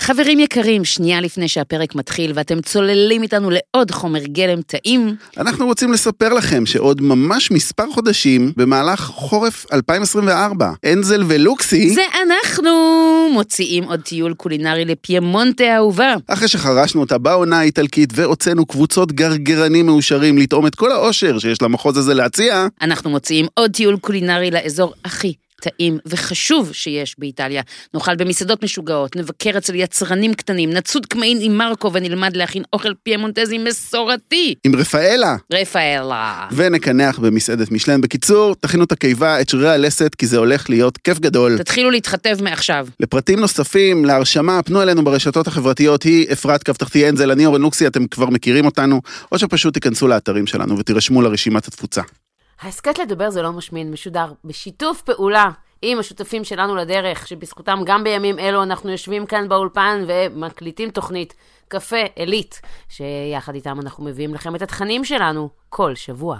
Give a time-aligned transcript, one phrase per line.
[0.00, 5.92] חברים יקרים, שנייה לפני שהפרק מתחיל ואתם צוללים איתנו לעוד חומר גלם טעים, אנחנו רוצים
[5.92, 12.70] לספר לכם שעוד ממש מספר חודשים, במהלך חורף 2024, אנזל ולוקסי, זה אנחנו
[13.32, 16.14] מוציאים עוד טיול קולינרי לפיימונטה האהובה.
[16.26, 21.96] אחרי שחרשנו אותה בעונה האיטלקית והוצאנו קבוצות גרגרנים מאושרים לטעום את כל האושר שיש למחוז
[21.96, 25.34] הזה להציע, אנחנו מוציאים עוד טיול קולינרי לאזור הכי
[25.64, 27.62] טעים וחשוב שיש באיטליה.
[27.94, 33.58] נאכל במסעדות משוגעות, נבקר אצל יצרנים קטנים, נצוד קמעין עם מרקו ונלמד להכין אוכל פיימונטזי
[33.58, 34.54] מסורתי.
[34.64, 35.36] עם רפאלה.
[35.52, 36.46] רפאלה.
[36.52, 38.00] ונקנח במסעדת משלן.
[38.00, 41.58] בקיצור, תכינו את הקיבה, את שרירי הלסת, כי זה הולך להיות כיף גדול.
[41.58, 42.86] תתחילו להתחתב מעכשיו.
[43.00, 47.86] לפרטים נוספים, להרשמה, פנו אלינו ברשתות החברתיות, היא אפרת קו תחתי אנזל, אני אורן לוקסי,
[47.86, 49.00] אתם כבר מכירים אותנו,
[49.32, 52.02] או שפשוט תיכנסו לאתרים שלנו ותירשמו לרשימת התפוצה.
[52.64, 55.50] ההסכת לדבר זה לא משמין, משודר בשיתוף פעולה
[55.82, 61.34] עם השותפים שלנו לדרך, שבזכותם גם בימים אלו אנחנו יושבים כאן באולפן ומקליטים תוכנית
[61.68, 66.38] קפה עילית, שיחד איתם אנחנו מביאים לכם את התכנים שלנו כל שבוע.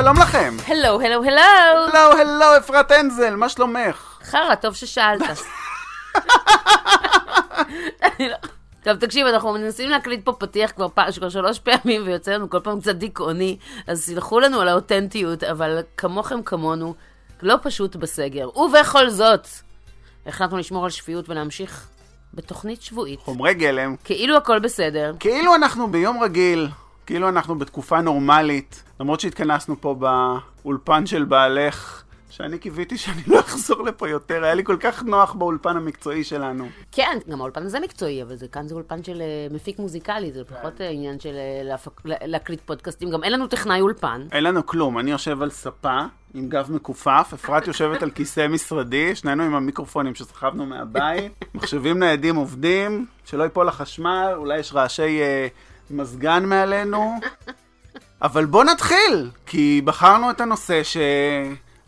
[0.00, 0.56] שלום לכם.
[0.66, 1.40] הלו, הלו, הלו.
[1.92, 4.18] הלו, הלו, אפרת אנזל, מה שלומך?
[4.22, 5.22] חרא, טוב ששאלת.
[8.84, 11.00] טוב, תקשיב, אנחנו מנסים להקליט פה פתיח כבר, פ...
[11.16, 15.80] כבר שלוש פעמים, ויוצא לנו כל פעם קצת דיכאוני, אז סלחו לנו על האותנטיות, אבל
[15.96, 16.94] כמוכם כמונו,
[17.42, 18.58] לא פשוט בסגר.
[18.58, 19.46] ובכל זאת,
[20.26, 21.86] החלטנו לשמור על שפיות ולהמשיך
[22.34, 23.96] בתוכנית שבועית, חומרי גלם.
[24.04, 25.14] כאילו הכל בסדר.
[25.20, 26.68] כאילו אנחנו ביום רגיל,
[27.06, 29.94] כאילו אנחנו בתקופה נורמלית, למרות שהתכנסנו פה
[30.64, 35.32] באולפן של בעלך, שאני קיוויתי שאני לא אחזור לפה יותר, היה לי כל כך נוח
[35.32, 36.68] באולפן המקצועי שלנו.
[36.92, 40.44] כן, גם האולפן הזה מקצועי, אבל זה, כאן זה אולפן של אה, מפיק מוזיקלי, זה
[40.44, 44.26] פחות אה, עניין של אה, להפק, לה- להקליט פודקאסטים, גם אין לנו טכנאי אולפן.
[44.32, 46.00] אין לנו כלום, אני יושב על ספה
[46.34, 52.36] עם גב מכופף, אפרת יושבת על כיסא משרדי, שנינו עם המיקרופונים שסחבנו מהבית, מחשבים ניידים
[52.36, 55.46] עובדים, שלא ייפול החשמל, אולי יש רעשי אה,
[55.90, 57.14] מזגן מעלינו.
[58.22, 60.82] אבל בוא נתחיל, כי בחרנו את הנושא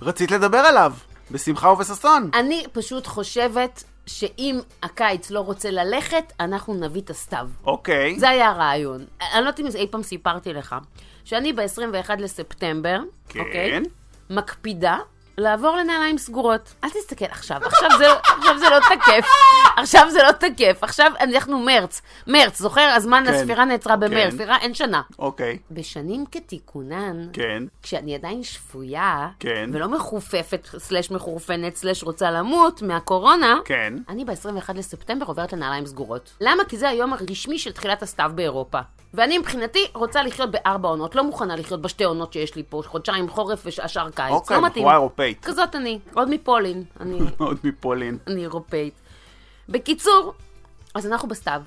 [0.01, 0.93] שרצית לדבר עליו,
[1.31, 2.31] בשמחה ובששון.
[2.35, 7.49] אני פשוט חושבת שאם הקיץ לא רוצה ללכת, אנחנו נביא את הסתיו.
[7.65, 8.19] אוקיי.
[8.19, 9.05] זה היה הרעיון.
[9.21, 10.77] אני לא יודעת אם אי פעם סיפרתי לך,
[11.25, 13.41] שאני ב-21 לספטמבר, כן.
[13.41, 13.81] אוקיי?
[14.31, 14.99] מקפידה
[15.39, 16.75] לעבור לנעליים סגורות.
[16.85, 18.07] אל תסתכל עכשיו, עכשיו זה,
[18.39, 19.29] עכשיו זה לא תקף.
[19.77, 20.79] עכשיו זה לא תקף.
[20.83, 22.03] עכשיו אנחנו מרץ.
[22.27, 22.81] מרץ, זוכר?
[22.81, 23.35] הזמן כן.
[23.35, 24.31] הספירה נעצרה במרץ.
[24.31, 24.31] כן.
[24.31, 25.03] ספירה אין שנה.
[25.19, 25.59] אוקיי.
[25.71, 27.63] בשנים כתיקונן, כן.
[27.83, 29.71] כשאני עדיין שפויה, כן.
[29.73, 33.95] ולא מחופפת, סלש מחורפנת, סלש רוצה למות מהקורונה, כן.
[34.09, 36.33] אני ב-21 לספטמבר עוברת לנעליים סגורות.
[36.41, 36.65] למה?
[36.65, 38.81] כי זה היום הרשמי של תחילת הסתיו באירופה.
[39.15, 43.29] ואני מבחינתי רוצה לחיות בארבע עונות, לא מוכנה לחיות בשתי עונות שיש לי פה, חודשיים
[43.29, 44.31] חורף והשאר קיץ.
[44.31, 44.83] אוקיי, לא מתאים.
[44.83, 45.45] בחורה אירופאית.
[45.45, 46.85] כזאת אני, עוד מפולין.
[47.01, 48.19] אני, עוד מפולין.
[48.27, 48.95] אני אירופאית.
[49.69, 50.33] בקיצור,
[50.95, 51.63] אז אנחנו בסתיו.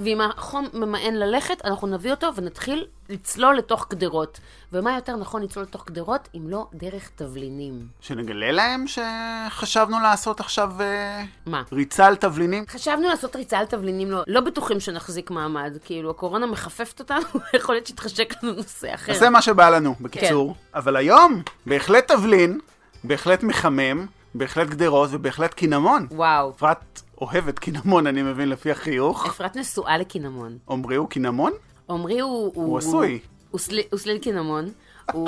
[0.00, 4.40] ואם החום ממאן ללכת, אנחנו נביא אותו ונתחיל לצלול לתוך גדרות.
[4.72, 7.86] ומה יותר נכון לצלול לתוך גדרות אם לא דרך תבלינים?
[8.00, 11.62] שנגלה להם שחשבנו לעשות עכשיו אה, מה?
[11.72, 12.64] ריצה על תבלינים?
[12.68, 15.76] חשבנו לעשות ריצה על תבלינים, לא, לא בטוחים שנחזיק מעמד.
[15.84, 19.12] כאילו, הקורונה מחפפת אותנו, יכול להיות שיתחשק לנו נושא אחר.
[19.12, 20.54] נעשה מה שבא לנו, בקיצור.
[20.74, 22.60] אבל היום, בהחלט תבלין,
[23.04, 26.06] בהחלט מחמם, בהחלט גדרות ובהחלט קינמון.
[26.10, 26.50] וואו.
[26.50, 29.26] אפרת אוהבת קינמון, אני מבין, לפי החיוך.
[29.26, 30.58] אפרת נשואה לקינמון.
[30.70, 31.52] עמרי הוא קינמון?
[31.90, 32.52] עמרי הוא...
[32.54, 33.18] הוא עשוי.
[33.50, 33.60] הוא
[33.98, 34.68] סליל- קינמון.
[35.12, 35.26] הוא...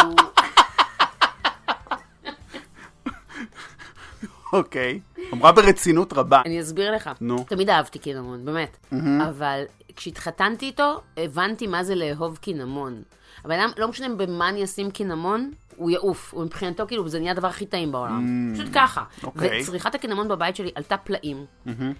[4.52, 5.00] אוקיי.
[5.32, 6.42] אמרה ברצינות רבה.
[6.46, 7.10] אני אסביר לך.
[7.20, 7.44] נו.
[7.48, 8.76] תמיד אהבתי קינמון, באמת.
[9.28, 9.62] אבל
[9.96, 13.02] כשהתחתנתי איתו, הבנתי מה זה לאהוב קינמון.
[13.44, 16.34] הבן אדם, לא משנה במה אני אשים קינמון, הוא יעוף.
[16.34, 18.52] הוא מבחינתו, כאילו, זה נהיה הדבר הכי טעים בעולם.
[18.54, 19.04] פשוט ככה.
[19.22, 19.62] אוקיי.
[19.62, 21.46] וצריכת הקינמון בבית שלי עלתה פלאים.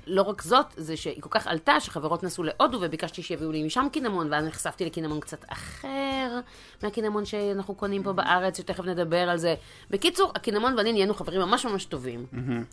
[0.07, 3.87] לא רק זאת, זה שהיא כל כך עלתה, שחברות נסעו להודו וביקשתי שיביאו לי משם
[3.93, 6.41] קינמון, ואז נחשפתי לקינמון קצת אחר
[6.85, 9.55] מהקינמון שאנחנו קונים פה בארץ, שתכף נדבר על זה.
[9.91, 12.27] בקיצור, הקינמון ואני נהיינו חברים ממש ממש טובים.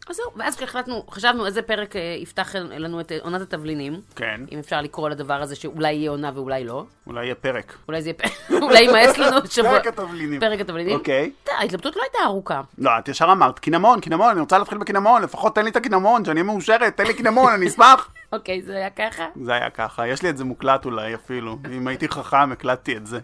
[0.09, 4.01] אז זהו, ואז כשהחלטנו, חשבנו איזה פרק אה, יפתח לנו את אה, עונת התבלינים.
[4.15, 4.41] כן.
[4.51, 6.85] אם אפשר לקרוא לדבר הזה שאולי יהיה עונה ואולי לא.
[7.07, 7.75] אולי יהיה פרק.
[7.87, 8.31] אולי זה יהיה פרק,
[8.63, 9.71] אולי יימאס לנו שבוע.
[9.71, 10.39] פרק התבלינים.
[10.39, 10.95] פרק התבלינים.
[10.95, 11.31] אוקיי.
[11.51, 12.61] ההתלבטות לא הייתה ארוכה.
[12.77, 16.25] לא, את ישר אמרת, קינמון, קינמון, אני רוצה להתחיל בקינמון, לפחות תן לי את הקינמון,
[16.25, 18.09] שאני מאושרת, תן לי קינמון, אני אשמח.
[18.33, 19.25] אוקיי, זה היה ככה?
[19.43, 23.07] זה היה ככה, יש לי את זה מוקלט אולי אפילו, אם הייתי חכם הקלטתי את
[23.07, 23.19] זה.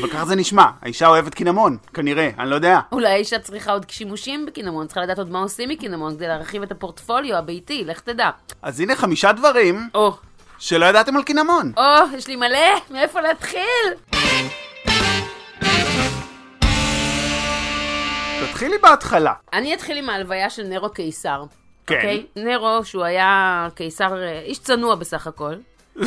[0.00, 2.80] אבל ככה זה נשמע, האישה אוהבת קינמון, כנראה, אני לא יודע.
[2.92, 6.72] אולי האישה צריכה עוד שימושים בקינמון, צריכה לדעת עוד מה עושים מקינמון כדי להרחיב את
[6.72, 8.30] הפורטפוליו הביתי, לך תדע.
[8.62, 10.16] אז הנה חמישה דברים או,
[10.58, 11.72] שלא ידעתם על קינמון.
[11.76, 13.62] או, יש לי מלא, מאיפה להתחיל?
[18.50, 19.32] תתחילי בהתחלה.
[19.52, 21.44] אני אתחיל עם ההלוויה של נרו קיסר.
[21.86, 21.94] כן.
[21.94, 22.26] אוקיי?
[22.36, 25.54] נרו, שהוא היה קיסר, אה, איש צנוע בסך הכל.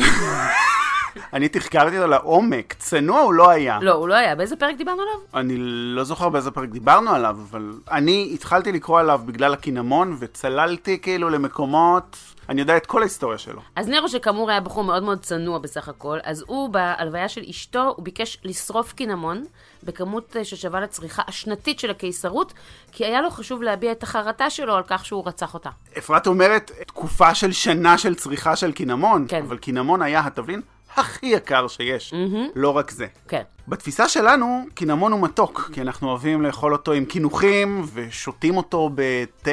[1.32, 3.78] אני תחקרתי אותו לעומק, צנוע הוא לא היה.
[3.82, 4.34] לא, הוא לא היה.
[4.34, 5.14] באיזה פרק דיברנו עליו?
[5.34, 5.54] אני
[5.94, 11.30] לא זוכר באיזה פרק דיברנו עליו, אבל אני התחלתי לקרוא עליו בגלל הקינמון, וצללתי כאילו
[11.30, 12.16] למקומות...
[12.48, 13.60] אני יודע את כל ההיסטוריה שלו.
[13.76, 17.94] אז נרו, שכאמור היה בחור מאוד מאוד צנוע בסך הכל, אז הוא, בהלוויה של אשתו,
[17.96, 19.44] הוא ביקש לשרוף קינמון
[19.82, 22.52] בכמות אה, ששווה לצריכה השנתית של הקיסרות,
[22.92, 25.70] כי היה לו חשוב להביע את החרטה שלו על כך שהוא רצח אותה.
[25.98, 29.42] אפרת אומרת, תקופה של שנה של צריכה של קינמון, כן.
[29.48, 30.60] אבל קינמון היה התבלין
[30.96, 32.14] הכי יקר שיש,
[32.54, 33.06] לא רק זה.
[33.28, 33.42] כן.
[33.68, 39.50] בתפיסה שלנו, קינמון הוא מתוק, כי אנחנו אוהבים לאכול אותו עם קינוחים, ושותים אותו בתה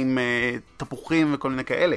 [0.00, 1.96] עם uh, תפוחים וכל מיני כאלה.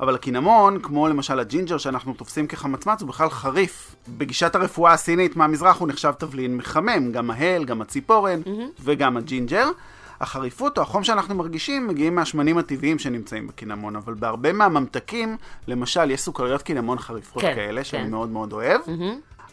[0.00, 3.96] אבל הקינמון, כמו למשל הג'ינג'ר שאנחנו תופסים כחמצמץ, הוא בכלל חריף.
[4.08, 8.40] בגישת הרפואה הסינית מהמזרח הוא נחשב תבלין מחמם, גם ההל, גם הציפורן
[8.80, 9.70] וגם הג'ינג'ר.
[10.20, 15.36] החריפות או החום שאנחנו מרגישים מגיעים מהשמנים הטבעיים שנמצאים בקינמון, אבל בהרבה מהממתקים,
[15.68, 18.10] למשל, יש סוכריות קינמון חריפות כן, כאלה, שאני כן.
[18.10, 18.80] מאוד מאוד אוהב.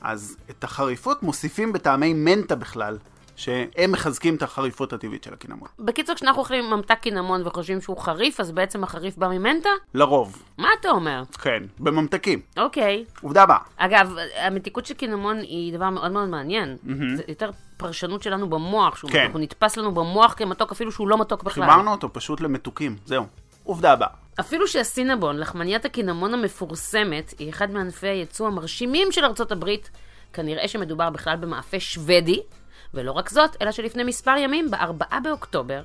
[0.02, 2.98] אז את החריפות מוסיפים בטעמי מנטה בכלל,
[3.38, 5.68] שהם מחזקים את החריפות הטבעית של הקינמון.
[5.80, 9.70] בקיצור, כשאנחנו אוכלים ממתק קינמון וחושבים שהוא חריף, אז בעצם החריף בא ממנטה?
[9.94, 11.24] לרוב, מה אתה אומר?
[11.42, 12.42] כן, בממתקים.
[12.58, 13.06] אוקיי.
[13.22, 13.58] עובדה הבאה.
[13.78, 16.78] אגב, המתיקות של קינמון היא דבר מאוד מאוד מעניין.
[17.16, 19.32] זה יותר פרשנות שלנו במוח, שהוא כן.
[19.36, 21.64] נתפס לנו במוח כמתוק אפילו שהוא לא מתוק בכלל.
[21.64, 23.26] חיברנו אותו פשוט למתוקים, זהו.
[23.64, 24.08] עובדה הבאה.
[24.40, 29.90] אפילו שהסינבון, לחמניית הקינמון המפורסמת, היא אחד מענפי הייצוא המרשימים של ארצות הברית,
[30.34, 32.42] כנראה שמדובר בכלל במאפה שוודי,
[32.94, 35.82] ולא רק זאת, אלא שלפני מספר ימים, ב-4 באוקטובר,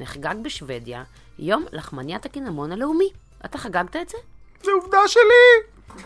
[0.00, 1.02] נחגג בשוודיה
[1.38, 3.08] יום לחמניית הקינמון הלאומי.
[3.44, 4.18] אתה חגגת את זה?
[4.62, 6.02] זה עובדה שלי!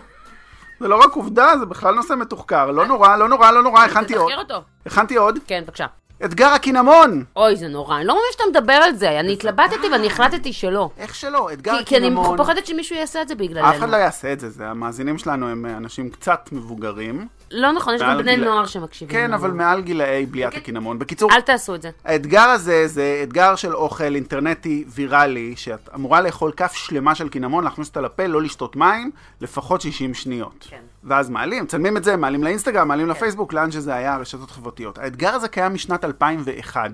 [0.80, 2.70] זה לא רק עובדה, זה בכלל נושא מתוחקר.
[2.70, 4.28] לא נורא, לא נורא, לא נורא, הכנתי עוד.
[4.32, 4.64] תחקר אותו.
[4.86, 5.38] הכנתי עוד.
[5.46, 5.86] כן, בבקשה.
[6.24, 7.24] אתגר הקינמון!
[7.36, 7.96] אוי, זה נורא.
[7.96, 9.20] אני לא מאמין שאתה מדבר על זה.
[9.20, 10.90] אני התלבטתי ואני החלטתי שלא.
[10.98, 12.36] איך שלא, אתגר כי, כי אני הקינמון.
[12.36, 13.70] פוחדת שמישהו יעשה את זה בגללנו.
[13.70, 17.28] אף אחד לא יעשה את זה, המאזינים שלנו הם אנשים קצת מבוגרים.
[17.52, 19.12] לא נכון, יש גם בני גיל- נוער שמקשיבים.
[19.16, 19.32] כן.
[19.32, 20.98] אבל מעל גילאי בליית הקינמון.
[20.98, 21.90] בקיצור, אל תעשו את זה.
[22.04, 27.64] האתגר הזה זה אתגר של אוכל אינטרנטי ויראלי, שאת אמורה לאכול כף שלמה של קינמון,
[27.64, 29.10] להכניס אותה לפה, לא לשתות מים,
[29.40, 30.66] לפחות 60 שניות.
[30.70, 30.80] כן.
[31.04, 34.98] ואז מעלים, מצלמים את זה, מעלים לאינסטגרם, מעלים לפייסבוק, לאן שזה היה, רשתות חברתיות.
[34.98, 36.90] האתגר הזה קיים משנת 2001.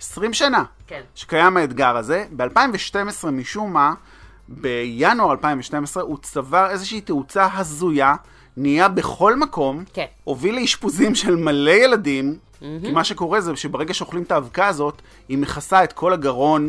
[0.00, 1.00] 20 שנה כן.
[1.14, 2.24] שקיים האתגר הזה.
[2.36, 3.94] ב-2012, משום מה,
[4.48, 8.14] בינואר 2012, הוא צבר איזושהי תאוצה הזויה,
[8.56, 10.04] נהיה בכל מקום, כן.
[10.24, 15.38] הוביל לאשפוזים של מלא ילדים, כי מה שקורה זה שברגע שאוכלים את האבקה הזאת, היא
[15.38, 16.68] מכסה את כל הגרון,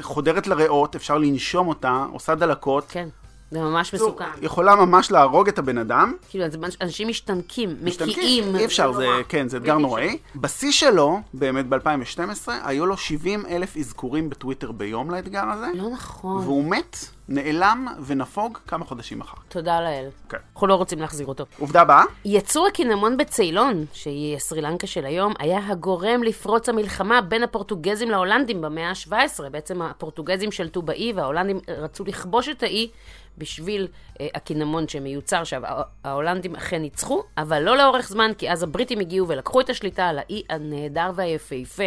[0.00, 2.84] חודרת לריאות, אפשר לנשום אותה, עושה דלקות.
[2.88, 3.08] כן.
[3.50, 4.24] זה ממש בקיצור, מסוכן.
[4.42, 6.14] יכולה ממש להרוג את הבן אדם.
[6.30, 8.56] כאילו, אז אנשים משתנקים, מקיאים.
[8.56, 9.16] אי אפשר, זה, נורא.
[9.28, 10.18] כן, זה אתגר נוראי.
[10.36, 16.36] בשיא שלו, באמת ב-2012, היו לו 70 אלף אזכורים בטוויטר ביום לאתגר הזה, לא נכון.
[16.44, 16.96] והוא מת,
[17.34, 19.36] נעלם ונפוג כמה חודשים אחר.
[19.48, 20.08] תודה לאל.
[20.28, 20.36] כן.
[20.54, 21.44] אנחנו לא רוצים להחזיר אותו.
[21.58, 27.42] עובדה הבאה, יצור הקינמון בצילון, שהיא סרי לנקה של היום, היה הגורם לפרוץ המלחמה בין
[27.42, 29.12] הפורטוגזים להולנדים במאה ה-17.
[29.50, 32.90] בעצם הפורטוגזים שלטו באי וההולנדים רצו לכבוש את האי
[33.38, 33.88] בשביל
[34.20, 35.42] אה, הקינמון שמיוצר.
[35.64, 40.08] הה- ההולנדים אכן ניצחו, אבל לא לאורך זמן, כי אז הבריטים הגיעו ולקחו את השליטה
[40.08, 41.84] על האי הנהדר והיפהפה,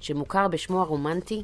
[0.00, 1.42] שמוכר בשמו הרומנטי,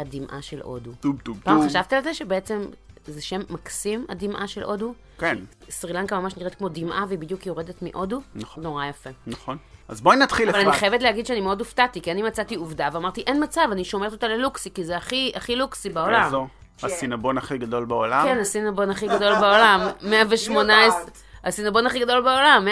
[0.00, 0.90] הדמעה של הודו.
[1.00, 1.66] טוב טוב פעם טוב.
[1.66, 2.60] חשבת על זה שבעצם
[3.06, 4.94] זה שם מקסים, הדמעה של הודו?
[5.18, 5.38] כן,
[5.70, 8.20] סרי לנקה ממש נראית כמו דמעה והיא בדיוק יורדת מהודו.
[8.34, 8.62] נכון.
[8.62, 9.10] נורא יפה.
[9.26, 9.56] נכון.
[9.88, 10.72] אז בואי נתחיל אבל אני.
[10.72, 14.28] חייבת להגיד שאני מאוד הופתעתי, כי אני מצאתי עובדה ואמרתי, אין מצב, אני שומרת אותה
[14.28, 16.24] ללוקסי, כי זה הכי, הכי לוקסי בעולם.
[16.24, 16.46] איזו?
[16.82, 18.24] הסינבון הכי גדול בעולם?
[18.24, 19.80] כן, הסינבון הכי גדול בעולם.
[20.02, 21.00] 118...
[21.44, 22.68] הסינבון הכי גדול בעולם,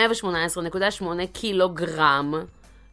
[1.02, 2.34] 118.8 קילוגרם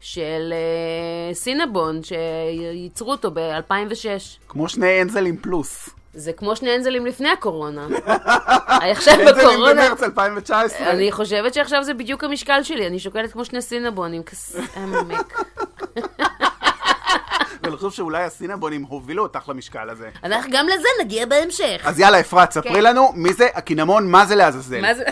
[0.05, 4.47] של אה, סינבון, שייצרו אותו ב-2006.
[4.47, 5.89] כמו שני אנזלים פלוס.
[6.13, 7.88] זה כמו שני אנזלים לפני הקורונה.
[8.91, 9.85] עכשיו אנזלים בקורונה...
[9.89, 10.91] במרץ 2019.
[10.91, 15.39] אני חושבת שעכשיו זה בדיוק המשקל שלי, אני שוקלת כמו שני סינבונים, כס עמק.
[17.63, 20.09] ואני חושב שאולי הסינבונים הובילו אותך למשקל הזה.
[20.24, 21.81] אנחנו גם לזה נגיע בהמשך.
[21.83, 22.83] אז יאללה, אפרת, ספרי כן.
[22.83, 24.81] לנו מי זה הקינמון, מה זה לעזאזל.
[24.81, 25.03] מה זה?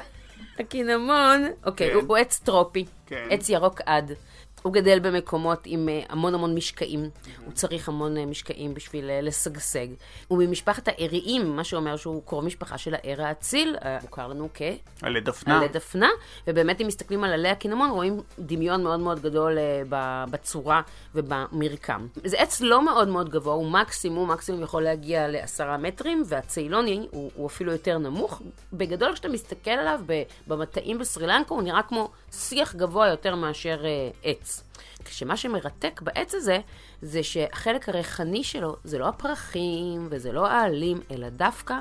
[0.59, 1.95] הקינמון, אוקיי, כן.
[1.95, 3.27] הוא- הוא עץ טרופי, כן.
[3.29, 4.12] עץ ירוק עד.
[4.63, 7.10] הוא גדל במקומות עם אה, המון המון משקעים,
[7.46, 9.88] הוא צריך המון אה, משקעים בשביל אה, לשגשג.
[10.27, 14.62] הוא ממשפחת האריים, מה שאומר שהוא קרוב משפחה של הער האציל, מוכר לנו כ...
[15.01, 15.58] עלי דפנה.
[15.58, 16.10] עלי דפנה,
[16.48, 19.58] ובאמת אם מסתכלים על עלי הקינמון, רואים דמיון מאוד מאוד גדול
[20.32, 20.82] בצורה
[21.15, 22.08] ובמרקם.
[22.25, 27.32] זה עץ לא מאוד מאוד גבוה, הוא מקסימום, מקסימום יכול להגיע לעשרה מטרים, והצילוני הוא,
[27.36, 28.41] הוא אפילו יותר נמוך.
[28.74, 30.00] בגדול, כשאתה מסתכל עליו
[30.48, 33.84] במטעים בסרילנקה, הוא נראה כמו שיח גבוה יותר מאשר
[34.24, 34.52] עץ.
[35.05, 36.60] כשמה שמרתק בעץ הזה,
[37.01, 41.75] זה שהחלק הריחני שלו זה לא הפרחים וזה לא העלים, אלא דווקא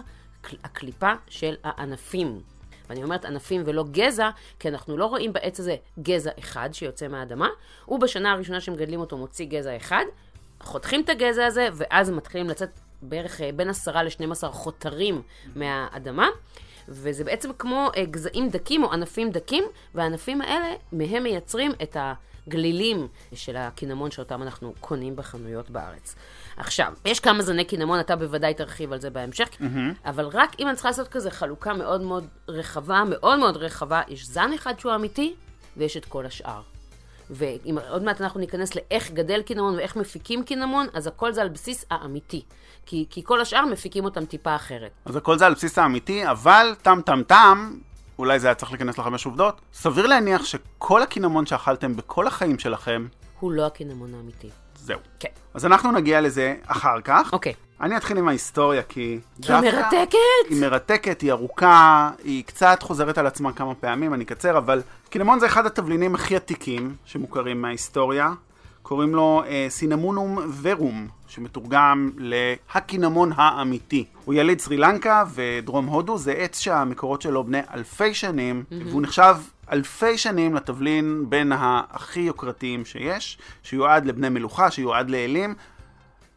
[0.65, 2.41] הקליפה של הענפים.
[2.89, 7.49] ואני אומרת ענפים ולא גזע, כי אנחנו לא רואים בעץ הזה גזע אחד שיוצא מהאדמה,
[7.85, 10.05] הוא בשנה הראשונה שמגדלים אותו מוציא גזע אחד,
[10.61, 15.23] חותכים את הגזע הזה, ואז מתחילים לצאת בערך אה, בין עשרה לשנים עשר חותרים
[15.57, 16.29] מהאדמה.
[16.89, 19.65] וזה בעצם כמו אה, גזעים דקים או ענפים דקים,
[19.95, 22.15] והענפים האלה, מהם מייצרים את ה...
[22.49, 26.15] גלילים של הקינמון שאותם אנחנו קונים בחנויות בארץ.
[26.57, 29.65] עכשיו, יש כמה זני קינמון, אתה בוודאי תרחיב על זה בהמשך, mm-hmm.
[30.05, 34.27] אבל רק אם אני צריכה לעשות כזה חלוקה מאוד מאוד רחבה, מאוד מאוד רחבה, יש
[34.27, 35.35] זן אחד שהוא אמיתי,
[35.77, 36.61] ויש את כל השאר.
[37.31, 41.49] ואם עוד מעט אנחנו ניכנס לאיך גדל קינמון ואיך מפיקים קינמון, אז הכל זה על
[41.49, 42.43] בסיס האמיתי.
[42.87, 44.91] כי, כי כל השאר מפיקים אותם טיפה אחרת.
[45.05, 47.79] אז הכל זה על בסיס האמיתי, אבל טם טם טם,
[48.23, 53.07] אולי זה היה צריך להיכנס לחמש עובדות, סביר להניח שכל הקינמון שאכלתם בכל החיים שלכם...
[53.41, 54.51] הוא לא הקינמון האמיתי.
[54.75, 54.99] זהו.
[55.21, 55.29] כן.
[55.55, 57.33] אז אנחנו נגיע לזה אחר כך.
[57.33, 57.55] אוקיי.
[57.81, 59.19] אני אתחיל עם ההיסטוריה, כי...
[59.43, 60.17] כי היא מרתקת!
[60.51, 65.41] היא מרתקת, היא ארוכה, היא קצת חוזרת על עצמה כמה פעמים, אני אקצר, אבל קינמון
[65.41, 68.33] זה אחד התבלינים הכי עתיקים שמוכרים מההיסטוריה.
[68.93, 74.05] קוראים לו אה, סינמונום ורום, שמתורגם להקינמון האמיתי.
[74.25, 78.75] הוא יליד סרי לנקה ודרום הודו, זה עץ שהמקורות שלו בני אלפי שנים, mm-hmm.
[78.89, 79.37] והוא נחשב
[79.73, 81.53] אלפי שנים לתבלין בין
[81.91, 85.55] הכי יוקרתיים שיש, שיועד לבני מלוכה, שיועד לאלים.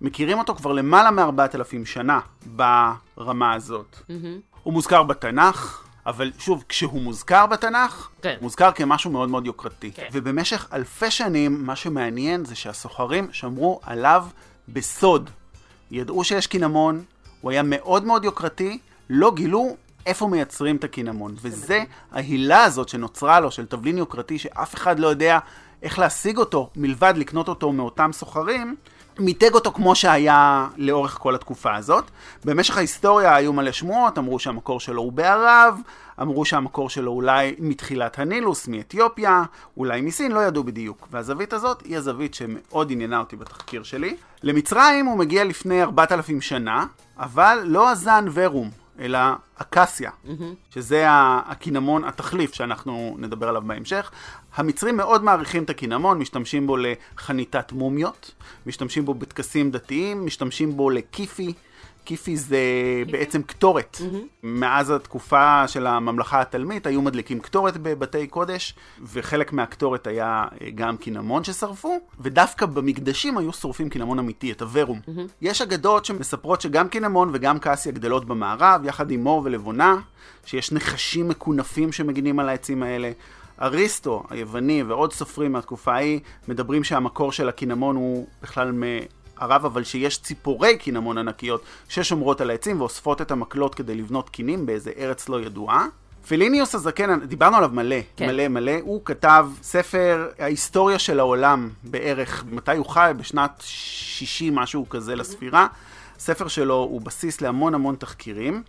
[0.02, 3.96] מכירים אותו כבר למעלה מארבעת אלפים שנה ברמה הזאת.
[3.96, 4.12] Mm-hmm.
[4.64, 8.36] הוא מוזכר בתנ"ך, אבל שוב, כשהוא מוזכר בתנ"ך, כן.
[8.42, 9.92] מוזכר כמשהו מאוד מאוד יוקרתי.
[9.92, 10.08] כן.
[10.12, 14.26] ובמשך אלפי שנים, מה שמעניין זה שהסוחרים שמרו עליו
[14.70, 15.30] בסוד.
[15.92, 17.04] ידעו שיש קינמון,
[17.42, 21.36] הוא היה מאוד מאוד יוקרתי, לא גילו איפה מייצרים את הקינמון.
[21.42, 25.40] וזה ההילה הזאת שנוצרה לו, של תבלין יוקרתי, שאף אחד לא יודע
[25.84, 28.76] איך להשיג אותו, מלבד לקנות אותו מאותם סוחרים,
[29.20, 32.04] מיתג אותו כמו שהיה לאורך כל התקופה הזאת.
[32.46, 35.80] במשך ההיסטוריה היו מלא שמועות, אמרו שהמקור שלו הוא בערב,
[36.22, 39.44] אמרו שהמקור שלו אולי מתחילת הנילוס, מאתיופיה,
[39.78, 41.08] אולי מסין, לא ידעו בדיוק.
[41.12, 44.16] והזווית הזאת היא הזווית שמאוד עניינה אותי בתחקיר שלי.
[44.44, 46.86] למצרים הוא מגיע לפני 4,000 שנה,
[47.18, 49.20] אבל לא הזן ורום, אלא
[49.56, 50.74] אקסיה, mm-hmm.
[50.74, 54.12] שזה הקינמון, התחליף שאנחנו נדבר עליו בהמשך.
[54.56, 58.32] המצרים מאוד מעריכים את הקינמון, משתמשים בו לחניתת מומיות,
[58.66, 61.54] משתמשים בו בטקסים דתיים, משתמשים בו לקיפי.
[62.06, 62.58] קיפי זה?
[63.12, 63.98] בעצם קטורת.
[64.44, 68.76] מאז התקופה של הממלכה התלמית היו מדליקים קטורת בבתי קודש,
[69.14, 75.00] וחלק מהקטורת היה אה, גם קינמון ששרפו, ודווקא במקדשים היו שורפים קינמון אמיתי, את הוורום.
[75.42, 79.96] יש אגדות שמספרות שגם קינמון וגם קסיה גדלות במערב, יחד עם מור ולבונה,
[80.46, 83.12] שיש נחשים מקונפים שמגינים על העצים האלה.
[83.62, 88.72] אריסטו היווני ועוד סופרים מהתקופה ההיא מדברים שהמקור של הקינמון הוא בכלל
[89.39, 94.65] מערב, אבל שיש ציפורי קינמון ענקיות ששומרות על העצים ואוספות את המקלות כדי לבנות קינים
[94.65, 95.88] באיזה ארץ לא ידועה.
[96.27, 98.27] פיליניוס הזקן, דיברנו עליו מלא, כן.
[98.27, 103.12] מלא מלא, הוא כתב ספר ההיסטוריה של העולם בערך, מתי הוא חי?
[103.18, 105.68] בשנת 60 משהו כזה לספירה.
[106.18, 108.63] הספר שלו הוא בסיס להמון המון תחקירים.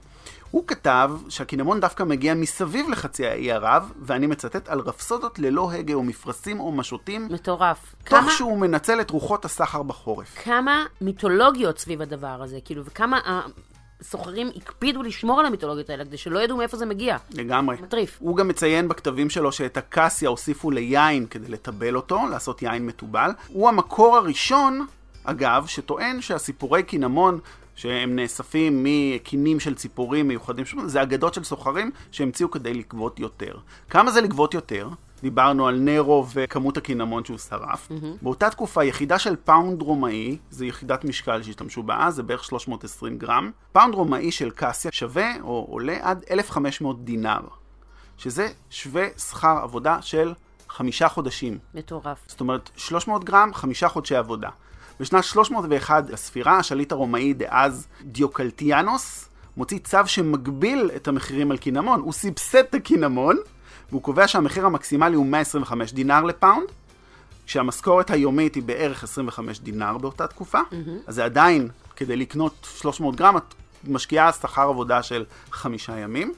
[0.56, 5.94] הוא כתב שהקינמון דווקא מגיע מסביב לחצי האי ערב, ואני מצטט, על רפסודות ללא הגה
[5.94, 7.28] או מפרשים או משוטים.
[7.30, 7.94] מטורף.
[8.04, 8.30] תוך כמה...
[8.30, 10.34] שהוא מנצל את רוחות הסחר בחורף.
[10.44, 13.20] כמה מיתולוגיות סביב הדבר הזה, כאילו, וכמה...
[14.00, 17.16] הסוחרים הקפידו לשמור על המיתולוגיות האלה, כדי שלא ידעו מאיפה זה מגיע.
[17.34, 17.76] לגמרי.
[17.82, 18.16] מטריף.
[18.20, 23.30] הוא גם מציין בכתבים שלו שאת הקסיה הוסיפו ליין כדי לטבל אותו, לעשות יין מתובל.
[23.48, 24.86] הוא המקור הראשון,
[25.24, 27.40] אגב, שטוען שהסיפורי קינמון
[27.76, 33.56] שהם נאספים מקינים של ציפורים מיוחדים, זה אגדות של סוחרים שהמציאו כדי לגבות יותר.
[33.90, 34.88] כמה זה לגבות יותר?
[35.22, 37.88] דיברנו על נרו וכמות הקינמון שהוא שרף.
[37.90, 38.22] Mm-hmm.
[38.22, 43.18] באותה תקופה יחידה של פאונד רומאי, זה יחידת משקל שהשתמשו בה אז, זה בערך 320
[43.18, 43.50] גרם.
[43.72, 47.40] פאונד רומאי של קסיה שווה או עולה עד 1,500 דינר,
[48.16, 50.32] שזה שווה שכר עבודה של
[50.68, 51.58] חמישה חודשים.
[51.74, 52.18] מטורף.
[52.26, 54.48] זאת אומרת, 300 גרם, חמישה חודשי עבודה.
[55.00, 62.00] בשנת 301 לספירה, השליט הרומאי דאז דיוקלטיאנוס מוציא צו שמגביל את המחירים על קינמון.
[62.00, 63.36] הוא סבסד את הקינמון,
[63.90, 66.66] והוא קובע שהמחיר המקסימלי הוא 125 דינר לפאונד,
[67.46, 70.60] כשהמשכורת היומית היא בערך 25 דינר באותה תקופה,
[71.06, 73.54] אז זה עדיין, כדי לקנות 300 גרם, את
[73.88, 76.34] משקיעה שכר עבודה של חמישה ימים.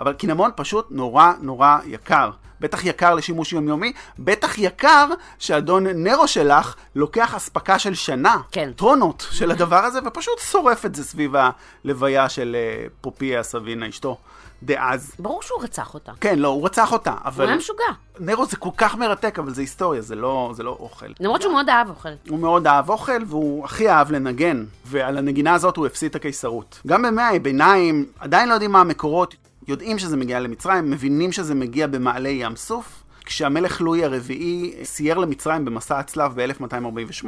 [0.00, 2.30] אבל קינמון פשוט נורא נורא יקר.
[2.60, 8.70] בטח יקר לשימוש יומיומי, בטח יקר שאדון נרו שלך לוקח אספקה של שנה, כן.
[8.76, 11.32] טונות של הדבר הזה, ופשוט שורף את זה סביב
[11.84, 14.16] הלוויה של אה, פופיה סבינה, אשתו,
[14.62, 15.12] דאז.
[15.18, 16.12] ברור שהוא רצח אותה.
[16.20, 17.46] כן, לא, הוא רצח אותה, הוא אבל...
[17.46, 17.84] היה משוגע.
[18.20, 21.06] נרו זה כל כך מרתק, אבל זה היסטוריה, זה לא, זה לא אוכל.
[21.20, 22.08] למרות שהוא מאוד אהב אוכל.
[22.28, 26.80] הוא מאוד אהב אוכל, והוא הכי אהב לנגן, ועל הנגינה הזאת הוא הפסיד את הקיסרות.
[26.86, 29.34] גם בימי הביניים, עדיין לא יודעים מה המקורות,
[29.68, 33.02] יודעים שזה מגיע למצרים, מבינים שזה מגיע במעלה ים סוף.
[33.24, 37.26] כשהמלך לואי הרביעי סייר למצרים במסע הצלב ב-1248,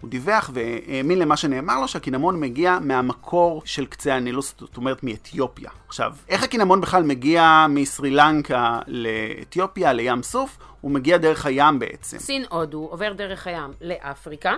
[0.00, 5.70] הוא דיווח והאמין למה שנאמר לו שהקינמון מגיע מהמקור של קצה הנילוס, זאת אומרת מאתיופיה.
[5.88, 10.58] עכשיו, איך הקינמון בכלל מגיע מסרי לנקה לאתיופיה, לים סוף?
[10.84, 12.18] הוא מגיע דרך הים בעצם.
[12.18, 14.54] סין הודו עובר דרך הים לאפריקה.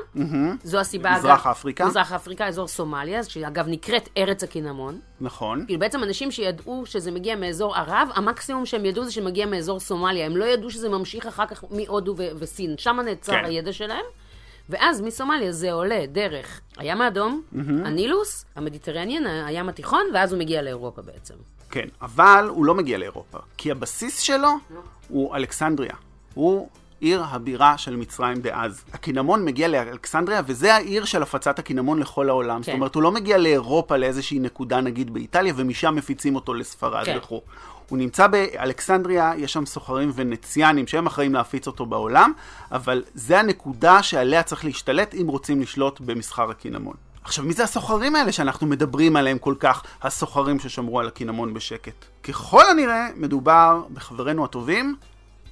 [0.65, 1.87] זו הסיבה, מזרח אגב, אפריקה.
[1.87, 5.01] מזרח אפריקה, אזור סומליה, שאגב נקראת ארץ הקינמון.
[5.21, 5.65] נכון.
[5.67, 10.27] כאילו בעצם אנשים שידעו שזה מגיע מאזור ערב, המקסימום שהם ידעו זה שמגיע מאזור סומליה.
[10.27, 12.75] הם לא ידעו שזה ממשיך אחר כך מהודו ו- וסין.
[12.79, 13.45] שם נעצר כן.
[13.45, 14.05] הידע שלהם.
[14.69, 17.43] ואז מסומליה זה עולה דרך הים האדום,
[17.85, 21.35] הנילוס, המדיטרניאן, הים התיכון, ואז הוא מגיע לאירופה בעצם.
[21.71, 24.49] כן, אבל הוא לא מגיע לאירופה, כי הבסיס שלו
[25.09, 25.95] הוא אלכסנדריה.
[26.37, 26.69] הוא
[27.01, 28.85] עיר הבירה של מצרים דאז.
[28.93, 32.57] הקינמון מגיע לאלכסנדריה, וזה העיר של הפצת הקינמון לכל העולם.
[32.57, 32.63] כן.
[32.63, 37.19] זאת אומרת, הוא לא מגיע לאירופה לאיזושהי נקודה, נגיד באיטליה, ומשם מפיצים אותו לספרד כן.
[37.19, 37.41] וכו'.
[37.89, 42.33] הוא נמצא באלכסנדריה, יש שם סוחרים ונציאנים שהם אחראים להפיץ אותו בעולם,
[42.73, 46.95] אבל זה הנקודה שעליה צריך להשתלט אם רוצים לשלוט במסחר הקינמון.
[47.25, 52.05] עכשיו, מי זה הסוחרים האלה שאנחנו מדברים עליהם כל כך, הסוחרים ששמרו על הקינמון בשקט?
[52.23, 54.97] ככל הנראה, מדובר בחברינו הטובים,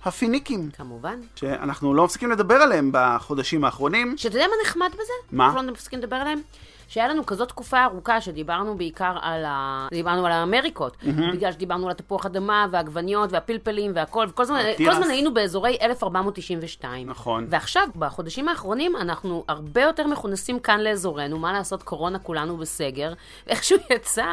[0.04, 1.20] הפיניקים, כמובן.
[1.36, 4.14] שאנחנו לא מפסיקים לדבר עליהם בחודשים האחרונים.
[4.16, 5.12] שאתה יודע מה נחמד בזה?
[5.32, 5.46] מה?
[5.46, 6.40] אנחנו לא מפסיקים לדבר עליהם?
[6.88, 9.88] שהיה לנו כזאת תקופה ארוכה שדיברנו בעיקר על ה...
[9.90, 10.96] דיברנו על האמריקות,
[11.32, 14.88] בגלל שדיברנו על התפוח אדמה והעגבניות והפלפלים והכל, וכל הזמן, התירס.
[14.88, 17.10] כל הזמן היינו באזורי 1492.
[17.10, 17.46] נכון.
[17.48, 23.12] ועכשיו, בחודשים האחרונים, אנחנו הרבה יותר מכונסים כאן לאזורנו, מה לעשות, קורונה כולנו בסגר,
[23.46, 24.26] ואיכשהו יצא...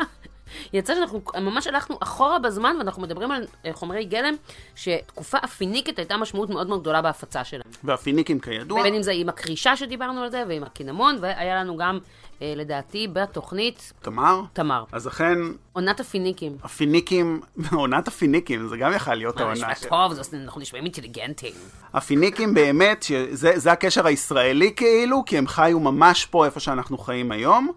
[0.73, 4.33] יצא שאנחנו ממש הלכנו אחורה בזמן, ואנחנו מדברים על אה, חומרי גלם,
[4.75, 7.63] שתקופה הפיניקית הייתה משמעות מאוד מאוד גדולה בהפצה שלהם.
[7.83, 11.99] והפיניקים כידוע, בין אם זה עם הקרישה שדיברנו על זה, ועם הקינמון, והיה לנו גם,
[12.41, 14.41] אה, לדעתי, בתוכנית תמר.
[14.53, 14.83] תמר.
[14.91, 15.37] אז אכן,
[15.73, 16.57] עונת הפיניקים.
[16.63, 17.41] הפיניקים,
[17.73, 19.89] עונת הפיניקים, זה גם יכל להיות העונה נשמע.
[19.89, 21.53] טוב, זה- אנחנו נשמעים אינטליגנטים.
[21.93, 27.31] הפיניקים באמת, שזה זה הקשר הישראלי כאילו, כי הם חיו ממש פה איפה שאנחנו חיים
[27.31, 27.71] היום,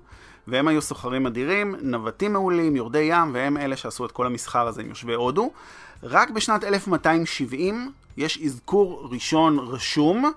[0.48, 4.82] והם היו סוחרים אדירים, נווטים מעולים, יורדי ים, והם אלה שעשו את כל המסחר הזה
[4.82, 5.50] עם יושבי הודו.
[6.02, 10.32] רק בשנת 1270 יש אזכור ראשון רשום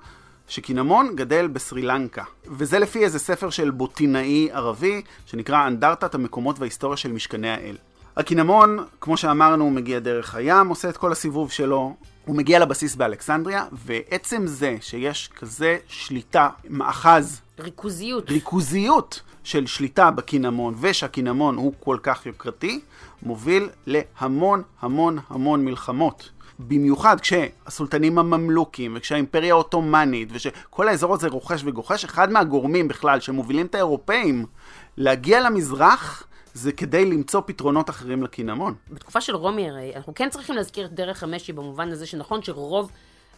[0.47, 2.23] שקינמון גדל בסרי לנקה.
[2.45, 7.75] וזה לפי איזה ספר של בוטינאי ערבי, שנקרא אנדרטת המקומות וההיסטוריה של משכני האל.
[8.17, 12.95] הקינמון, כמו שאמרנו, הוא מגיע דרך הים, עושה את כל הסיבוב שלו, הוא מגיע לבסיס
[12.95, 18.29] באלכסנדריה, ועצם זה שיש כזה שליטה, מאחז, ריכוזיות.
[18.29, 22.79] ריכוזיות של שליטה בקינמון, ושהקינמון הוא כל כך יוקרתי,
[23.23, 26.29] מוביל להמון המון המון מלחמות.
[26.59, 33.75] במיוחד כשהסולטנים הממלוכים, וכשהאימפריה העות'מאנית, ושכל האזור הזה רוכש וגוחש, אחד מהגורמים בכלל שמובילים את
[33.75, 34.45] האירופאים
[34.97, 38.73] להגיע למזרח, זה כדי למצוא פתרונות אחרים לקינמון.
[38.89, 42.91] בתקופה של רומי הרי, אנחנו כן צריכים להזכיר את דרך המשי במובן הזה שנכון שרוב...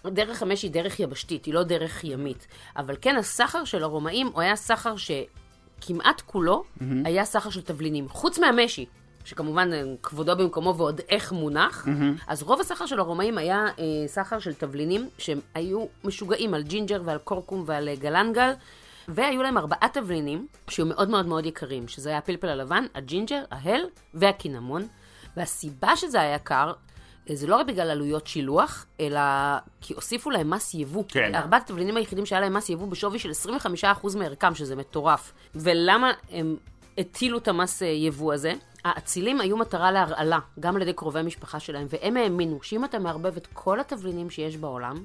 [0.06, 2.48] דרך המשי היא דרך יבשתית, היא לא דרך ימית.
[2.78, 6.64] אבל כן, הסחר של הרומאים הוא היה סחר שכמעט כולו
[7.06, 8.10] היה סחר של תבלינים.
[8.10, 8.86] חוץ מהמשי,
[9.26, 11.88] שכמובן אה, כבודו במקומו ועוד איך מונח,
[12.28, 17.02] אז רוב הסחר של הרומאים היה אה, סחר של תבלינים שהם היו משוגעים על ג'ינג'ר
[17.06, 18.52] ועל קורקום ועל אה, גלנגל.
[19.12, 23.82] והיו להם ארבעה תבלינים שהיו מאוד מאוד מאוד יקרים, שזה היה הפלפל הלבן, הג'ינג'ר, ההל
[24.14, 24.88] והקינמון.
[25.38, 26.74] והסיבה שזה היה יקר,
[27.36, 29.20] זה לא רק בגלל עלויות שילוח, אלא
[29.82, 31.04] כי הוסיפו להם מס יבוא.
[31.08, 31.36] כן.
[31.36, 33.32] ארבעת התבלינים היחידים שהיה להם מס יבוא בשווי של
[33.84, 35.34] 25% מערכם, שזה מטורף.
[35.56, 36.56] ולמה הם
[36.98, 38.54] הטילו את המס אה, יבוא הזה?
[38.86, 43.38] האצילים היו מטרה להרעלה, גם על ידי קרובי המשפחה שלהם, והם האמינו שאם אתה מערבב
[43.38, 44.96] את כל התבלינים שיש בעולם,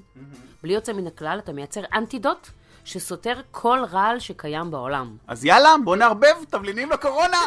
[0.63, 2.49] בלי יוצא מן הכלל, אתה מייצר אנטידוט
[2.85, 5.17] שסותר כל רעל שקיים בעולם.
[5.27, 7.39] אז יאללה, בוא נערבב תבלינים לקורונה!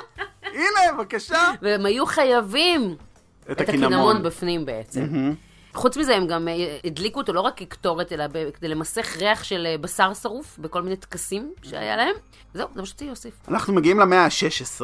[0.44, 1.52] הנה, בבקשה!
[1.62, 2.96] והם היו חייבים
[3.52, 5.34] את הקינמון בפנים בעצם.
[5.74, 9.66] חוץ מזה, הם גם אה, הדליקו אותו לא רק כקטורת, אלא כדי למסך ריח של
[9.66, 12.14] אה, בשר שרוף בכל מיני טקסים שהיה להם.
[12.54, 13.34] זהו, זה מה שרציתי להוסיף.
[13.48, 14.82] אנחנו מגיעים למאה ה-16,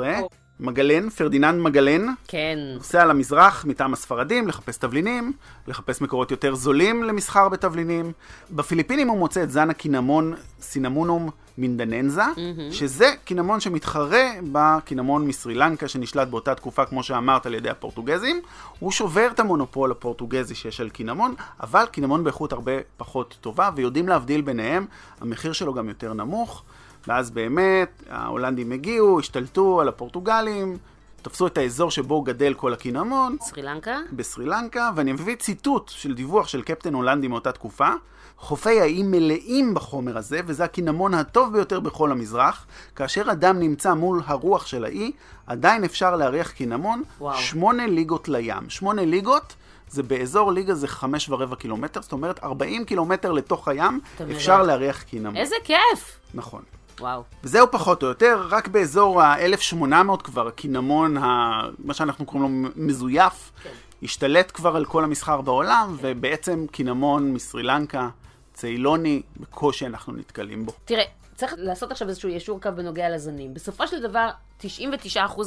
[0.59, 2.57] מגלן, פרדיננד מגלן, כן.
[2.75, 5.33] נוסע למזרח מטעם הספרדים לחפש תבלינים,
[5.67, 8.11] לחפש מקורות יותר זולים למסחר בתבלינים.
[8.51, 12.73] בפיליפינים הוא מוצא את זן הקינמון סינמונום מינדננזה, mm-hmm.
[12.73, 18.41] שזה קינמון שמתחרה בקינמון מסרי לנקה שנשלט באותה תקופה, כמו שאמרת, על ידי הפורטוגזים.
[18.79, 24.07] הוא שובר את המונופול הפורטוגזי שיש על קינמון, אבל קינמון באיכות הרבה פחות טובה, ויודעים
[24.07, 24.85] להבדיל ביניהם,
[25.21, 26.63] המחיר שלו גם יותר נמוך.
[27.07, 30.77] ואז באמת ההולנדים הגיעו, השתלטו על הפורטוגלים,
[31.21, 33.37] תפסו את האזור שבו גדל כל הקינמון.
[33.41, 33.97] סרי לנקה?
[34.11, 37.89] בסרי לנקה, ואני מביא ציטוט של דיווח של קפטן הולנדי מאותה תקופה.
[38.37, 42.65] חופי האי מלאים בחומר הזה, וזה הקינמון הטוב ביותר בכל המזרח.
[42.95, 45.11] כאשר אדם נמצא מול הרוח של האי,
[45.47, 47.37] עדיין אפשר להריח קינמון וואו.
[47.37, 48.69] שמונה ליגות לים.
[48.69, 49.55] שמונה ליגות
[49.89, 53.99] זה באזור ליגה זה חמש ורבע קילומטר, זאת אומרת 40 קילומטר לתוך הים
[54.31, 54.63] אפשר.
[54.63, 55.35] להריח קינמון.
[55.35, 56.19] איזה כיף!
[56.33, 56.61] נכון.
[56.99, 57.23] וואו.
[57.43, 61.61] וזהו פחות או יותר, רק באזור ה-1800 כבר הקינמון, ה...
[61.79, 63.69] מה שאנחנו קוראים לו מזויף, כן.
[64.03, 68.09] השתלט כבר על כל המסחר בעולם, ובעצם קינמון מסרי לנקה,
[68.53, 70.71] צאילוני, בקושי אנחנו נתקלים בו.
[70.85, 71.03] תראה,
[71.35, 73.53] צריך לעשות עכשיו איזשהו ישור קו בנוגע לזנים.
[73.53, 74.29] בסופו של דבר,
[74.61, 74.65] 99%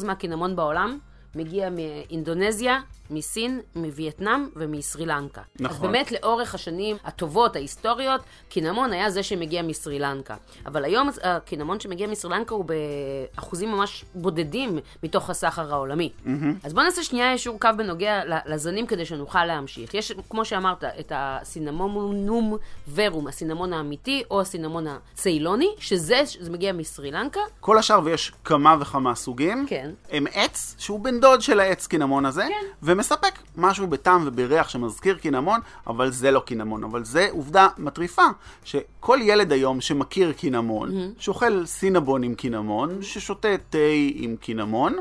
[0.06, 0.98] מהקינמון בעולם
[1.34, 5.42] מגיע מאינדונזיה, מסין, מווייטנאם ומסרי לנקה.
[5.60, 5.76] נכון.
[5.76, 10.36] אז באמת לאורך השנים הטובות, ההיסטוריות, קינמון היה זה שמגיע מסרי לנקה.
[10.66, 16.10] אבל היום הקינמון שמגיע מסרי לנקה הוא באחוזים ממש בודדים מתוך הסחר העולמי.
[16.24, 16.30] Mm-hmm.
[16.64, 19.94] אז בוא נעשה שנייה ישור קו בנוגע לזנים כדי שנוכל להמשיך.
[19.94, 22.56] יש, כמו שאמרת, את הסינמונום
[22.94, 27.40] ורום, הסינמון האמיתי, או הסינמון הציילוני, שזה, שזה מגיע מסרי לנקה.
[27.60, 29.90] כל השאר, ויש כמה וכמה סוגים, כן.
[30.10, 32.66] הם עץ שהוא בן דוד של העץ קינמון הזה, כן.
[32.96, 36.84] ומספק משהו בטעם ובריח שמזכיר קינמון, אבל זה לא קינמון.
[36.84, 38.22] אבל זה עובדה מטריפה,
[38.64, 41.22] שכל ילד היום שמכיר קינמון, Mm-hmm.
[41.22, 43.78] שאוכל סינבון עם קינמון, ששותה תה
[44.14, 44.96] עם קינמון,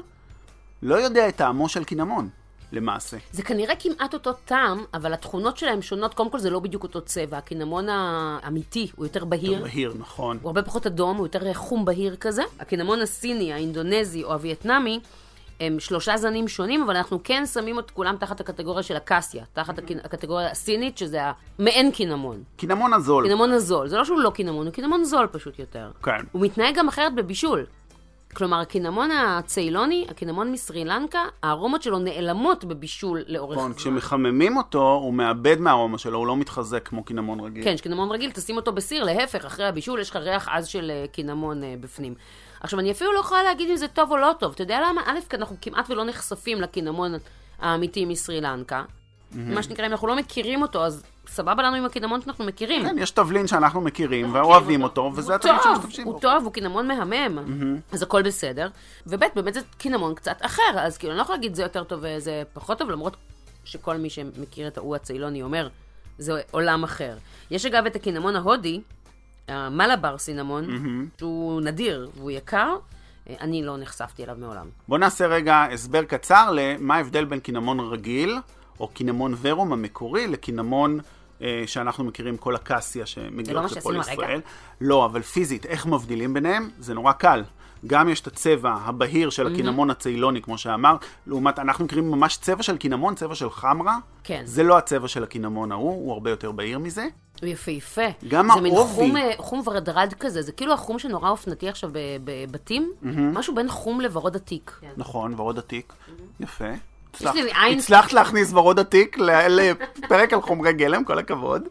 [0.83, 2.29] לא יודע את טעמו של קינמון,
[2.71, 3.17] למעשה.
[3.31, 6.13] זה כנראה כמעט אותו טעם, אבל התכונות שלהם שונות.
[6.13, 7.37] קודם כל, זה לא בדיוק אותו צבע.
[7.37, 9.61] הקינמון האמיתי הוא יותר בהיר.
[9.63, 10.37] בהיר, נכון.
[10.41, 12.43] הוא הרבה פחות אדום, הוא יותר חום בהיר כזה.
[12.59, 14.99] הקינמון הסיני, האינדונזי או הווייטנאמי,
[15.59, 19.79] הם שלושה זנים שונים, אבל אנחנו כן שמים את כולם תחת הקטגוריה של הקסיה, תחת
[20.03, 21.21] הקטגוריה הסינית, שזה
[21.59, 22.43] המעין קינמון.
[22.57, 23.27] קינמון הזול.
[23.27, 23.87] קינמון הזול.
[23.87, 25.91] זה לא שהוא לא קינמון, הוא קינמון זול פשוט יותר.
[26.03, 26.25] כן.
[26.31, 27.65] הוא מתנהג גם אחרת בבישול.
[28.35, 33.79] כלומר, הקינמון הציילוני, הקינמון מסרי לנקה, הארומות שלו נעלמות בבישול לאורך נכון, זמן.
[33.79, 37.63] כשמחממים אותו, הוא מאבד מהארומה שלו, הוא לא מתחזק כמו קינמון רגיל.
[37.63, 41.05] כן, שקינמון רגיל, תשים אותו בסיר, להפך, אחרי הבישול יש לך ריח עז של אה,
[41.11, 42.13] קינמון אה, בפנים.
[42.65, 44.51] עכשיו, אני אפילו לא יכולה להגיד אם זה טוב או לא טוב.
[44.53, 45.01] אתה יודע למה?
[45.05, 47.13] א', כי אנחנו כמעט ולא נחשפים לקינמון
[47.59, 48.83] האמיתי מסרי לנקה.
[49.31, 52.83] מה שנקרא, אם אנחנו לא מכירים אותו, אז סבבה לנו עם הקינמון שאנחנו מכירים.
[52.83, 56.19] כן, יש תבלין שאנחנו מכירים ואוהבים אותו, וזה הוא התבלין שמשתמשים הוא בו.
[56.19, 58.69] טוב, הוא קינמון מהמם, אז הכל בסדר.
[59.07, 61.99] וב', באמת זה קינמון קצת אחר, אז כאילו, אני לא יכולה להגיד זה יותר טוב
[62.03, 63.15] וזה פחות טוב, למרות
[63.65, 65.67] שכל מי שמכיר את ההוא הציילוני אומר,
[66.17, 67.17] זה עולם אחר.
[67.51, 68.81] יש אגב את הקינמון ההודי,
[69.47, 70.67] המלאבר סינמון,
[71.17, 72.75] שהוא נדיר והוא יקר,
[73.29, 74.67] אני לא נחשפתי אליו מעולם.
[74.87, 78.37] בואו נעשה רגע הסבר קצר למה ההבדל בין קינמון רגיל,
[78.79, 80.99] או קינמון ורום המקורי, לקינמון
[81.41, 84.39] אה, שאנחנו מכירים, כל הקסיה לא שמגיעות מה לפה שעשינו הרגע?
[84.81, 86.69] לא, אבל פיזית, איך מבדילים ביניהם?
[86.79, 87.43] זה נורא קל.
[87.87, 92.63] גם יש את הצבע הבהיר של הקינמון הציילוני, כמו שאמרת, לעומת, אנחנו מכירים ממש צבע
[92.63, 93.97] של קינמון, צבע של חמרה.
[94.23, 94.41] כן.
[94.45, 97.07] זה לא הצבע של הקינמון ההוא, הוא הרבה יותר בהיר מזה.
[97.41, 98.01] הוא יפהפה.
[98.27, 98.93] גם זה מין העובי.
[98.93, 103.69] חום, אה, חום ורדרד כזה, זה כאילו החום שנורא אופנתי עכשיו ב- בבתים, משהו בין
[103.69, 104.71] חום לוורוד עתיק.
[104.97, 105.93] נכון, ורוד עתיק.
[106.39, 106.65] יפה.
[107.21, 111.63] יש לי עין- הצלחת להכניס ורוד עתיק לפרק על חומרי גלם, כל הכבוד.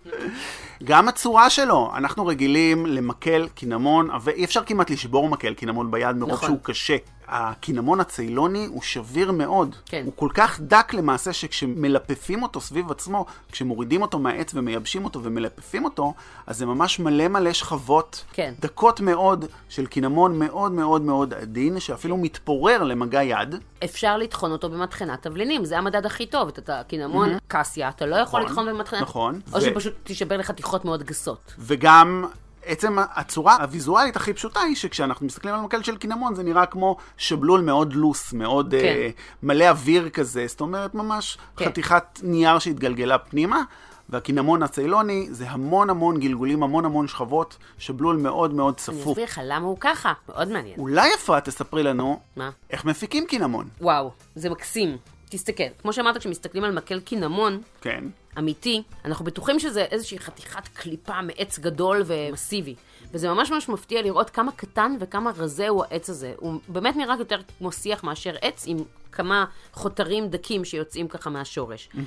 [0.84, 6.32] גם הצורה שלו, אנחנו רגילים למקל קינמון, ואי אפשר כמעט לשבור מקל קינמון ביד מרוב
[6.32, 6.48] נכון.
[6.48, 6.96] שהוא קשה.
[7.28, 9.76] הקינמון הציילוני הוא שביר מאוד.
[9.86, 10.02] כן.
[10.04, 15.84] הוא כל כך דק למעשה שכשמלפפים אותו סביב עצמו, כשמורידים אותו מהעץ ומייבשים אותו ומלפפים
[15.84, 16.14] אותו,
[16.46, 18.54] אז זה ממש מלא מלא שכבות כן.
[18.60, 23.54] דקות מאוד של קינמון מאוד מאוד מאוד עדין, שאפילו מתפורר למגע יד.
[23.84, 26.48] אפשר לטחון אותו במטחנת תבלינים, זה המדד הכי טוב.
[26.48, 29.02] את הקינמון קסיה, אתה לא יכול נכון, לטחון במטחנת...
[29.02, 29.40] נכון.
[29.52, 31.54] או ו- שפשוט תישבר לחתיכות מאוד גסות.
[31.58, 32.24] וגם
[32.64, 36.96] עצם הצורה הוויזואלית הכי פשוטה היא שכשאנחנו מסתכלים על מקל של קינמון זה נראה כמו
[37.16, 38.84] שבלול מאוד לוס, מאוד כן.
[38.86, 39.08] אה,
[39.42, 41.64] מלא אוויר כזה, זאת אומרת ממש כן.
[41.64, 43.62] חתיכת נייר שהתגלגלה פנימה.
[44.08, 49.12] והקינמון הציילוני זה המון המון גלגולים, המון המון שכבות, שבלול מאוד מאוד אני צפוף.
[49.12, 50.78] אסביר לך למה הוא ככה, מאוד מעניין.
[50.78, 52.50] אולי אפרת תספרי לנו מה?
[52.70, 53.68] איך מפיקים קינמון.
[53.80, 54.96] וואו, זה מקסים.
[55.28, 58.04] תסתכל, כמו שאמרת, כשמסתכלים על מקל קינמון, כן.
[58.38, 62.74] אמיתי, אנחנו בטוחים שזה איזושהי חתיכת קליפה מעץ גדול ומסיבי.
[63.12, 66.32] וזה ממש ממש מפתיע לראות כמה קטן וכמה רזה הוא העץ הזה.
[66.36, 68.76] הוא באמת נראה יותר כמו שיח מאשר עץ עם
[69.12, 71.88] כמה חותרים דקים שיוצאים ככה מהשורש.
[71.92, 71.98] Mm-hmm.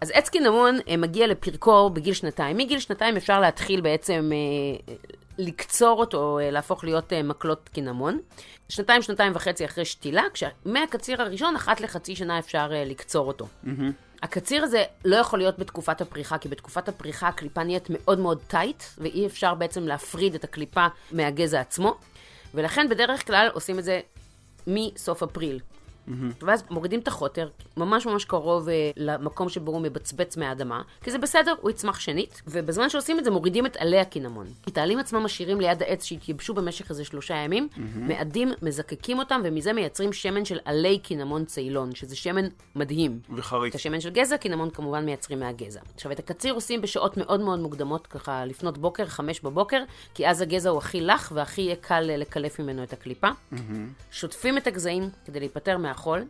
[0.00, 2.56] אז עץ קינמון אה, מגיע לפרקו בגיל שנתיים.
[2.56, 4.94] מגיל שנתיים אפשר להתחיל בעצם אה,
[5.38, 8.20] לקצור אותו, אה, להפוך להיות אה, מקלות קינמון.
[8.68, 13.44] שנתיים, שנתיים וחצי אחרי שתילה, כשמהקציר הראשון, אחת לחצי שנה אפשר אה, לקצור אותו.
[13.44, 13.68] Mm-hmm.
[14.22, 18.82] הקציר הזה לא יכול להיות בתקופת הפריחה, כי בתקופת הפריחה הקליפה נהיית מאוד מאוד טייט,
[18.98, 21.96] ואי אפשר בעצם להפריד את הקליפה מהגזע עצמו,
[22.54, 24.00] ולכן בדרך כלל עושים את זה
[24.66, 25.60] מסוף אפריל.
[26.08, 26.44] Mm-hmm.
[26.46, 31.18] ואז מורידים את החוטר, ממש ממש קרוב uh, למקום שבו הוא מבצבץ מהאדמה, כי זה
[31.18, 34.46] בסדר, הוא יצמח שנית, ובזמן שעושים את זה מורידים את עלי הקינמון.
[34.68, 37.80] את העלים עצמם משאירים ליד העץ שהתייבשו במשך איזה שלושה ימים, mm-hmm.
[37.98, 43.20] מאדים, מזקקים אותם, ומזה מייצרים שמן של עלי קינמון צאלון, שזה שמן מדהים.
[43.36, 43.70] וחריף.
[43.70, 45.80] את השמן של גזע, קינמון כמובן מייצרים מהגזע.
[45.94, 49.82] עכשיו, את הקציר עושים בשעות מאוד מאוד מוקדמות, ככה לפנות בוקר, חמש בבוקר,
[50.14, 53.28] כי אז הגזע הוא הכי לח והכי יהיה קל לקלף ממנו את הקליפה.
[53.28, 53.56] Mm-hmm.
[54.10, 55.95] שוטפים את הגזעים כדי להיפטר מה...
[55.96, 56.24] מהחול,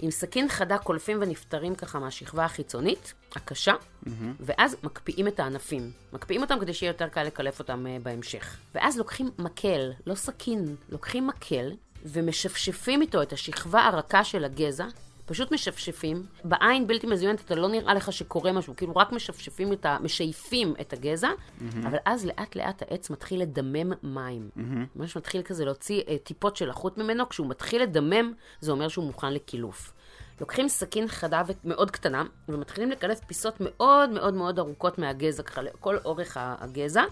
[0.00, 4.08] עם סכין חדה קולפים ונפטרים ככה מהשכבה החיצונית, הקשה, mm-hmm.
[4.40, 5.90] ואז מקפיאים את הענפים.
[6.12, 8.56] מקפיאים אותם כדי שיהיה יותר קל לקלף אותם uh, בהמשך.
[8.74, 11.72] ואז לוקחים מקל, לא סכין, לוקחים מקל,
[12.04, 14.86] ומשפשפים איתו את השכבה הרכה של הגזע,
[15.28, 19.86] פשוט משפשפים, בעין בלתי מזוינת אתה לא נראה לך שקורה משהו, כאילו רק משפשפים את
[19.86, 19.98] ה...
[20.00, 21.86] משייפים את הגזע, mm-hmm.
[21.86, 24.48] אבל אז לאט לאט העץ מתחיל לדמם מים.
[24.56, 24.60] Mm-hmm.
[24.96, 29.04] ממש מתחיל כזה להוציא uh, טיפות של החוט ממנו, כשהוא מתחיל לדמם, זה אומר שהוא
[29.04, 29.92] מוכן לקילוף.
[30.40, 35.96] לוקחים סכין חדה ומאוד קטנה, ומתחילים לקלף פיסות מאוד מאוד מאוד ארוכות מהגזע, ככה לכל
[36.04, 37.02] אורך הגזע.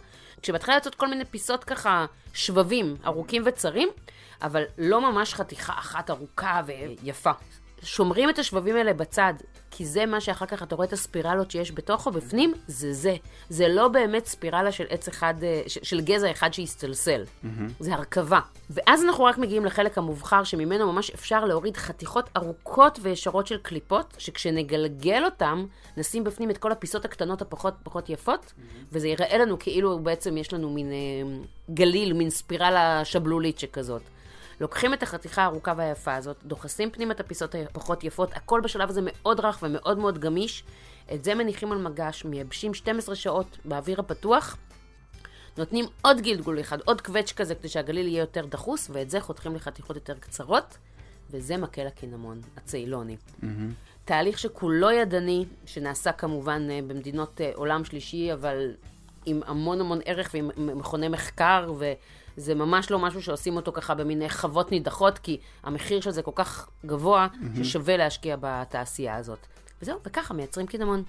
[0.42, 3.88] כשמתחילה לצאת כל מיני פיסות ככה, שבבים ארוכים וצרים,
[4.42, 7.32] אבל לא ממש חתיכה אחת ארוכה ויפה.
[7.86, 9.34] שומרים את השבבים האלה בצד,
[9.70, 13.16] כי זה מה שאחר כך אתה רואה את הספירלות שיש בתוכו, בפנים, זה זה.
[13.48, 17.22] זה לא באמת ספירלה של עץ אחד, אה, של גזע אחד שהסתלסל.
[17.22, 17.46] Mm-hmm.
[17.80, 18.40] זה הרכבה.
[18.70, 24.14] ואז אנחנו רק מגיעים לחלק המובחר, שממנו ממש אפשר להוריד חתיכות ארוכות וישרות של קליפות,
[24.18, 28.84] שכשנגלגל אותם, נשים בפנים את כל הפיסות הקטנות הפחות פחות יפות, mm-hmm.
[28.92, 31.38] וזה ייראה לנו כאילו בעצם יש לנו מין אה,
[31.74, 34.02] גליל, מין ספירלה שבלולית שכזאת.
[34.60, 39.00] לוקחים את החתיכה הארוכה והיפה הזאת, דוחסים פנימה את הפיסות הפחות יפות, הכל בשלב הזה
[39.04, 40.64] מאוד רך ומאוד מאוד גמיש.
[41.14, 44.56] את זה מניחים על מגש, מייבשים 12 שעות באוויר הפתוח,
[45.58, 49.56] נותנים עוד גלגול אחד, עוד קווץ' כזה, כדי שהגליל יהיה יותר דחוס, ואת זה חותכים
[49.56, 50.78] לחתיכות יותר קצרות,
[51.30, 53.16] וזה מקל הקינמון, הצאלוני.
[53.16, 53.44] Mm-hmm.
[54.04, 58.74] תהליך שכולו ידני, שנעשה כמובן אה, במדינות אה, עולם שלישי, אבל
[59.26, 61.92] עם המון המון ערך ועם מכוני מחקר, ו...
[62.36, 66.30] זה ממש לא משהו שעושים אותו ככה במיני חוות נידחות, כי המחיר של זה כל
[66.34, 67.64] כך גבוה, mm-hmm.
[67.64, 69.38] ששווה להשקיע בתעשייה הזאת.
[69.82, 71.02] וזהו, וככה מייצרים קינמון.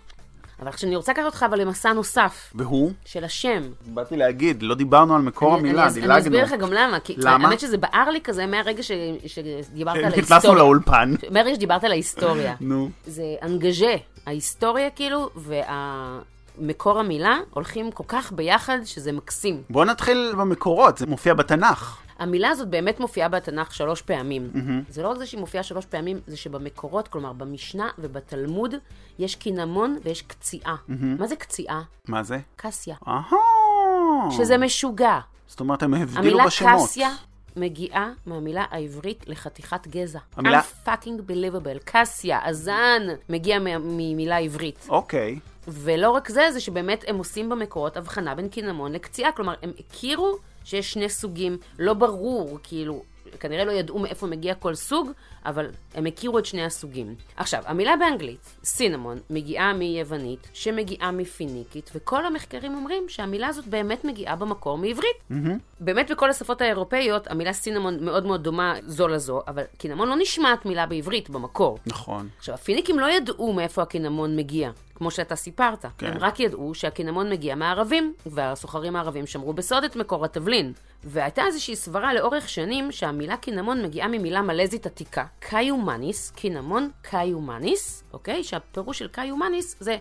[0.60, 2.52] אבל עכשיו אני רוצה לקחת אותך אבל למסע נוסף.
[2.56, 2.92] והוא?
[3.06, 3.62] של השם.
[3.86, 6.14] באתי להגיד, לא דיברנו על מקור אני, המילה, דילגנו.
[6.14, 7.00] אני אסביר לך גם למה.
[7.00, 7.48] כי למה?
[7.48, 8.92] האמת שזה בער לי כזה מהרגע ש,
[9.26, 10.22] שדיברת על ההיסטוריה.
[10.22, 11.14] נכנסנו לאולפן.
[11.32, 12.56] מהרגע שדיברת על ההיסטוריה.
[12.62, 12.90] נו.
[13.06, 16.20] זה אנגז'ה, ההיסטוריה כאילו, וה...
[16.60, 19.62] מקור המילה הולכים כל כך ביחד שזה מקסים.
[19.70, 21.98] בוא נתחיל במקורות, זה מופיע בתנ"ך.
[22.20, 24.50] המילה הזאת באמת מופיעה בתנ"ך שלוש פעמים.
[24.54, 24.92] Mm-hmm.
[24.94, 28.76] זה לא רק זה שהיא מופיעה שלוש פעמים, זה שבמקורות, כלומר במשנה ובתלמוד,
[29.20, 30.76] יש קינמון ויש קציעה.
[30.76, 30.94] Mm-hmm.
[31.20, 31.82] מה זה קציעה?
[32.08, 32.40] מה זה?
[32.56, 32.96] קסיה.
[33.08, 34.32] אהה.
[34.32, 35.20] שזה משוגע.
[35.48, 36.72] זאת אומרת, הם הבדילו בשמות.
[36.72, 37.10] המילה קסיה
[37.56, 40.20] מגיעה מהמילה העברית לחתיכת גזע.
[40.36, 40.62] המילה...
[40.62, 41.80] Unfucking believable.
[41.86, 44.86] קסיה, הזן, מגיע ממילה עברית.
[44.90, 45.40] אוקיי.
[45.40, 45.57] Okay.
[45.68, 49.32] ולא רק זה, זה שבאמת הם עושים במקורות הבחנה בין קינמון לקציעה.
[49.32, 53.04] כלומר, הם הכירו שיש שני סוגים, לא ברור, כאילו,
[53.40, 55.12] כנראה לא ידעו מאיפה מגיע כל סוג,
[55.46, 57.16] אבל הם הכירו את שני הסוגים.
[57.36, 64.36] עכשיו, המילה באנגלית, סינמון, מגיעה מיוונית, שמגיעה מפיניקית, וכל המחקרים אומרים שהמילה הזאת באמת מגיעה
[64.36, 65.18] במקור מעברית.
[65.32, 65.34] Mm-hmm.
[65.80, 70.66] באמת בכל השפות האירופאיות, המילה cinnamon מאוד מאוד דומה זו לזו, אבל קינמון לא נשמעת
[70.66, 71.78] מילה בעברית במקור.
[71.86, 72.30] נכון.
[72.38, 74.72] עכשיו, הפיניקים לא ידעו מאיפה הקינמון מגיע.
[74.98, 75.86] כמו שאתה סיפרת.
[75.98, 76.08] כן.
[76.08, 80.74] הם רק ידעו שהקינמון מגיע מהערבים, והסוחרים הערבים שמרו בסוד את מקור התבלין.
[81.04, 88.44] והייתה איזושהי סברה לאורך שנים שהמילה קינמון מגיעה ממילה מלזית עתיקה, קיומניס, קינמון קיומניס, אוקיי?
[88.44, 89.98] שהפירוש של קיומניס זה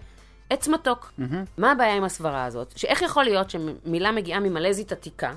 [0.51, 1.13] עץ מתוק.
[1.19, 1.23] Mm-hmm.
[1.59, 2.79] מה הבעיה עם הסברה הזאת?
[2.79, 5.35] שאיך יכול להיות שמילה מגיעה ממלזית עתיקה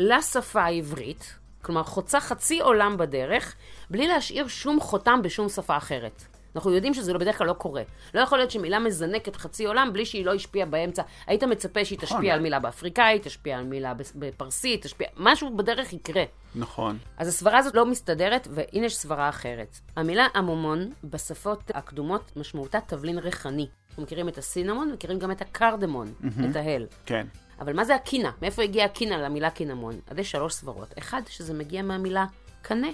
[0.00, 3.54] לשפה העברית, כלומר חוצה חצי עולם בדרך,
[3.90, 6.22] בלי להשאיר שום חותם בשום שפה אחרת?
[6.56, 7.82] אנחנו יודעים שזה לא- בדרך כלל לא קורה.
[8.14, 11.02] לא יכול להיות שמילה מזנקת חצי עולם בלי שהיא לא השפיעה באמצע.
[11.26, 12.16] היית מצפה שהיא נכון.
[12.18, 15.06] תשפיע על מילה באפריקאית, תשפיע על מילה בפ- בפרסית, תשפיע...
[15.16, 16.22] משהו בדרך יקרה.
[16.54, 16.98] נכון.
[17.16, 19.78] אז הסברה הזאת לא מסתדרת, והנה יש סברה אחרת.
[19.96, 23.66] המילה עמומון בשפות הקדומות משמעותה תבלין ריחני.
[23.88, 26.12] אנחנו מכירים את הסינמון, מכירים גם את הקרדמון,
[26.50, 26.86] את ההל.
[27.06, 27.26] כן.
[27.60, 28.30] אבל מה זה הקינה?
[28.42, 29.94] מאיפה הגיעה הקינה למילה קינמון?
[30.06, 30.94] אז יש שלוש סברות.
[30.98, 32.24] אחד, שזה מגיע מהמילה
[32.62, 32.88] קנה,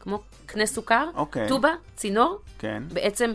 [0.00, 1.48] כמו קנה סוכר, אוקיי.
[1.48, 2.82] טובה, צינור, כן.
[2.92, 3.32] בעצם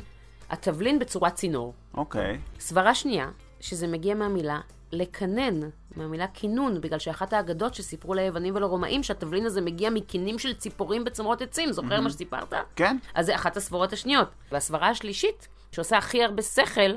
[0.49, 1.73] התבלין בצורת צינור.
[1.93, 2.39] אוקיי.
[2.59, 4.59] סברה שנייה, שזה מגיע מהמילה
[4.91, 5.59] לקנן,
[5.95, 11.41] מהמילה כינון, בגלל שאחת האגדות שסיפרו ליוונים ולרומאים שהתבלין הזה מגיע מקינים של ציפורים בצמרות
[11.41, 12.53] עצים, זוכר מה שסיפרת?
[12.75, 12.97] כן.
[13.13, 14.27] אז זה אחת הסברות השניות.
[14.51, 16.91] והסברה השלישית, שעושה הכי הרבה שכל,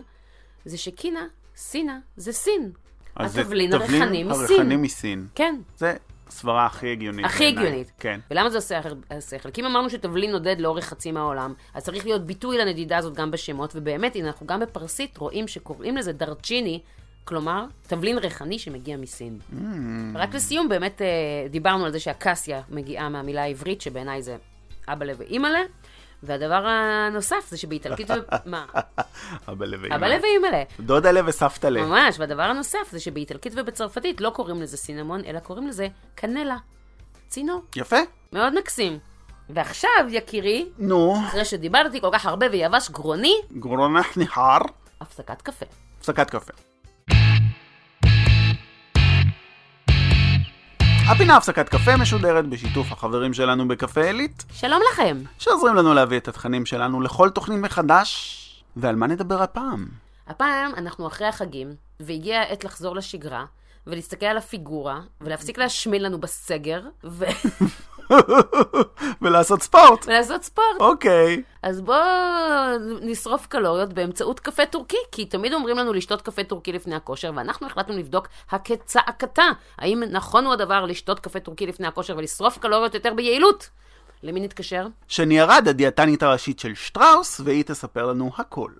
[0.64, 1.26] זה שקינה,
[1.56, 2.70] סינה, זה סין.
[3.16, 4.44] התבלין הריחני מסין.
[4.44, 5.26] הריחני מסין.
[5.34, 5.96] כן, זה
[6.28, 7.24] הסברה הכי הגיונית.
[7.24, 7.62] הכי בעיניי.
[7.62, 7.92] הגיונית.
[7.98, 8.20] כן.
[8.30, 8.80] ולמה זה עושה
[9.30, 9.50] שכל?
[9.50, 13.30] כי אם אמרנו שתבלין נודד לאורך חצי מהעולם, אז צריך להיות ביטוי לנדידה הזאת גם
[13.30, 16.80] בשמות, ובאמת, הנה, אנחנו גם בפרסית רואים שקוראים לזה דרצ'יני,
[17.24, 19.38] כלומר, תבלין ריחני שמגיע מסין.
[19.52, 19.56] Mm.
[20.14, 21.06] רק לסיום, באמת אה,
[21.50, 24.36] דיברנו על זה שהקסיה מגיעה מהמילה העברית, שבעיניי זה
[24.88, 25.60] אבאלה ואימא'לה,
[26.22, 28.10] והדבר הנוסף זה שבאיטלקית...
[28.46, 28.64] מה?
[29.48, 30.62] אבא לב אבאלה ואימא'לה.
[30.80, 31.84] דודה לב וסבתא לב.
[31.84, 36.56] ממש, והדבר הנוסף זה שבאיטלקית ובצרפתית לא קוראים לזה סינמון, אלא קוראים לזה קנלה.
[37.28, 37.62] צינור.
[37.76, 37.96] יפה.
[38.32, 38.98] מאוד מקסים.
[39.50, 44.58] ועכשיו, יקירי, נו, אחרי שדיברתי כל כך הרבה ויבש גרוני, גרונך ניחר,
[45.00, 45.66] הפסקת קפה.
[45.98, 46.52] הפסקת קפה.
[51.10, 55.16] הפינה הפסקת קפה משודרת בשיתוף החברים שלנו בקפה עילית, שלום לכם.
[55.38, 58.32] שעוזרים לנו להביא את התכנים שלנו לכל תוכנית מחדש.
[58.76, 59.86] ועל מה נדבר הפעם?
[60.28, 63.44] הפעם אנחנו אחרי החגים, והגיעה העת לחזור לשגרה,
[63.86, 67.24] ולהסתכל על הפיגורה, ולהפסיק להשמין לנו בסגר, ו...
[69.22, 70.06] ולעשות ספורט.
[70.06, 70.80] ולעשות ספורט.
[70.80, 71.42] אוקיי.
[71.62, 71.98] אז בואו
[73.00, 77.66] נשרוף קלוריות באמצעות קפה טורקי, כי תמיד אומרים לנו לשתות קפה טורקי לפני הכושר, ואנחנו
[77.66, 79.44] החלטנו לבדוק הכצעקתה.
[79.78, 83.68] האם נכון הוא הדבר לשתות קפה טורקי לפני הכושר ולשרוף קלוריות יותר ביעילות?
[84.22, 84.86] למי נתקשר?
[85.08, 88.70] שני ארד, הדיאטנית הראשית של שטראוס, והיא תספר לנו הכל.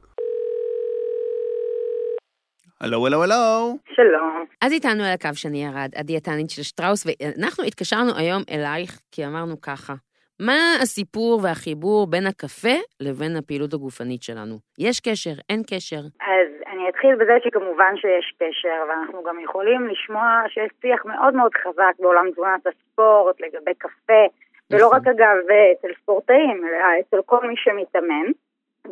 [2.81, 3.77] הלו, הלו, הלו.
[3.95, 4.45] שלום.
[4.65, 9.61] אז איתנו על הקו שני ירד, הדיאטנית של שטראוס, ואנחנו התקשרנו היום אלייך, כי אמרנו
[9.61, 9.95] ככה,
[10.41, 14.55] מה הסיפור והחיבור בין הקפה לבין הפעילות הגופנית שלנו?
[14.79, 16.03] יש קשר, אין קשר?
[16.21, 21.53] אז אני אתחיל בזה שכמובן שיש קשר, ואנחנו גם יכולים לשמוע שיש שיח מאוד מאוד
[21.55, 24.23] חזק בעולם תזונת הספורט לגבי קפה,
[24.71, 24.99] ולא נכון.
[24.99, 25.37] רק אגב
[25.73, 28.27] אצל ספורטאים, אלא אצל כל מי שמתאמן.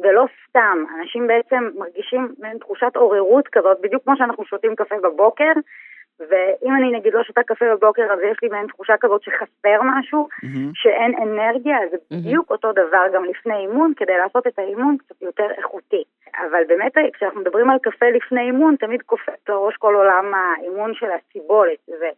[0.03, 5.53] ולא סתם, אנשים בעצם מרגישים מעין תחושת עוררות כזאת, בדיוק כמו שאנחנו שותים קפה בבוקר,
[6.21, 10.29] ואם אני נגיד לא שותה קפה בבוקר, אז יש לי מעין תחושה כזאת שחסר משהו,
[10.43, 10.71] מהמם.
[10.75, 15.23] שאין אנרגיה, אז זה בדיוק אותו דבר גם לפני אימון, כדי לעשות את האימון קצת
[15.23, 16.03] יותר איכותי.
[16.37, 21.07] אבל באמת, כשאנחנו מדברים על קפה לפני אימון, תמיד קופץ לראש כל עולם האימון של
[21.11, 22.09] הסיבולת, זה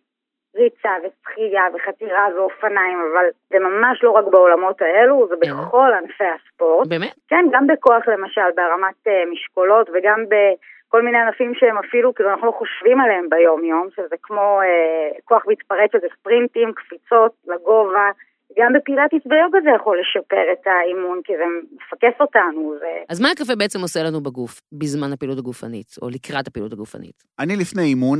[0.57, 5.55] ריצה ושחייה וחתירה ואופניים, אבל זה ממש לא רק בעולמות האלו, זה אלא?
[5.55, 6.88] בכל ענפי הספורט.
[6.88, 7.14] באמת?
[7.29, 12.47] כן, גם בכוח למשל, בהרמת אה, משקולות, וגם בכל מיני ענפים שהם אפילו, כאילו אנחנו
[12.47, 18.11] לא חושבים עליהם ביום-יום, שזה כמו אה, כוח מתפרץ, שזה ספרינטים, קפיצות לגובה.
[18.59, 21.45] גם בפילאטיס ויוגה זה יכול לשפר את האימון, כי זה
[21.77, 22.92] מפקס אותנו, זה...
[23.09, 27.25] אז מה הקפה בעצם עושה לנו בגוף בזמן הפעילות הגופנית, או לקראת הפעילות הגופנית?
[27.38, 28.19] אני לפני אימון,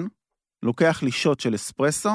[0.67, 2.09] לוקח לי שוט של אספרסו,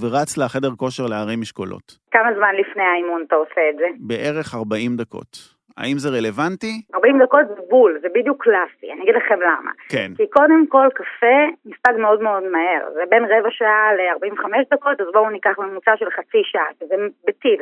[0.00, 1.98] ורץ לחדר כושר להרים משקולות.
[2.10, 3.86] כמה זמן לפני האימון אתה עושה את זה?
[3.98, 5.32] בערך 40 דקות.
[5.76, 6.74] האם זה רלוונטי?
[6.94, 9.70] 40 דקות זה בול, זה בדיוק קלאסי, אני אגיד לכם למה.
[9.88, 10.10] כן.
[10.16, 14.44] כי קודם כל קפה נספג מאוד מאוד מהר, זה בין רבע שעה ל-45
[14.74, 16.94] דקות, אז בואו ניקח ממוצע של חצי שעה, שזה
[17.26, 17.60] בטיל.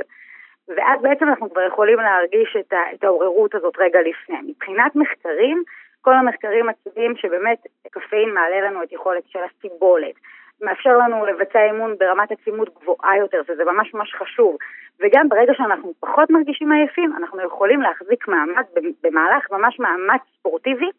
[0.76, 4.50] ואז בעצם אנחנו כבר יכולים להרגיש את, ה- את העוררות הזאת רגע לפני.
[4.50, 5.62] מבחינת מחקרים,
[6.06, 7.58] כל המחקרים מצביעים שבאמת
[7.90, 10.14] קפאין מעלה לנו את יכולת של הסיבולת.
[10.62, 14.56] מאפשר לנו לבצע אימון ברמת עצימות גבוהה יותר, שזה ממש ממש חשוב.
[15.00, 18.64] וגם ברגע שאנחנו פחות מרגישים עייפים, אנחנו יכולים להחזיק מעמד
[19.02, 20.90] במהלך ממש מאמץ ספורטיבי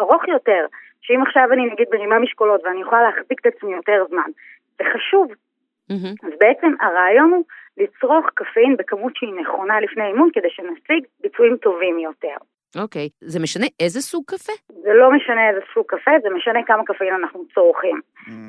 [0.00, 0.66] ארוך יותר,
[1.00, 4.30] שאם עכשיו אני נגיד מרימה משקולות ואני יכולה להחזיק את עצמי יותר זמן,
[4.78, 5.32] זה חשוב.
[5.90, 6.14] מהמם.
[6.22, 7.44] אז בעצם הרעיון הוא
[7.76, 12.36] לצרוך קפאין בכמות שהיא נכונה לפני אימון, כדי שנשיג ביצועים טובים יותר.
[12.82, 13.08] אוקיי.
[13.20, 14.52] זה משנה איזה סוג קפה?
[14.82, 18.00] זה לא משנה איזה סוג קפה, זה משנה כמה קפאין אנחנו צורכים.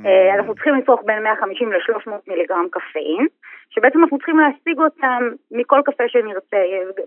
[0.05, 3.27] אה, אנחנו צריכים לצרוך בין 150 ל-300 מיליגרם קפאין,
[3.69, 6.57] שבעצם אנחנו צריכים להשיג אותם מכל קפה שנרצה,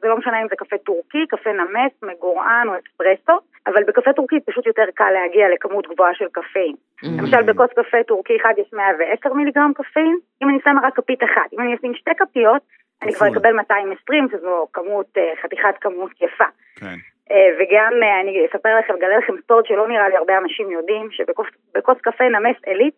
[0.00, 4.40] זה לא משנה אם זה קפה טורקי, קפה נמס, מגורען או אספרסו, אבל בקפה טורקי
[4.46, 6.74] פשוט יותר קל להגיע לכמות גבוהה של קפאין.
[7.02, 7.18] מהמם.
[7.18, 11.52] למשל בכוס קפה טורקי אחד יש 110 מיליגרם קפאין, אם אני שמה רק כפית אחת,
[11.52, 12.62] אם אני אשים שתי כפיות,
[13.02, 13.28] אני כבר.
[13.28, 16.44] אקבל 220, שזו כמות, אה, חתיכת כמות יפה.
[16.76, 16.96] כן.
[17.30, 21.08] אה, וגם אה, אני אספר לכם, אגלה לכם סוד שלא נראה לי הרבה אנשים יודעים,
[21.10, 22.94] שבכוס קפה נמס עילית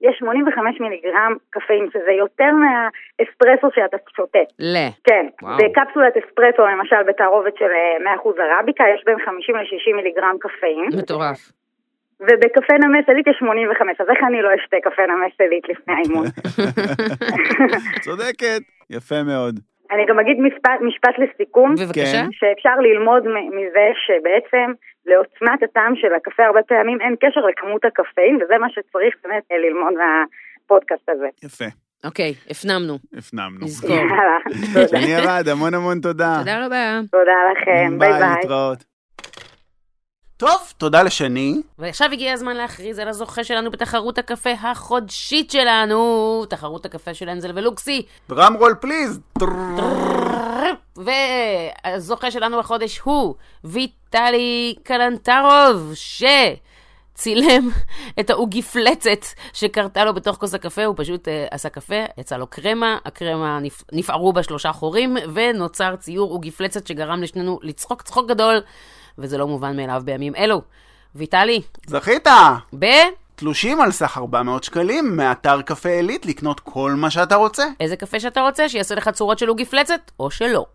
[0.00, 4.38] יש 85 מיליגרם קפאין, שזה יותר מהאספרסו שאתה שותה.
[4.58, 4.76] ל.
[5.04, 5.56] כן, וואו.
[5.58, 7.70] בקפסולת אספרסו למשל בתערובת של
[8.04, 11.38] אה, 100% ערביקה יש בין 50 ל-60 מיליגרם קפאין, מטורף.
[12.20, 16.26] ובקפה נמס עילית יש 85, אז איך אני לא אשתה קפה נמס עילית לפני האימון?
[18.06, 18.62] צודקת.
[18.90, 19.60] יפה מאוד.
[19.92, 21.74] אני גם אגיד משפט, משפט לסיכום.
[21.74, 22.12] בבקשה.
[22.12, 22.26] כן.
[22.32, 24.72] שאפשר ללמוד מ- מזה שבעצם
[25.06, 29.56] לעוצמת הטעם של הקפה הרבה פעמים אין קשר לכמות הקפאין, וזה מה שצריך באמת אה,
[29.58, 31.28] ללמוד מהפודקאסט הזה.
[31.44, 31.64] יפה.
[32.04, 32.94] אוקיי, הפנמנו.
[33.18, 33.58] הפנמנו.
[33.64, 33.90] נזכור.
[33.96, 34.38] יאללה,
[34.74, 34.88] תודה.
[34.88, 36.32] שני ירד, המון המון תודה.
[36.38, 37.00] תודה רבה.
[37.10, 38.20] תודה לכם, ביי ביי.
[38.36, 38.84] להתראות.
[40.38, 41.62] טוב, תודה לשני.
[41.78, 47.50] ועכשיו הגיע הזמן להכריז על הזוכה שלנו בתחרות הקפה החודשית שלנו, תחרות הקפה של אנזל
[47.54, 48.02] ולוקסי.
[48.28, 49.20] drum roll please.
[50.96, 53.34] והזוכה שלנו החודש הוא
[53.64, 57.70] ויטלי קלנטרוב, שצילם
[58.20, 62.98] את העוגיפלצת שקרתה לו בתוך כוס הקפה, הוא פשוט uh, עשה קפה, יצא לו קרמה,
[63.04, 63.82] הקרמה נפ...
[63.92, 68.60] נפערו בה שלושה חורים, ונוצר ציור עוגיפלצת שגרם לשנינו לצחוק צחוק גדול,
[69.18, 70.62] וזה לא מובן מאליו בימים אלו.
[71.14, 72.28] ויטלי, זכית!
[72.78, 72.86] ב...
[73.34, 77.64] תלושים על סך 400 שקלים מאתר קפה עילית לקנות כל מה שאתה רוצה.
[77.80, 80.66] איזה קפה שאתה רוצה, שיעשה לך צורות של עוגיפלצת, או שלא.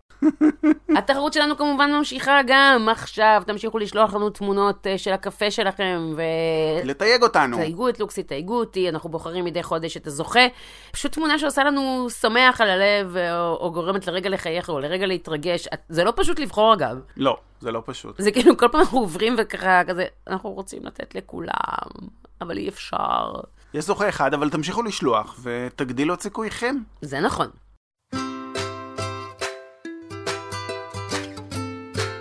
[0.96, 6.14] התחרות שלנו כמובן ממשיכה גם עכשיו, תמשיכו לשלוח לנו תמונות אה, של הקפה שלכם,
[6.84, 7.56] לתייג אותנו.
[7.56, 10.46] ותייגו את לוקסי, תייגו אותי, אנחנו בוחרים מדי חודש את הזוכה.
[10.92, 15.06] פשוט תמונה שעושה לנו שמח על הלב, אה, או, או גורמת לרגע לחייך, או לרגע
[15.06, 15.68] להתרגש.
[15.88, 16.96] זה לא פשוט לבחור אגב.
[17.16, 18.14] לא, זה לא פשוט.
[18.18, 21.88] זה כאילו כל פעם אנחנו עוברים וככה כזה, אנחנו רוצים לתת לכולם,
[22.40, 23.32] אבל אי אפשר.
[23.74, 26.76] יש זוכה אחד, אבל תמשיכו לשלוח, ותגדילו את סיכוייכם.
[27.02, 27.46] זה נכון.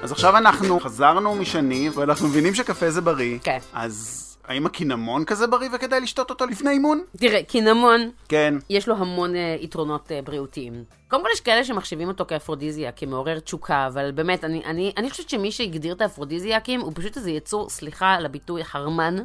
[0.01, 3.37] אז עכשיו אנחנו חזרנו משני, ואנחנו מבינים שקפה זה בריא.
[3.43, 3.57] כן.
[3.73, 7.03] אז האם הקינמון כזה בריא וכדאי לשתות אותו לפני אימון?
[7.17, 8.53] תראה, קינמון, כן.
[8.69, 10.83] יש לו המון uh, יתרונות uh, בריאותיים.
[11.07, 15.29] קודם כל יש כאלה שמחשיבים אותו כאפרודיזיה, כמעורר תשוקה, אבל באמת, אני, אני, אני חושבת
[15.29, 19.15] שמי שהגדיר את האפרודיזיאקים הוא פשוט איזה יצור, סליחה על הביטוי, חרמן,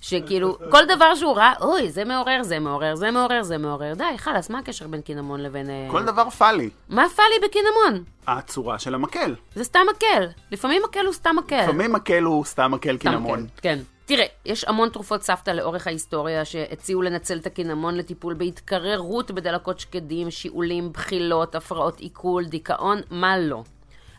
[0.00, 3.94] שכאילו, כל דבר שהוא ראה, אוי, זה מעורר, זה מעורר, זה מעורר, זה מעורר.
[3.94, 5.70] די, חלאס, מה הקשר בין קינמון לבין...
[5.70, 6.70] אה, כל דבר פאלי.
[6.88, 8.04] מה פאלי בקינמון?
[8.26, 9.34] הצורה של המקל.
[9.54, 10.26] זה סתם מקל.
[10.50, 11.62] לפעמים מקל הוא סתם מקל.
[11.62, 13.46] לפעמים מקל הוא סתם מקל קינמון.
[13.62, 13.78] כן.
[14.04, 20.30] תראה, יש המון תרופות סבתא לאורך ההיסטוריה שהציעו לנצל את הקינמון לטיפול בהתקררות בדלקות שקדים,
[20.30, 23.62] שיעולים, בחילות, הפרעות עיכול, דיכאון, מה לא.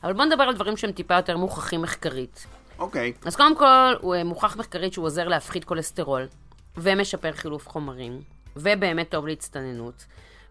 [0.03, 2.45] אבל בואו נדבר על דברים שהם טיפה יותר מוכחים מחקרית.
[2.79, 3.13] אוקיי.
[3.25, 6.27] אז קודם כל, הוא אה, מוכח מחקרית שהוא עוזר להפחית כולסטרול,
[6.77, 8.21] ומשפר חילוף חומרים,
[8.55, 10.05] ובאמת טוב להצטננות,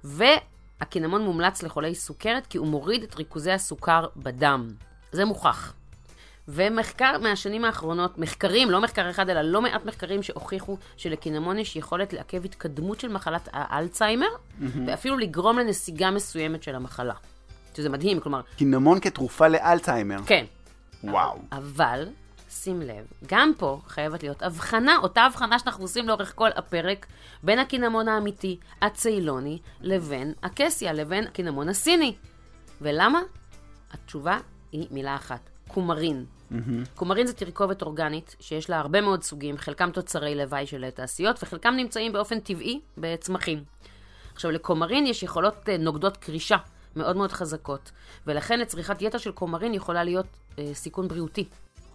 [0.04, 4.72] והקינמון מומלץ לחולי סוכרת כי הוא מוריד את ריכוזי הסוכר בדם.
[5.12, 5.72] זה מוכח.
[6.48, 12.12] ומחקר מהשנים האחרונות, מחקרים, לא מחקר אחד, אלא לא מעט מחקרים שהוכיחו שלקינמון יש יכולת
[12.12, 14.26] לעכב התקדמות של מחלת האלצהיימר,
[14.86, 17.14] ואפילו לגרום לנסיגה מסוימת של המחלה.
[17.76, 20.18] שזה מדהים, כלומר, קינמון כתרופה לאלצהיימר.
[20.26, 20.44] כן,
[21.04, 21.38] וואו.
[21.52, 22.08] אבל,
[22.50, 27.06] שים לב, גם פה חייבת להיות הבחנה, אותה הבחנה שאנחנו עושים לאורך כל הפרק,
[27.42, 32.14] בין הקינמון האמיתי, הצאלוני, לבין הקסיה, לבין הקינמון הסיני.
[32.80, 33.20] ולמה?
[33.90, 34.38] התשובה
[34.72, 36.24] היא מילה אחת, קומרין.
[36.94, 41.74] קומרין זה תרכובת אורגנית שיש לה הרבה מאוד סוגים, חלקם תוצרי לוואי של תעשיות וחלקם
[41.76, 43.64] נמצאים באופן טבעי בצמחים.
[44.34, 46.56] עכשיו, לקומרין יש יכולות אה, נוגדות קרישה
[46.96, 47.90] מאוד מאוד חזקות,
[48.26, 50.26] ולכן לצריכת יתר של קומרין יכולה להיות
[50.58, 51.44] אה, סיכון בריאותי.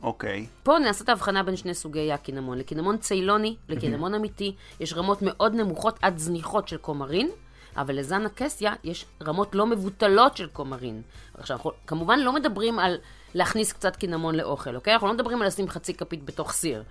[0.04, 0.46] אוקיי.
[0.64, 2.58] פה נעשית הבחנה בין שני סוגי הקינמון.
[2.58, 7.30] לקינמון צאלוני, לקינמון אמיתי, יש רמות מאוד נמוכות עד זניחות של קומרין,
[7.78, 11.02] אבל לזן הקסיה יש רמות לא מבוטלות של קומרין.
[11.34, 12.98] עכשיו, אנחנו כמובן לא מדברים על
[13.34, 14.94] להכניס קצת קינמון לאוכל, אוקיי?
[14.94, 16.84] אנחנו לא מדברים על לשים חצי כפית בתוך סיר.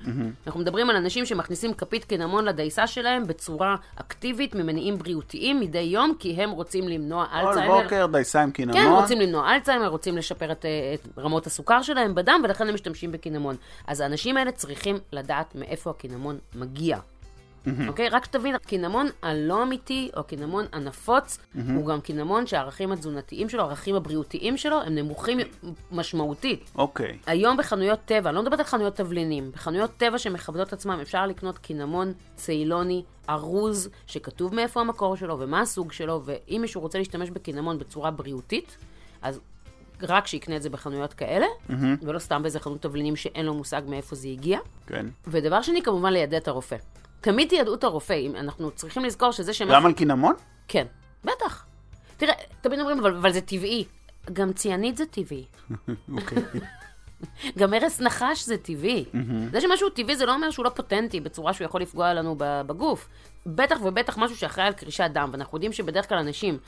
[0.47, 6.15] אנחנו מדברים על אנשים שמכניסים כפית קינמון לדייסה שלהם בצורה אקטיבית ממניעים בריאותיים מדי יום,
[6.19, 7.83] כי הם רוצים למנוע כל אלצהיימר.
[7.83, 8.77] בוקר דייסה עם קינמון.
[8.77, 10.65] כן, רוצים למנוע אלצהיימר, רוצים לשפר את,
[10.95, 13.57] את רמות הסוכר שלהם בדם, ולכן הם משתמשים בקינמון.
[13.87, 16.99] אז האנשים האלה צריכים לדעת מאיפה הקינמון מגיע.
[17.89, 18.09] אוקיי?
[18.09, 21.39] רק שתבין, הקינמון הלא אמיתי, או הקינמון הנפוץ,
[21.75, 25.39] הוא גם קינמון שהערכים התזונתיים שלו, הערכים הבריאותיים שלו, הם נמוכים
[25.93, 26.71] משמעותית.
[26.75, 27.19] אוקיי.
[27.27, 31.59] היום בחנויות טבע, אני לא מדברת על חנויות תבלינים, בחנויות טבע שמכבדות עצמם אפשר לקנות
[31.59, 37.79] קינמון צאלוני, ארוז, שכתוב מאיפה המקור שלו ומה הסוג שלו, ואם מישהו רוצה להשתמש בקינמון
[37.79, 38.77] בצורה בריאותית,
[39.23, 39.41] אז
[40.03, 41.47] רק שיקנה את זה בחנויות כאלה,
[42.03, 44.59] ולא סתם באיזה חנות תבלינים שאין לו מושג מאיפה זה הגיע.
[44.87, 45.07] כן.
[45.27, 46.77] ודבר שני, כמובן ליידע את הרופא.
[47.23, 49.75] תמיד תיידעו את הרופא, אם אנחנו צריכים לזכור שזה שמה...
[49.75, 50.35] גם על קינמון?
[50.69, 50.87] כן,
[51.25, 51.65] בטח.
[52.17, 53.85] תראה, תמיד אומרים, אבל, אבל זה טבעי.
[54.33, 55.45] גם ציאנית זה טבעי.
[56.13, 56.43] אוקיי.
[57.59, 59.05] גם הרס נחש זה טבעי.
[59.53, 63.09] זה שמשהו טבעי זה לא אומר שהוא לא פוטנטי בצורה שהוא יכול לפגוע לנו בגוף.
[63.47, 66.59] בטח ובטח משהו שאחראי על קרישת דם, ואנחנו יודעים שבדרך כלל אנשים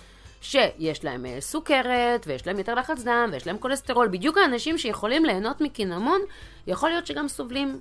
[0.41, 5.25] שיש להם אה, סוכרת, ויש להם יותר לחץ דם, ויש להם כולסטרול, בדיוק האנשים שיכולים
[5.25, 6.21] ליהנות מקינמון,
[6.67, 7.81] יכול להיות שגם סובלים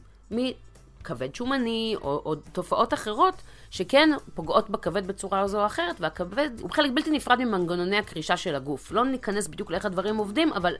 [1.03, 6.69] מכבד שומני, או, או תופעות אחרות, שכן פוגעות בכבד בצורה זו או אחרת, והכבד הוא
[6.71, 8.91] חלק בלתי נפרד ממנגנוני הקרישה של הגוף.
[8.91, 10.75] לא ניכנס בדיוק לאיך הדברים עובדים, אבל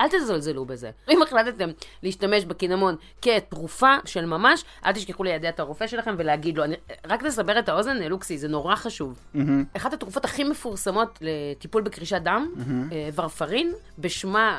[0.00, 0.90] אל תזלזלו בזה.
[1.10, 1.68] אם החלטתם
[2.02, 6.64] להשתמש בקינמון כתרופה של ממש, אל תשכחו לידע את הרופא שלכם ולהגיד לו.
[6.64, 6.74] אני,
[7.06, 9.18] רק לסבר את האוזן, לוקסי, זה נורא חשוב.
[9.34, 9.38] Mm-hmm.
[9.76, 12.94] אחת התרופות הכי מפורסמות לטיפול בקרישת דם, mm-hmm.
[13.14, 14.58] ורפרין, בשמה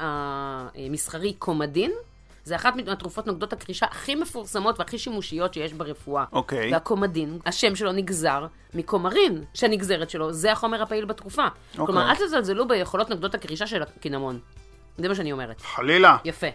[0.76, 1.92] המסחרי קומדין.
[2.46, 6.26] זה אחת מהתרופות נוגדות הקרישה הכי מפורסמות והכי שימושיות שיש ברפואה.
[6.32, 6.74] אוקיי.
[6.74, 11.46] והקומדין, השם שלו נגזר מקומרין, שהנגזרת שלו, זה החומר הפעיל בתרופה.
[11.46, 11.86] אוקיי.
[11.86, 14.40] כלומר, אל תזלזלו ביכולות נוגדות הקרישה של הקינמון.
[14.98, 15.62] זה מה שאני אומרת.
[15.62, 16.18] חלילה.
[16.26, 16.48] יפה.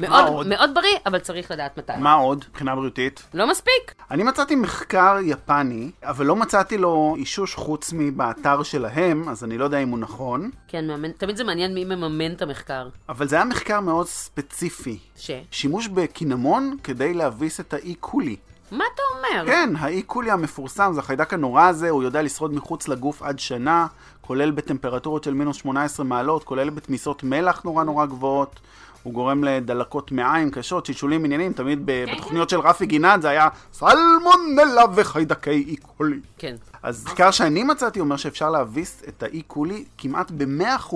[0.00, 0.46] מאוד?
[0.46, 1.92] מאוד בריא, אבל צריך לדעת מתי.
[1.98, 3.22] מה עוד מבחינה בריאותית?
[3.34, 3.94] לא מספיק.
[4.10, 9.64] אני מצאתי מחקר יפני, אבל לא מצאתי לו אישוש חוץ מבאתר שלהם, אז אני לא
[9.64, 12.88] יודע אם הוא נכון, כן, מאמן, תמיד זה מעניין מי מממן את המחקר.
[13.08, 14.98] אבל זה היה מחקר מאוד ספציפי.
[15.16, 15.30] ש?
[15.50, 18.36] שימוש בקינמון כדי להביס את האי קולי.
[18.70, 19.46] מה אתה אומר?
[19.46, 23.86] כן, האי קולי המפורסם, זה החיידק הנורא הזה, הוא יודע לשרוד מחוץ לגוף עד שנה,
[24.20, 28.60] כולל בטמפרטורות של מינוס 18 מעלות, כולל בתמיסות מלח נורא נורא גבוהות.
[29.08, 33.28] הוא גורם לדלקות מעיים קשות, שלשולים עניינים, תמיד ב- כן, בתוכניות של רפי גינת זה
[33.28, 36.20] היה סלמונלה וחיידקי אי קולי.
[36.38, 36.56] כן.
[36.82, 40.94] אז מחקר שאני מצאתי אומר שאפשר להביס את האי קולי כמעט ב-100%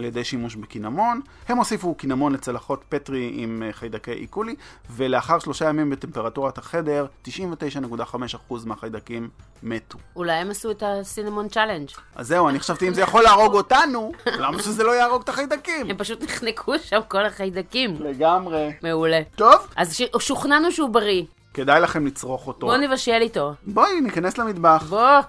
[0.00, 1.20] על ידי שימוש בקינמון.
[1.48, 4.54] הם הוסיפו קינמון לצלחות פטרי עם אה, חיידקי אי קולי,
[4.90, 9.28] ולאחר שלושה ימים בטמפרטורת החדר, 99.5% מהחיידקים
[9.62, 9.98] מתו.
[10.16, 11.88] אולי הם עשו את ה cinnamon challenge.
[12.14, 15.90] אז זהו, אני חשבתי אם זה יכול להרוג אותנו, למה שזה לא יהרוג את החיידקים?
[15.90, 17.96] הם פשוט נחנקו שם כל החיידקים.
[18.00, 18.72] לגמרי.
[18.82, 19.20] מעולה.
[19.36, 20.02] טוב, אז ש...
[20.18, 21.24] שוכנענו שהוא בריא.
[21.54, 22.66] כדאי לכם לצרוך אותו.
[22.66, 23.54] בואו נבשל איתו.
[23.66, 24.86] בואי, ניכנס למטבח.
[24.88, 25.20] בוא.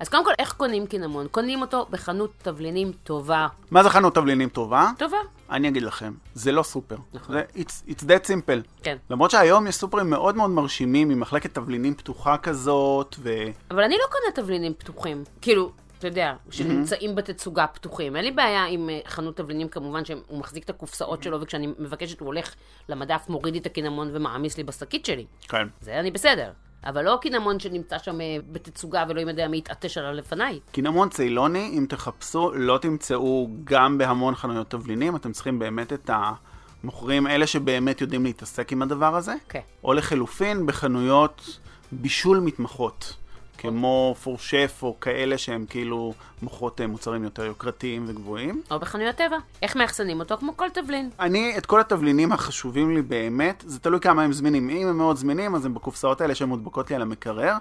[0.00, 1.26] אז קודם כל, איך קונים קינמון?
[1.30, 3.46] קונים אותו בחנות תבלינים טובה.
[3.70, 4.90] מה זה חנות תבלינים טובה?
[4.98, 5.16] טובה.
[5.50, 6.96] אני אגיד לכם, זה לא סופר.
[7.14, 7.34] נכון.
[7.34, 8.82] זה it's, it's that simple.
[8.82, 8.96] כן.
[9.10, 13.30] למרות שהיום יש סופרים מאוד מאוד מרשימים, עם מחלקת תבלינים פתוחה כזאת, ו...
[13.70, 15.24] אבל אני לא קונה תבלינים פתוחים.
[15.40, 18.16] כאילו, אתה יודע, שנמצאים בתצוגה פתוחים.
[18.16, 22.20] אין לי בעיה עם אה, חנות תבלינים, כמובן שהוא מחזיק את הקופסאות שלו, וכשאני מבקשת
[22.20, 22.54] הוא הולך
[22.88, 25.26] למדף, מוריד לי את הקינמון ומעמיס לי בשקית שלי.
[25.48, 25.68] כן.
[25.80, 26.50] זה אני בסדר.
[26.84, 30.60] אבל לא קינמון שנמצא שם אה, בתצוגה ולא יודע מי יתעטש עליו לפניי.
[30.72, 37.26] קינמון צילוני, אם תחפשו, לא תמצאו גם בהמון חנויות תבלינים, אתם צריכים באמת את המוכרים,
[37.26, 39.34] אלה שבאמת יודעים להתעסק עם הדבר הזה.
[39.48, 39.60] כן.
[39.84, 41.58] או לחלופין, בחנויות
[41.92, 43.16] בישול מתמחות.
[43.58, 48.62] כמו פורשף או כאלה שהם כאילו מוכרות אה, מוצרים יותר יוקרתיים וגבוהים.
[48.70, 49.36] או בחנויות טבע.
[49.62, 50.36] איך מאחסנים אותו?
[50.36, 51.10] כמו כל תבלין.
[51.20, 54.70] אני, את כל התבלינים החשובים לי באמת, זה תלוי כמה הם זמינים.
[54.70, 57.54] אם הם מאוד זמינים, אז הם בקופסאות האלה שהן מודבקות לי על המקרר.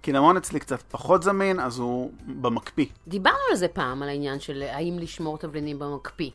[0.00, 2.86] קינמון אצלי קצת פחות זמין, אז הוא במקפיא.
[3.08, 6.30] דיברנו על זה פעם, על העניין של האם לשמור תבלינים במקפיא.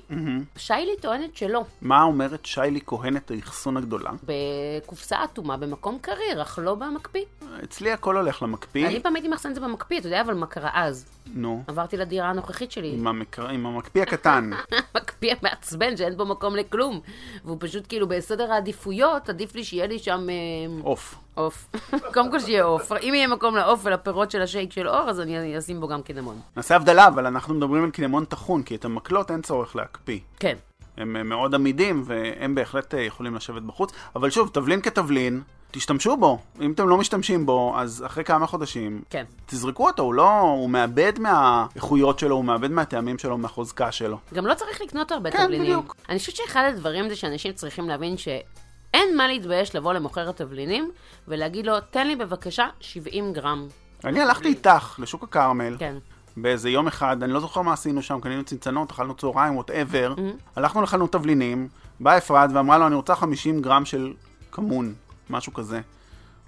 [0.58, 1.64] שיילי טוענת שלא.
[1.82, 4.12] מה אומרת שיילי כהנת האחסון הגדולה?
[4.24, 7.24] בקופסה אטומה במקום קריר, אך לא במקפיא.
[7.64, 8.88] אצלי הכל הולך למקפיא.
[9.06, 11.06] פעם הייתי מאחסן את זה במקפיא, אתה יודע, אבל מה קרה אז?
[11.34, 12.94] נו, עברתי לדירה הנוכחית שלי.
[12.94, 13.48] עם, המקר...
[13.48, 14.50] עם המקפיא הקטן.
[14.98, 17.00] מקפיא מעצבן שאין בו מקום לכלום.
[17.46, 20.36] והוא פשוט כאילו בסדר העדיפויות, עדיף לי שיהיה לי שם אה,
[20.84, 21.16] עוף.
[21.34, 21.68] עוף.
[22.14, 22.92] קודם כל שיהיה עוף.
[22.92, 26.40] אם יהיה מקום לעוף ולפירות של השייק של אור, אז אני אשים בו גם קינמון.
[26.58, 30.20] נעשה הבדלה, אבל אנחנו מדברים על קינמון טחון, כי את המקלות אין צורך להקפיא.
[30.40, 30.56] כן.
[30.98, 33.92] הם אה, מאוד עמידים, והם בהחלט אה, יכולים לשבת בחוץ.
[34.16, 35.42] אבל שוב, תבלין כתבלין,
[35.76, 36.38] תשתמשו בו.
[36.62, 39.24] אם אתם לא משתמשים בו, אז אחרי כמה חודשים, כן.
[39.46, 40.40] תזרקו אותו, הוא לא...
[40.40, 44.18] הוא מאבד מהאיכויות שלו, הוא מאבד מהטעמים שלו, מהחוזקה שלו.
[44.34, 45.66] גם לא צריך לקנות הרבה כן, תבלינים.
[45.66, 45.96] בדיוק.
[46.10, 50.92] אני חושבת שאחד הדברים זה שאנשים צריכים להבין שאין מה להתבייש לבוא למוכר התבלינים
[51.28, 53.68] ולהגיד לו, תן לי בבקשה 70 גרם.
[54.04, 55.96] אני הלכתי איתך לשוק הכרמל, כן.
[56.38, 60.14] באיזה יום אחד, אני לא זוכר מה עשינו שם, קנינו צנצנות, אכלנו צהריים, whatever.
[60.18, 60.52] Mm-hmm.
[60.56, 61.68] הלכנו לחנות תבלינים,
[62.00, 64.14] באה אפרת ואמרה לו, אני רוצה 50 גרם של
[64.52, 64.94] כמון,
[65.30, 65.82] משהו כזה.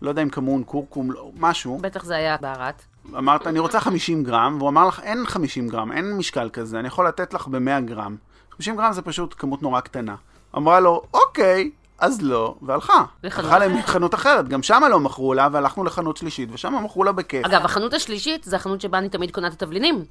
[0.01, 1.77] לא יודע אם כמון, קורקום, לא, משהו.
[1.81, 2.83] בטח זה היה בהרט.
[3.17, 6.87] אמרת, אני רוצה 50 גרם, והוא אמר לך, אין 50 גרם, אין משקל כזה, אני
[6.87, 8.15] יכול לתת לך ב-100 גרם.
[8.51, 10.15] 50 גרם זה פשוט כמות נורא קטנה.
[10.55, 13.03] אמרה לו, אוקיי, אז לא, והלכה.
[13.23, 13.57] הלכה.
[13.67, 17.45] לחנות אחרת, גם שמה לא מכרו לה, והלכנו לחנות שלישית, ושם מכרו לה בכיף.
[17.45, 20.05] אגב, החנות השלישית זה החנות שבה אני תמיד קונה את התבלינים.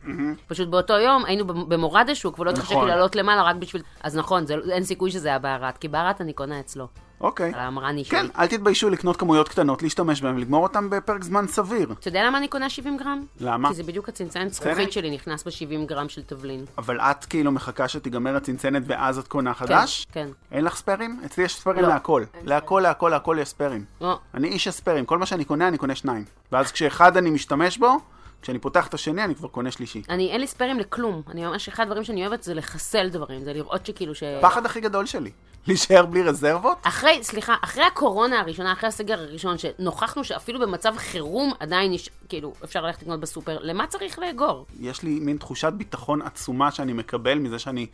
[0.46, 2.84] פשוט באותו יום היינו במורד השוק, ולא התחשק נכון.
[2.84, 3.82] לי לעלות למעלה רק בשביל...
[4.02, 6.88] אז נכון, זה, אין סיכוי שזה היה בערת, כי בערת אני קונה אצלו.
[7.20, 7.52] אוקיי.
[7.54, 8.18] על המרני שלי.
[8.18, 11.92] כן, אל תתביישו לקנות כמויות קטנות, להשתמש בהן ולגמור אותן בפרק זמן סביר.
[11.92, 13.24] אתה יודע למה אני קונה 70 גרם?
[13.40, 13.68] למה?
[13.68, 14.74] כי זה בדיוק הצנצנת צנצנת?
[14.74, 16.64] זכוכית שלי נכנס ב-70 גרם של תבלין.
[16.78, 20.06] אבל את כאילו מחכה שתיגמר הצנצנת ואז את קונה חדש?
[20.12, 20.28] כן.
[20.52, 21.20] אין לך ספיירים?
[21.24, 21.88] אצלי יש ספיירים לא.
[21.88, 22.24] להכל.
[22.44, 23.84] להכל, להכל, להכל יש ספיירים.
[24.00, 24.18] לא.
[24.34, 26.24] אני איש הספיירים, כל מה שאני קונה, אני קונה שניים.
[26.52, 27.96] ואז כשאחד אני משתמש בו,
[28.42, 30.02] כשאני פותח את השני, אני כבר קונה שלישי.
[30.08, 31.22] אני, אין לי ספיירים לכלום.
[31.28, 34.22] אני ממש, אחד הדברים שאני אוהבת זה לחסל דברים, זה לראות שכאילו ש...
[34.22, 35.30] הפחד הכי גדול שלי.
[35.68, 36.78] להישאר בלי רזרבות?
[36.82, 42.52] אחרי, סליחה, אחרי הקורונה הראשונה, אחרי הסגר הראשון, שנוכחנו שאפילו במצב חירום עדיין יש, כאילו,
[42.64, 44.66] אפשר ללכת לקנות בסופר, למה צריך לאגור?
[44.80, 47.86] יש לי מין תחושת ביטחון עצומה שאני מקבל מזה שאני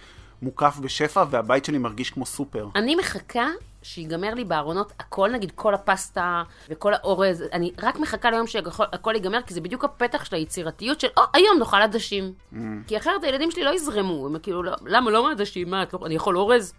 [0.43, 2.69] מוקף בשפע והבית שלי מרגיש כמו סופר.
[2.75, 3.47] אני מחכה
[3.83, 9.43] שיגמר לי בארונות הכל, נגיד כל הפסטה וכל האורז, אני רק מחכה ליום שהכל ייגמר,
[9.43, 12.33] כי זה בדיוק הפתח של היצירתיות של, או, היום נאכל עדשים.
[12.53, 12.57] Mm.
[12.87, 15.71] כי אחרת הילדים שלי לא יזרמו, הם כאילו, לא, למה לא עדשים?
[15.71, 16.75] מה, לא, אני יכול אורז?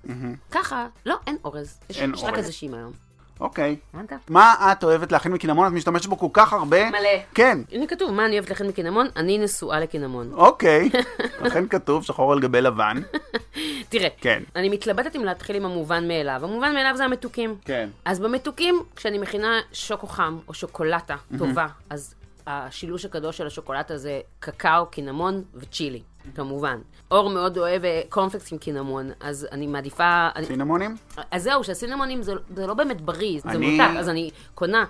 [0.51, 1.79] ככה, לא, אין אורז.
[1.89, 2.01] יש, Mm-hmm.
[2.01, 2.45] אין יש רק אורז.
[2.45, 2.91] עדשים היום.
[3.39, 3.75] אוקיי.
[3.93, 4.13] הבנת?
[4.29, 5.67] מה את אוהבת להכין מקינמון?
[5.67, 6.89] את משתמשת בו כל כך הרבה?
[6.89, 7.09] מלא.
[7.33, 7.57] כן.
[7.71, 9.07] הנה כתוב, מה אני אוהבת לכן מקינמון?
[9.15, 10.31] אני נשואה לקינמון.
[10.33, 10.89] אוקיי.
[11.45, 13.01] לכן כתוב שחור על גבי לבן.
[13.89, 14.43] תראה, כן.
[14.55, 16.39] אני מתלבטת אם להתחיל עם המובן מאליו.
[16.43, 17.55] המובן מאליו זה המתוקים.
[17.65, 17.89] כן.
[18.05, 22.15] אז במתוקים, כשאני מכינה שוקו חם או שוקולטה טובה, אז
[22.47, 26.01] השילוש הקדוש של השוקולטה זה קקאו, קינמון וצ'ילי,
[26.35, 26.79] כמובן.
[27.11, 30.29] אור מאוד אוהב אה, קורנפלקס עם קינמון, אז אני מעדיפה...
[30.35, 30.95] אני- סינמונים?
[31.31, 34.85] אז זהו, שהסינמונים זה, זה לא באמת בריא, זה אני- מותק, אז אני קונה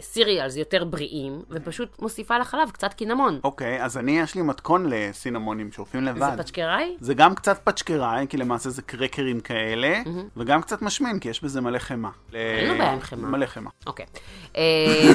[0.00, 3.40] סיריאלס יותר בריאים, ופשוט מוסיפה לחלב קצת קינמון.
[3.44, 6.30] אוקיי, אז אני, יש לי מתכון לסינמונים שעופים לבד.
[6.36, 6.96] זה פצ'קראי?
[7.00, 10.02] זה גם קצת פצ'קראי, כי למעשה זה קרקרים כאלה,
[10.36, 12.10] וגם קצת משמין, כי יש בזה מלא חמאה.
[12.34, 13.30] אין לו בעיה עם חמאה.
[13.30, 13.72] מלא חמאה.
[13.86, 14.06] אוקיי.
[14.56, 15.12] אה,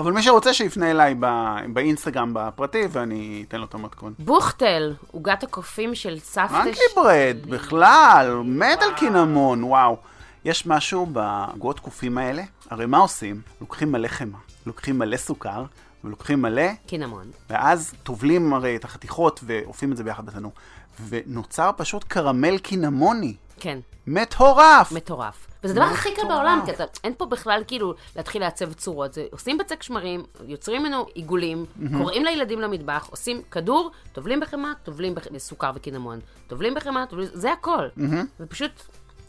[0.00, 4.14] אבל מי שרוצה שיפנה אליי ב- באינסטגרם בפרטי, ואני אתן לו את המתכון.
[4.18, 9.96] בוכטל, עוגת הקופים של סבתא מנקי ברד, בכלל, מת על קינמון, וואו.
[10.44, 13.40] יש משהו בעוגות קופים האלה, הרי מה עושים?
[13.60, 15.64] לוקחים מלא חמאה, לוקחים מלא סוכר,
[16.04, 17.30] ולוקחים מלא, קינמון.
[17.50, 20.52] ואז טובלים הרי את החתיכות ועופים את זה ביחד בתנור.
[21.08, 23.34] ונוצר פשוט קרמל קינמוני.
[23.60, 24.92] כן, מטורף!
[24.92, 25.46] מטורף.
[25.64, 26.22] וזה הדבר הכי קל.
[26.28, 29.12] בעולם, כי אתה, אין פה בכלל כאילו להתחיל לעצב צורות.
[29.14, 31.64] זה, עושים בצק שמרים, יוצרים ממנו עיגולים,
[31.98, 36.20] קוראים לילדים למטבח, עושים כדור, טובלים בחמאה, טובלים בח- בסוכר וקינמון.
[36.46, 37.28] טובלים בחמאה, טובלים...
[37.32, 37.86] זה הכל.
[38.40, 38.70] ופשוט,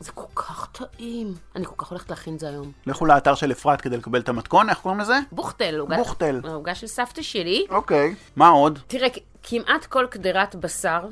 [0.06, 1.34] זה כל כך טעים.
[1.56, 2.72] אני כל כך הולכת להכין את זה היום.
[2.86, 5.20] לכו לאתר של אפרת כדי לקבל את המתכון, איך קוראים לזה?
[5.32, 6.42] בוכטל, עוגה- בוכטל.
[6.44, 7.66] העוגה של סבתא שלי.
[7.70, 8.16] אוקיי.
[8.36, 8.80] מה עוד?
[8.88, 9.08] תראה,
[9.44, 11.06] כמעט כל קדרת בשר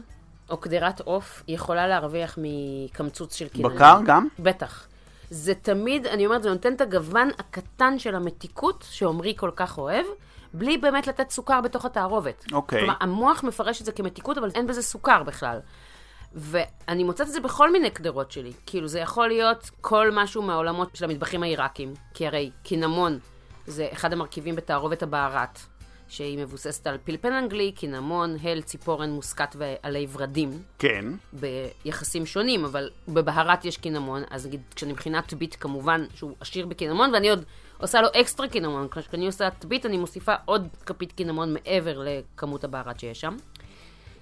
[0.49, 3.75] או קדרת עוף יכולה להרוויח מקמצוץ של קינמון.
[3.75, 4.27] בקר גם?
[4.39, 4.87] בטח.
[5.29, 10.05] זה תמיד, אני אומרת, זה נותן את הגוון הקטן של המתיקות שעמרי כל כך אוהב,
[10.53, 12.45] בלי באמת לתת סוכר בתוך התערובת.
[12.53, 12.79] אוקיי.
[12.79, 15.59] כלומר, המוח מפרש את זה כמתיקות, אבל אין בזה סוכר בכלל.
[16.35, 18.51] ואני מוצאת את זה בכל מיני קדרות שלי.
[18.65, 21.93] כאילו, זה יכול להיות כל משהו מהעולמות של המטבחים העיראקים.
[22.13, 23.19] כי הרי קינמון
[23.67, 25.59] זה אחד המרכיבים בתערובת הבערת,
[26.07, 30.61] שהיא מבוססת על פלפל אנגלי, קינמון, הל, ציפורן, מוסקת ועלי ורדים.
[30.79, 31.05] כן.
[31.33, 37.13] ביחסים שונים, אבל בבהרת יש קינמון, אז נגיד כשאני מכינה טבית כמובן שהוא עשיר בקינמון,
[37.13, 37.45] ואני עוד
[37.77, 42.99] עושה לו אקסטרה קינמון, כשאני עושה טבית אני מוסיפה עוד כפית קינמון מעבר לכמות הבהרת
[42.99, 43.35] שיש שם.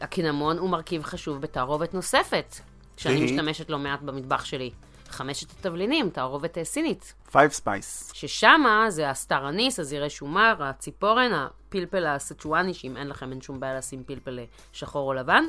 [0.02, 2.56] הקינמון הוא מרכיב חשוב בתערובת נוספת,
[2.98, 3.26] שאני?
[3.26, 4.72] משתמשת לא מעט במטבח שלי.
[5.12, 7.14] חמשת התבלינים, תערובת אה, סינית.
[7.32, 8.12] five spice.
[8.14, 13.60] ששמה זה ה star anise, הזירי שומר, הציפורן, הפלפל הסצ'ואני, שאם אין לכם אין שום
[13.60, 15.44] בעיה לשים פלפל אה, שחור או לבן,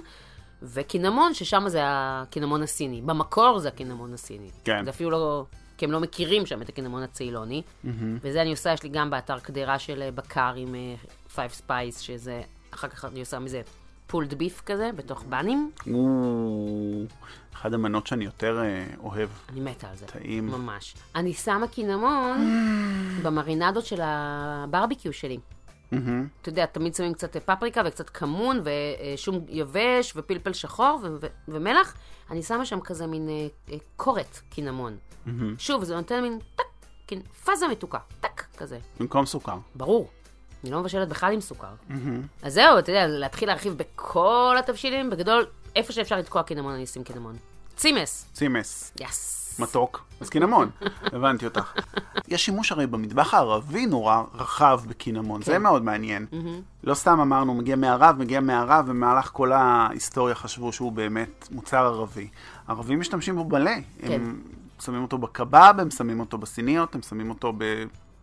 [0.62, 3.02] וקינמון, ששם זה הקינמון הסיני.
[3.02, 4.50] במקור זה הקינמון הסיני.
[4.64, 4.84] כן.
[4.84, 5.44] זה אפילו לא...
[5.76, 7.62] כי הם לא מכירים שם את הקינמון הציילוני.
[8.22, 10.74] וזה אני עושה, יש לי גם באתר קדירה של אה, בקר עם
[11.34, 13.62] five spice, שזה, אחר כך אני עושה מזה
[14.12, 15.70] pulled beef כזה, בתוך באנים.
[15.94, 17.04] או,
[17.54, 19.28] אחד המנות שאני יותר אה, אוהב.
[19.48, 20.06] אני מתה על זה.
[20.06, 20.46] טעים.
[20.46, 20.94] ממש.
[21.14, 22.38] אני שמה קינמון
[23.22, 25.38] במרינדות של הברביקיו שלי.
[26.40, 31.94] אתה יודע, תמיד שמים קצת פפריקה וקצת כמון ושום יבש ופלפל שחור ו- ו- ומלח.
[32.30, 34.96] אני שמה שם כזה מין אה, אה, קורת קינמון.
[35.58, 36.64] שוב, זה נותן מין טק,
[37.12, 38.78] קינ- פאזה מתוקה, טק, כזה.
[39.00, 39.56] במקום סוכר.
[39.74, 40.08] ברור.
[40.64, 41.74] אני לא מבשלת בכלל עם סוכר.
[42.42, 45.46] אז זהו, אתה יודע, להתחיל להרחיב בכל התבשילים, בגדול,
[45.76, 47.36] איפה שאפשר לתקוע קינמון, אני אשים קינמון.
[47.76, 48.26] צימס.
[48.32, 48.92] צימס.
[49.00, 49.42] יס.
[49.58, 50.04] מתוק.
[50.20, 50.70] אז קינמון.
[51.16, 51.72] הבנתי אותך.
[52.28, 56.26] יש שימוש הרי במטבח הערבי נורא רחב בקינמון, זה מאוד מעניין.
[56.84, 62.28] לא סתם אמרנו, מגיע מערב, מגיע מערב, במהלך כל ההיסטוריה חשבו שהוא באמת מוצר ערבי.
[62.68, 63.70] ערבים משתמשים בו מלא.
[63.98, 64.12] כן.
[64.12, 64.42] הם
[64.80, 67.52] שמים אותו בקבב, הם שמים אותו בסיניות, הם שמים אותו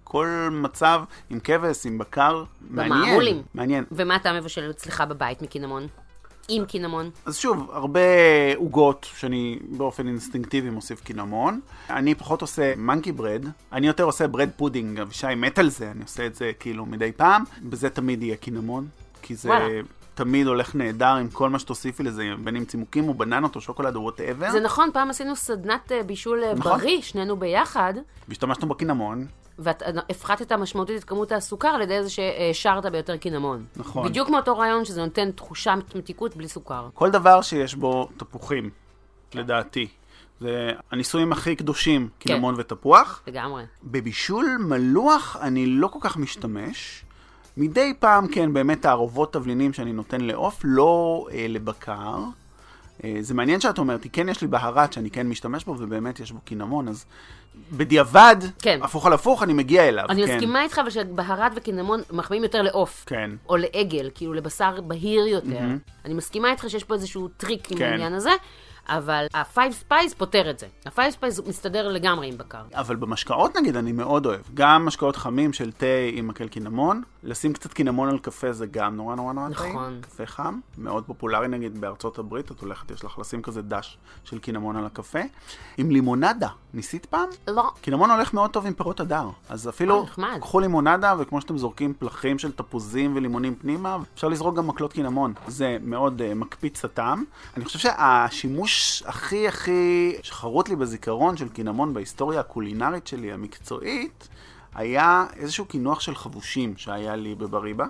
[0.10, 2.44] בכל מצב, עם כבש, עם בקר.
[2.70, 3.02] מעניין.
[3.02, 3.42] במעמולים.
[3.54, 3.84] מעניין.
[3.92, 5.88] ומה אתה מבשל אצלך בבית מקינמון?
[6.48, 7.10] עם קינמון?
[7.26, 8.00] אז שוב, הרבה
[8.56, 11.60] עוגות שאני באופן אינסטינקטיבי מוסיף קינמון.
[11.90, 16.04] אני פחות עושה monkey bread, אני יותר עושה bread pudding, אבישי מת על זה, אני
[16.04, 17.44] עושה את זה כאילו מדי פעם.
[17.62, 18.88] בזה תמיד יהיה קינמון,
[19.22, 19.50] כי זה...
[19.50, 19.82] וואלה.
[20.14, 23.96] תמיד הולך נהדר עם כל מה שתוסיפי לזה, בין אם צימוקים או בננות או שוקולד
[23.96, 24.52] או whatever.
[24.52, 26.80] זה נכון, פעם עשינו סדנת אה, בישול אה, נכון.
[26.80, 27.94] בריא, שנינו ביחד,
[28.28, 29.28] והשתמשנו בקינמון,
[29.60, 33.66] והפחתת משמעותית את כמות הסוכר על ידי זה שהשארת ביותר קינמון.
[33.76, 34.08] נכון.
[34.08, 36.90] בדיוק מאותו רעיון שזה נותן תחושה מתיקות בלי סוכר.
[36.94, 38.70] כל דבר שיש בו תפוחים,
[39.34, 39.88] לדעתי.
[40.40, 42.30] זה הניסויים הכי קדושים, כן.
[42.30, 43.24] קינמון ותפוח.
[43.28, 43.64] לגמרי.
[43.84, 47.06] בבישול מלוח אני לא כל כך משתמש.
[47.58, 52.18] מדי פעם כן, באמת תערובות תבלינים שאני נותן לעוף, לא אה, לבקר.
[53.04, 56.20] אה, זה מעניין שאת אומרת, כי כן יש לי בהרת שאני כן משתמש בו, ובאמת
[56.20, 57.06] יש בו קינמון, אז
[57.72, 58.80] בדיעבד, כן.
[58.84, 60.06] הפוך על הפוך, אני מגיע אליו.
[60.10, 60.34] אני כן.
[60.34, 63.04] מסכימה איתך, אבל שבהרט וקינמון מחמיאים יותר לעוף.
[63.08, 63.32] כן.
[63.50, 65.60] או לעגל, כאילו לבשר בהיר יותר.
[66.06, 67.86] אני מסכימה איתך שיש פה איזשהו טריק עם כן.
[67.86, 68.32] העניין הזה,
[68.88, 70.68] אבל ה-five spice פותר את זה.
[70.86, 72.62] ה-five spice מסתדר לגמרי עם בקר.
[72.74, 74.42] אבל במשקאות נגיד אני מאוד אוהב.
[74.54, 77.02] גם משקאות חמים של תה עם מקל קינמון.
[77.24, 79.76] לשים קצת קינמון על קפה זה גם נורא נורא נורא טעים.
[79.76, 80.00] נכון.
[80.02, 82.52] קפה חם, מאוד פופולרי נגיד בארצות הברית.
[82.52, 85.20] את הולכת, יש לך לשים כזה dash של קינמון על הקפה.
[85.78, 87.30] עם לימונדה, ניסית פעם?
[87.48, 87.72] לא.
[87.82, 89.30] קינמון הולך מאוד טוב עם פירות הדר.
[89.50, 90.38] אז אה, אפילו נחמד.
[90.42, 95.34] קחו לימונדה, וכמו שאתם זורקים פלחים של תפוזים ולימונים פנימה, אפשר לזרוק גם מקלות קינמון.
[95.48, 97.24] זה מאוד uh, מקפיץ הטעם.
[97.58, 104.28] אני חושב שהשימוש הכי הכי שחרוט לי בזיכרון של קינמון בהיסטוריה הקולינרית שלי, המקצועית,
[104.80, 107.86] היה איזשהו קינוח של חבושים שהיה לי בבריבה,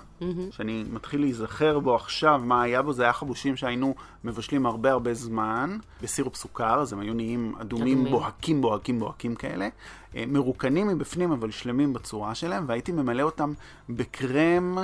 [0.52, 5.14] שאני מתחיל להיזכר בו עכשיו, מה היה בו, זה היה חבושים שהיינו מבשלים הרבה הרבה
[5.14, 8.12] זמן, בסירופ סוכר, אז הם היו נהיים אדומים אדומים.
[8.12, 9.70] בוהקים, בוהקים, בוהקים כאלה,
[10.16, 13.54] אה, מרוקנים מבפנים אבל שלמים בצורה שלהם, והייתי ממלא אותם
[13.90, 14.78] בקרם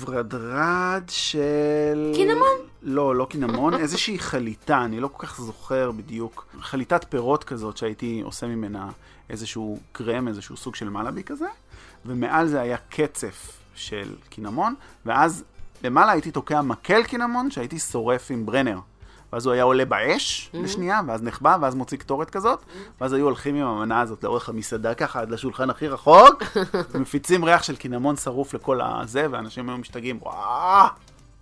[0.00, 2.12] ורדרד של...
[2.14, 2.58] קינמון?
[2.82, 6.46] לא, לא קינמון, איזושהי חליטה, אני לא כל כך זוכר בדיוק.
[6.60, 8.88] חליטת פירות כזאת שהייתי עושה ממנה
[9.30, 11.48] איזשהו קרם, איזשהו סוג של מלאבי כזה,
[12.06, 14.74] ומעל זה היה קצף של קינמון,
[15.06, 15.44] ואז
[15.84, 18.78] למעלה הייתי תוקע מקל קינמון שהייתי שורף עם ברנר.
[19.32, 22.62] ואז הוא היה עולה באש לשנייה, ואז נחבא, ואז מוציא קטורת כזאת,
[23.00, 26.42] ואז היו הולכים עם המנה הזאת לאורך המסעדה ככה עד לשולחן הכי רחוק,
[26.90, 30.86] ומפיצים ריח של קינמון שרוף לכל הזה, ואנשים היו משתגעים, וואו!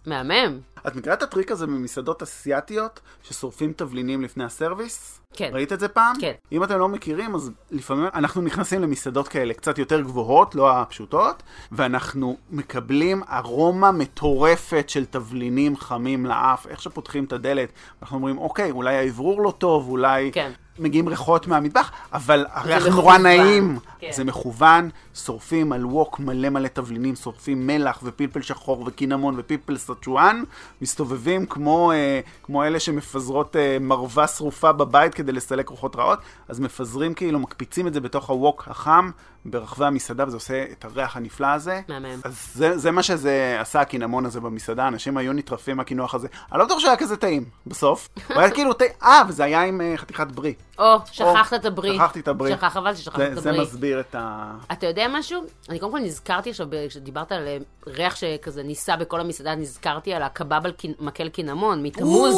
[0.06, 0.60] מהמם.
[0.86, 5.20] את מכירה את הטריק הזה ממסעדות אסיאתיות, ששורפים תבלינים לפני הסרוויס?
[5.36, 5.50] כן.
[5.52, 6.16] ראית את זה פעם?
[6.20, 6.32] כן.
[6.52, 11.42] אם אתם לא מכירים, אז לפעמים אנחנו נכנסים למסעדות כאלה קצת יותר גבוהות, לא הפשוטות,
[11.72, 17.68] ואנחנו מקבלים ארומה מטורפת של תבלינים חמים לאף, איך שפותחים את הדלת,
[18.02, 20.30] אנחנו אומרים, אוקיי, אולי האוורור לא טוב, אולי...
[20.32, 20.52] כן.
[20.78, 22.86] מגיעים ריחות מהמטבח, אבל הריח.
[22.86, 23.78] נורא נעים.
[23.98, 24.12] כן.
[24.12, 30.42] זה מכוון, שורפים על ווק מלא מלא תבלינים, שורפים מלח ופלפל שחור וקינמון ופלפל סצ'ואן,
[30.82, 36.18] מסתובבים כמו, אה, כמו אלה שמפזרות אה, מרווה שרופה בבית כדי לסלק רוחות רעות,
[36.48, 39.10] אז מפזרים כאילו, מקפיצים את זה בתוך הווק החם
[39.44, 41.80] ברחבי המסעדה, וזה עושה את הריח הנפלא הזה.
[41.88, 42.20] מהמם.
[42.24, 46.28] אז זה, זה מה שזה עשה הקינמון הזה במסעדה, אנשים היו נטרפים מהקינוח הזה.
[46.52, 48.08] אני לא בטוח שהיה כזה טעים, בסוף.
[48.28, 50.54] הוא היה כאילו טעים, אה, וזה היה עם אה, חתיכת ברי.
[50.78, 51.94] או, שכחת את הבריא.
[51.94, 52.56] שכחתי את הבריא.
[52.56, 53.62] שכח, חבל ששכחת זה, את זה הבריא.
[53.62, 54.52] מסביר את ה...
[54.72, 55.42] אתה יודע משהו?
[55.68, 57.56] אני קודם כל נזכרתי עכשיו, כשדיברת על אה,
[57.86, 62.34] ריח שכזה ניסה בכל המסעדה, נזכרתי על הקבב על מקל קינמון, מתמוז.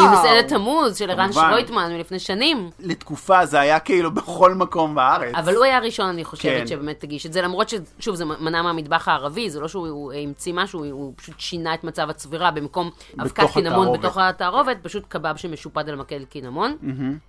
[0.00, 1.32] ממסעדת תמוז של ערן.
[1.32, 2.70] שרויטמן מלפני שנים.
[2.78, 5.34] לתקופה זה היה כאילו בכל מקום בארץ.
[5.34, 6.66] אבל הוא היה הראשון, אני חושבת, כן.
[6.66, 10.52] שבאמת הגיש את זה, למרות ששוב, זה מנה מהמטבח הערבי, זה לא שהוא הוא המציא
[10.56, 12.90] משהו, הוא פשוט שינה את מצב הצבירה, במקום
[13.20, 13.98] אבקת קינמון.
[13.98, 16.76] בתוך התערובת, פשוט קבב שמשופד על מקל קינמון.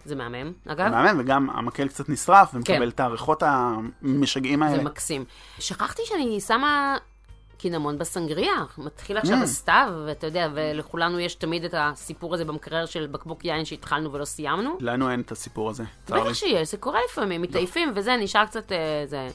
[0.05, 0.30] זה מהמם,
[0.67, 0.87] אגב.
[0.89, 2.87] מהמם, וגם המקל קצת נשרף ומקבל כן.
[2.87, 4.83] את הריחות המשגעים זה האלה.
[4.83, 5.25] מקסים.
[5.59, 6.97] שכחתי שאני שמה
[7.57, 8.51] קינמון בסנגריה.
[8.77, 9.43] מתחיל עכשיו Mm.
[9.43, 14.25] הסתיו, ואתה יודע, ולכולנו יש תמיד את הסיפור הזה במקרר של בקבוק יין שהתחלנו ולא
[14.25, 14.77] סיימנו.
[14.79, 15.83] לנו אין את הסיפור הזה.
[16.05, 16.21] צר לי.
[16.21, 19.27] בטח שיש, זה קורה לפעמים, מתעייפים וזה, נשאר קצת, אה, זה...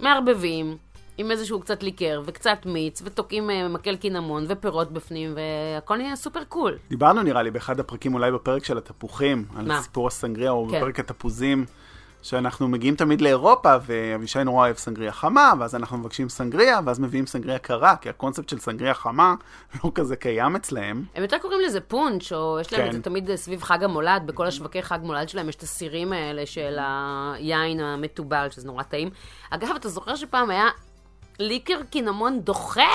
[0.00, 0.76] מערבבים,
[1.18, 6.44] עם איזשהו קצת ליקר, וקצת מיץ, ותוקעים אה, מקל קינמון, ופירות בפנים, והכל נהיה סופר
[6.44, 6.78] קול.
[6.88, 9.82] דיברנו נראה לי באחד הפרקים, אולי בפרק של התפוחים, על מה?
[9.82, 10.78] סיפור הסנגריה, או כן.
[10.78, 11.64] בפרק התפוזים,
[12.22, 17.26] שאנחנו מגיעים תמיד לאירופה, ואבישי נורא אוהב סנגריה חמה, ואז אנחנו מבקשים סנגריה, ואז מביאים
[17.26, 19.34] סנגריה קרה, כי הקונספט של סנגריה חמה
[19.84, 21.04] לא כזה קיים אצלהם.
[21.14, 22.88] הם יותר קוראים לזה פונץ', או יש להם כן.
[22.88, 26.46] את זה תמיד סביב חג המולד, בכל השווקי חג מולד שלהם יש את הסירים האלה
[26.46, 29.10] של היין המתובל, שזה נורא טעים.
[29.50, 30.68] אגב, אתה זוכר שפעם היה
[31.38, 32.90] ליקר קינמון דוחה?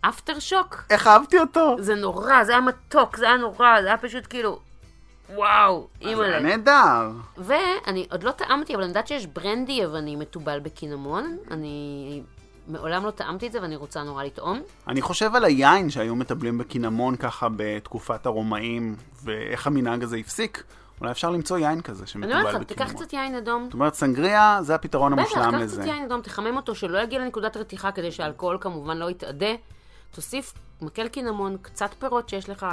[0.00, 0.82] אפטר שוק?
[0.90, 1.76] איך אהבתי אותו?
[1.78, 4.58] זה נורא, זה היה מתוק, זה היה נורא, זה היה פשוט כאילו...
[5.34, 6.40] וואו, זה היה אימא'לה.
[6.40, 7.10] נהדר.
[7.38, 11.36] ואני עוד לא טעמתי, אבל אני יודעת שיש ברנדי יווני מתובל בקינמון.
[11.50, 12.22] אני
[12.68, 14.62] מעולם לא טעמתי את זה ואני רוצה נורא לטעום.
[14.88, 20.64] אני חושב על היין שהיו מטבלים בקינמון ככה בתקופת הרומאים, ואיך המנהג הזה הפסיק.
[21.02, 22.62] אולי אפשר למצוא יין כזה אני שמטובל אומרת בקינמון.
[22.62, 23.64] לך, תיקח קצת יין אדום.
[23.64, 25.76] זאת אומרת, סנגריה זה הפתרון בטח, המושלם קח לזה.
[25.82, 29.54] קצת יין אדום, תחמם אותו, שלא יגיע לנקודת רתיחה כדי שהאלכוהול כמובן לא יתאדה.
[30.10, 32.66] תוסיף מקל קינמון, קצת פירות שיש לך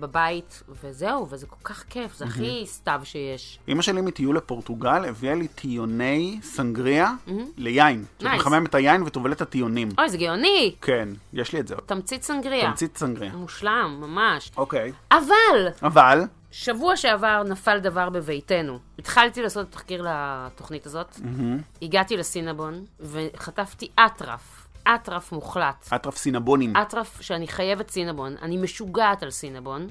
[0.00, 3.58] בבית, וזהו, וזה כל כך כיף, זה הכי סתיו שיש.
[3.68, 7.12] אמא שלי מטיול לפורטוגל הביאה לי טיוני סנגריה
[7.56, 8.04] ליין.
[8.18, 8.36] שאת Nice.
[8.36, 9.88] מחממת את היין וטובלת את הטיונים.
[9.98, 10.74] אוי, זה גאוני!
[10.80, 11.74] כן, יש לי את זה.
[11.86, 12.68] תמצית סנגריה.
[12.70, 13.32] תמצית סנגריה.
[13.32, 14.50] מושלם, ממש.
[14.56, 14.92] אוקיי.
[15.12, 18.78] אבל, אבל, שבוע שעבר נפל דבר בביתנו.
[18.98, 21.20] התחלתי לעשות את התחקיר לתוכנית הזאת,
[21.82, 24.68] הגעתי לסינבון, וחטפתי אטרף.
[24.94, 25.88] אטרף מוחלט.
[25.94, 26.76] אטרף סינבונים.
[26.76, 29.86] אטרף שאני חייבת סינבון, אני משוגעת על סינבון,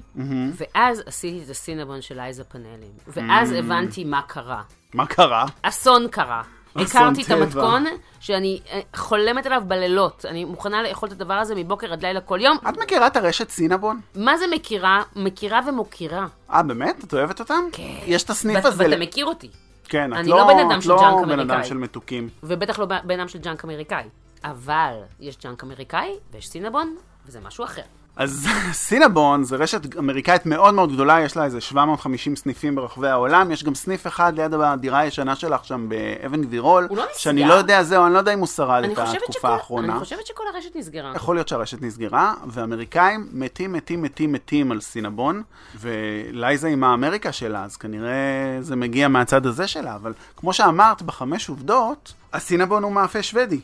[0.56, 4.62] ואז עשיתי את הסינבון של אייזה פאנלים, ואז הבנתי מה קרה.
[4.94, 5.46] מה קרה?
[5.62, 6.42] אסון קרה.
[6.76, 7.30] הכרתי את.
[7.30, 7.84] המתכון
[8.20, 10.24] שאני אה, חולמת עליו בלילות.
[10.28, 12.58] אני מוכנה לאכול את הדבר הזה מבוקר עד לילה כל יום.
[12.68, 14.00] את מכירה את הרשת סינבון?
[14.14, 15.02] מה זה מכירה?
[15.16, 16.26] מכירה ומוקירה.
[16.52, 17.04] אה, באמת?
[17.04, 17.62] את אוהבת אותם?
[17.72, 17.82] כן.
[18.06, 18.84] יש את הסניף הזה.
[18.84, 19.48] ואתה מכיר אותי.
[19.84, 21.68] כן, את אני לא, לא בן אדם של לא ג'אנק בן אדם אמריקאי.
[21.68, 22.28] של מתוקים.
[22.42, 24.04] ובטח לא בן אדם של ג'אנק אמריקאי.
[24.44, 26.96] אבל יש ג'אנק אמריקאי ויש סינבון,
[27.26, 27.82] וזה משהו אחר.
[28.18, 33.50] אז סינבון זה רשת אמריקאית מאוד מאוד גדולה, יש לה איזה 750 סניפים ברחבי העולם,
[33.50, 37.14] יש גם סניף אחד ליד הדירה הישנה שלך שם באבן גבירול, הוא לא נסגר?
[37.18, 39.92] שאני לא יודע, זהו, אני לא יודע אם הוא שרד את התקופה שכל- האחרונה.
[39.92, 41.12] אני חושבת שכל הרשת נסגרה.
[41.14, 45.42] יכול להיות שהרשת נסגרה, ואמריקאים מתים, מתים, מתים, מתים על סינבון,
[45.80, 48.12] ולייזה עם האמריקה שלה, אז כנראה
[48.60, 53.60] זה מגיע מהצד הזה שלה, אבל כמו שאמרת, בחמש עובדות, הסינבון הוא מאפה שוודי.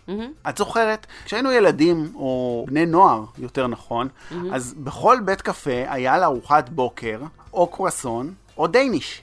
[0.48, 4.08] את זוכרת, כשהיינו ילדים, או בני נוער, יותר נכון,
[4.52, 7.20] אז בכל בית קפה היה לארוחת בוקר,
[7.52, 9.22] או קרואסון, או danish.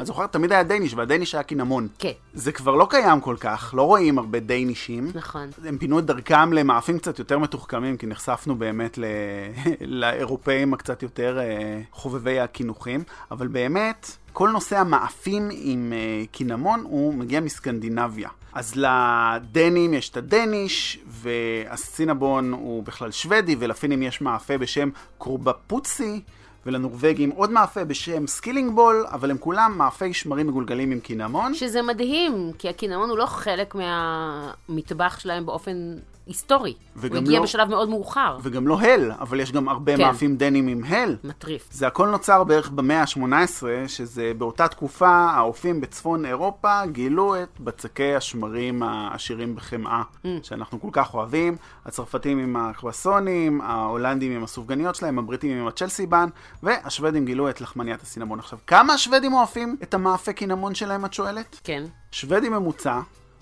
[0.00, 0.32] את זוכרת?
[0.32, 1.88] תמיד היה danish, וה danish היה קינמון.
[1.98, 5.10] כן, זה כבר לא קיים כל כך, לא רואים הרבה דיינישים.
[5.14, 5.50] נכון.
[5.64, 9.04] הם פינו את דרכם למאפים קצת יותר מתוחכמים, כי נחשפנו באמת ל...
[10.00, 17.14] לאירופאים הקצת יותר אה, חובבי הקינוחים, אבל באמת, כל נושא המאפים עם אה, קינמון הוא
[17.14, 18.28] מגיע מסקנדינביה.
[18.52, 26.20] אז לדנים יש את ה danish, והסינבון הוא בכלל שוודי, ולפינים יש מאפה בשם קורבפוסטי.
[26.66, 31.54] ולנורבגים עוד מאפה בשם סקילינג בול, אבל הם כולם מאפי שמרים מגולגלים עם קינמון.
[31.54, 35.96] שזה מדהים, כי הקינמון הוא לא חלק מהמטבח שלהם באופן
[36.30, 36.74] היסטורי.
[36.94, 38.38] הוא הגיע לא- בשלב מאוד מאוחר.
[38.42, 40.02] וגם לא הל, אבל יש גם הרבה כן.
[40.02, 41.16] מאפים דנים עם הל.
[41.24, 41.68] מטריף.
[41.72, 48.14] זה הכל נוצר בערך במאה ה-18, שזה באותה תקופה האופים בצפון אירופה גילו את בצקי
[48.14, 50.28] השמרים העשירים בחמאה, Mm.
[50.42, 51.56] שאנחנו כל כך אוהבים.
[51.86, 56.28] הצרפתים עם הקרואסונים, ההולנדים עם הסופגניות שלהם, הבריטים עם הצ'לסיבן,
[56.62, 58.38] והשוודים גילו את לחמניית הסינמון.
[58.38, 61.60] עכשיו, כמה השוודים אוהבים את המאפה קינמון שלהם, את שואלת?
[61.64, 61.82] כן.
[62.12, 63.00] שוודי ממוצע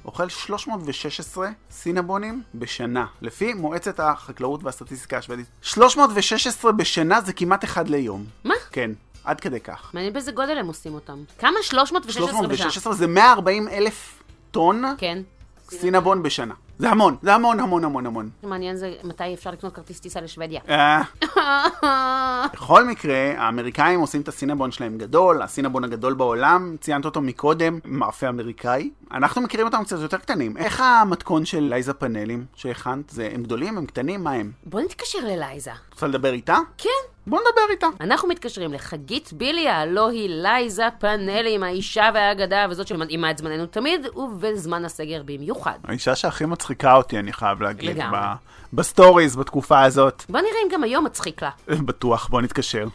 [0.09, 5.47] אוכל 316 סינבונים בשנה, לפי מועצת החקלאות והסטטיסטיקה השוודית.
[5.63, 8.25] 316 בשנה זה כמעט אחד ליום.
[8.45, 8.55] מה?
[8.73, 8.91] כן,
[9.25, 9.91] עד כדי כך.
[9.95, 11.25] מעניין באיזה גודל הם עושים אותם.
[11.39, 11.57] כמה?
[11.63, 12.57] 316 בשנה.
[12.57, 15.23] 316 זה 140 אלף טון כן.
[15.71, 16.55] סינבון בשנה.
[16.79, 18.31] זה המון, זה המון המון המון המון.
[18.43, 20.61] מעניין זה מתי אפשר לקנות כרטיס טיסה לשוודיה.
[20.69, 21.03] אה,
[22.55, 28.29] בכל מקרה, האמריקאים עושים את הסינבון שלהם גדול, הסינבון הגדול בעולם, ציינת אותו מקודם, מאפה
[28.29, 28.91] אמריקאי.
[29.13, 30.57] אנחנו מכירים אותם קצת יותר קטנים.
[30.57, 33.11] איך המתכון של לייזה פאנלים שהכנת?
[33.11, 34.53] זה, הם גדולים, הם קטנים, מה הם?
[34.67, 35.71] בוא נתקשר ללייזה.
[35.93, 36.59] רוצה לדבר איתה?
[36.79, 36.89] כן.
[37.29, 37.87] בוא נדבר איתה.
[38.01, 44.07] אנחנו מתקשרים לחגית ביליה, הלא היא לייזה פאנלים, האישה והאגדה, וזאת שמנעימה את זמננו תמיד,
[44.17, 45.79] ובזמן הסגר במיוחד.
[45.85, 48.19] האישה שהכי מצחיקה אותי, אני חייב להגיד, לגמרי.
[48.21, 48.35] ב-
[48.73, 50.23] בסטוריז בתקופה הזאת.
[50.29, 51.51] בוא נראה אם גם היום מצחיק לה.
[51.69, 52.87] בטוח, בוא נתקשר.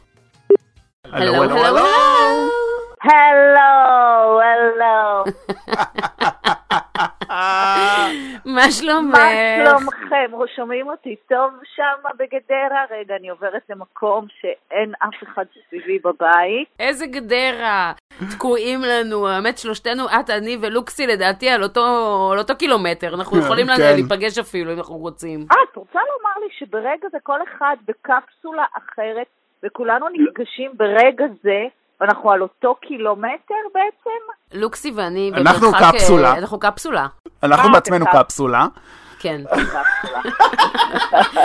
[1.05, 1.85] הלו, הלו, הלו.
[3.03, 5.23] הלו, הלו.
[8.55, 9.17] מה שלומך?
[9.17, 10.31] מה שלומכם?
[10.55, 12.85] שומעים אותי טוב שם בגדרה?
[12.91, 16.67] רגע, אני עוברת למקום שאין אף אחד סביבי בבית.
[16.79, 17.93] איזה גדרה.
[18.31, 21.81] תקועים לנו, האמת שלושתנו, את, אני ולוקסי, לדעתי, על אותו,
[22.33, 23.15] על אותו קילומטר.
[23.15, 23.93] אנחנו יכולים כן.
[23.95, 25.39] להיפגש אפילו, אם אנחנו רוצים.
[25.51, 29.27] אה, את רוצה לומר לי שברגע זה כל אחד בקפסולה אחרת,
[29.63, 31.67] וכולנו נפגשים ברגע זה,
[32.03, 34.59] ואנחנו על אותו קילומטר בעצם?
[34.61, 36.37] לוקסי ואני אנחנו במרחק, אה, קפסולה.
[36.37, 37.07] אנחנו קפסולה,
[37.43, 38.65] אנחנו אה, בעצמנו קפסולה.
[39.19, 39.41] כן.
[39.49, 40.21] קפסולה.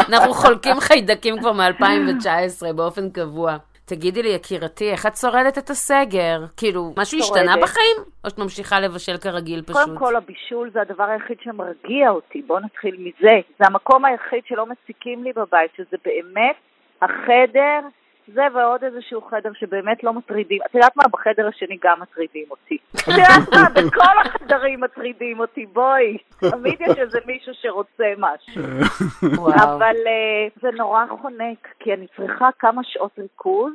[0.09, 3.57] אנחנו חולקים חיידקים כבר מ-2019 באופן קבוע.
[3.85, 6.41] תגידי לי, יקירתי, איך את שורדת את הסגר?
[6.57, 7.43] כאילו, משהו שורדת.
[7.43, 7.97] השתנה בחיים?
[8.25, 9.77] או שאת ממשיכה לבשל כרגיל פשוט?
[9.85, 13.37] קודם כל, הבישול זה הדבר היחיד שמרגיע אותי, בואו נתחיל מזה.
[13.59, 16.57] זה המקום היחיד שלא מציקים לי בבית, שזה באמת
[17.03, 17.81] החדר
[18.35, 20.59] זה ועוד איזשהו חדר שבאמת לא מטרידים.
[20.67, 21.05] את יודעת מה?
[21.13, 22.79] בחדר השני גם מטרידים אותי.
[22.95, 23.69] את יודעת מה?
[23.87, 26.19] בכל החדרים מטרידים אותי, בואי.
[26.51, 28.63] תמיד יש איזה מישהו שרוצה משהו.
[29.55, 33.73] אבל uh, זה נורא חונק, כי אני צריכה כמה שעות ריכוז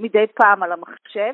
[0.00, 1.32] מדי פעם על המחשב,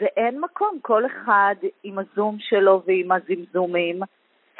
[0.00, 4.00] ואין מקום, כל אחד עם הזום שלו ועם הזמזומים.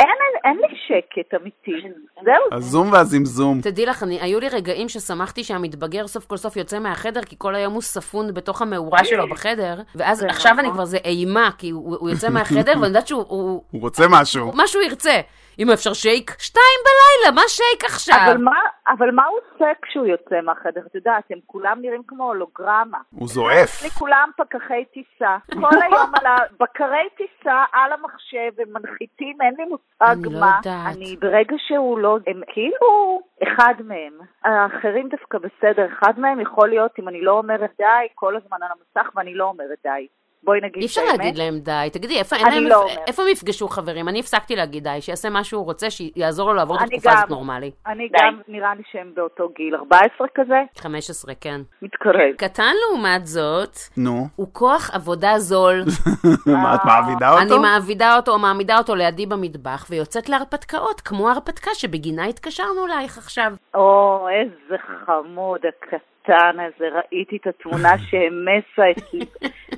[0.01, 0.09] אין,
[0.44, 1.88] אין, לי שקט אמיתי.
[2.24, 3.61] זהו, הזום והזמזום.
[3.61, 7.55] תדעי לך, אני, היו לי רגעים ששמחתי שהמתבגר סוף כל סוף יוצא מהחדר, כי כל
[7.55, 10.64] היום הוא ספון בתוך המאורה שלו בחדר, ואז עכשיו נכון.
[10.64, 13.24] אני כבר זה אימה, כי הוא, הוא יוצא מהחדר, ואני יודעת שהוא...
[13.28, 14.53] הוא, הוא רוצה משהו.
[14.53, 15.20] מה שהוא ירצה.
[15.59, 18.16] אם אפשר שייק, שתיים בלילה, מה שייק עכשיו?
[18.26, 20.80] אבל מה, אבל מה הוא עושה כשהוא יוצא מהחדר?
[20.86, 22.98] את יודעת, הם כולם נראים כמו הולוגרמה.
[23.11, 23.68] הוא זועף.
[23.74, 25.36] יש לי כולם פקחי טיסה.
[25.61, 30.59] כל היום על הבקרי טיסה על המחשב, הם מנחיתים, אין לי מושג אני לא מה.
[30.64, 30.96] יודעת.
[30.96, 34.12] אני, ברגע שהוא לא, הם כאילו אחד מהם.
[34.44, 38.68] האחרים דווקא בסדר, אחד מהם יכול להיות, אם אני לא אומרת די, כל הזמן על
[38.72, 40.07] המסך ואני לא אומרת די.
[40.45, 41.18] בואי נגיד אי את אפשר האמת.
[41.18, 41.88] להגיד להם די.
[41.93, 42.99] תגידי, איפה, אני להם, לא אומרת.
[43.07, 44.09] איפה הם יפגשו חברים?
[44.09, 47.30] אני הפסקתי להגיד די, שיעשה מה שהוא רוצה, שיעזור לו לעבור את אני התקופה הזאת.
[47.30, 47.70] נורמלי.
[47.86, 51.61] אני גם, נראה לי שהם באותו גיל, 14 כזה, 15, כן.
[51.82, 52.34] מתקרב.
[52.38, 54.26] קטן לעומת זאת, נו.
[54.36, 55.82] הוא כוח עבודה זול.
[56.47, 57.43] מה, את מעבידה אותו?
[57.55, 63.18] אני מעבידה אותו או מעמידה אותו לידי במטבח, ויוצאת להרפתקאות, כמו ההרפתקה שבגינה התקשרנו אלייך
[63.18, 63.53] עכשיו.
[63.74, 64.76] או, איזה
[65.07, 69.26] חמוד הקטן הזה, ראיתי את התמונה שהמסה אצלי.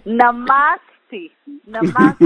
[0.06, 1.28] נמסתי,
[1.66, 2.24] נמסתי.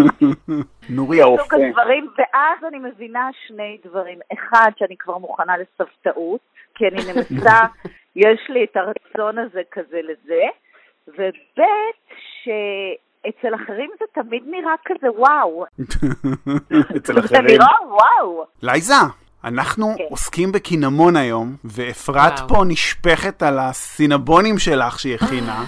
[0.97, 1.57] נורי סוג האופה.
[1.57, 4.19] הדברים, ואז אני מבינה שני דברים.
[4.33, 6.41] אחד, שאני כבר מוכנה לסבתאות,
[6.75, 7.59] כי אני נמסה,
[8.17, 10.43] יש לי את הרצון הזה כזה לזה,
[11.09, 11.63] וב'
[12.43, 15.65] שאצל אחרים זה תמיד נראה כזה וואו.
[16.97, 17.45] אצל זה אחרים.
[17.45, 18.45] נראה וואו.
[18.63, 18.95] לייזה,
[19.45, 20.05] אנחנו כן.
[20.11, 22.49] עוסקים בקינמון היום, ואפרת וואו.
[22.49, 25.65] פה נשפכת על הסינבונים שלך שהיא הכינה.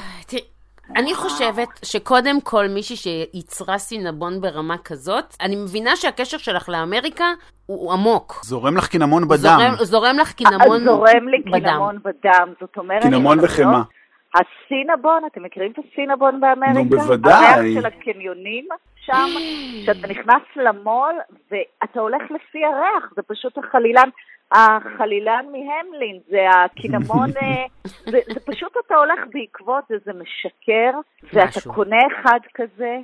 [0.96, 7.24] אני חושבת שקודם כל מישהי שייצרה סינבון ברמה כזאת, אני מבינה שהקשר שלך לאמריקה
[7.66, 8.40] הוא, עמוק.
[8.44, 9.36] זורם לך קינמון בדם.
[9.36, 11.60] זורם, זורם לך קינמון אז זורם לי בדם.
[11.60, 13.02] קינמון בדם, זאת אומרת...
[13.02, 13.70] קינמון וחמאה.
[13.72, 13.86] להיות-
[14.34, 16.78] הסינבון, אתם מכירים את הסינבון באמריקה?
[16.78, 17.44] נו, בוודאי.
[17.54, 18.64] הריח של הקניונים
[19.06, 19.26] שם,
[19.86, 21.14] שאתה נכנס למול
[21.50, 24.08] ואתה הולך לפי הריח, זה פשוט החלילן.
[24.52, 27.64] החלילן מהמלין, זה הקינמון, אה,
[28.12, 30.98] זה, זה פשוט אתה הולך בעקבות זה, זה משקר,
[31.32, 31.70] ואתה.
[31.74, 32.96] קונה אחד כזה,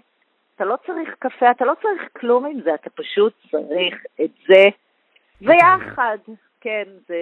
[0.57, 4.62] אתה לא צריך קפה, אתה לא צריך כלום עם זה, אתה פשוט צריך את זה
[5.40, 6.18] ויחד.
[6.61, 7.14] כן, זה,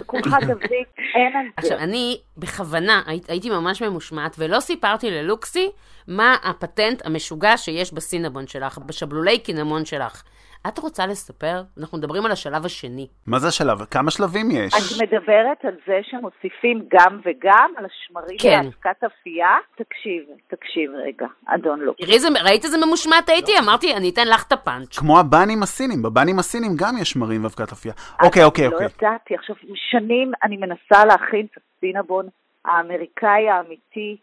[0.00, 1.50] וכולך תביא, אין על זה.
[1.56, 5.70] עכשיו, אני בכוונה היית- הייתי ממש ממושמעת, ולא סיפרתי ללוקסי
[6.08, 10.22] מה הפטנט המשוגע שיש בסינבון שלך, בשבלולי קינמון שלך.
[10.68, 11.62] את רוצה לספר?
[11.80, 13.06] אנחנו מדברים על השלב השני.
[13.26, 13.84] מה זה השלב?
[13.84, 14.74] כמה שלבים יש?
[14.74, 18.60] את מדברת על זה שמוסיפים גם וגם על השמרים כן.
[18.62, 19.56] באבקת אפייה?
[19.76, 21.96] תקשיב, תקשיב רגע, אדון לוק.
[21.96, 23.52] תראי, ראית איזה ממושמעת הייתי?
[23.58, 24.98] אמרתי, אני אתן לך את הפאנץ'.
[24.98, 27.94] כמו הבנים הסינים, בבנים הסינים גם יש שמרים ואבקת אפייה.
[28.22, 28.86] אוקיי, אוקיי, לא אוקיי.
[28.86, 29.56] ידעתי, עכשיו
[29.90, 32.28] שנים אני מנסה להכין את הסינבון
[32.64, 34.16] האמריקאי האמיתי,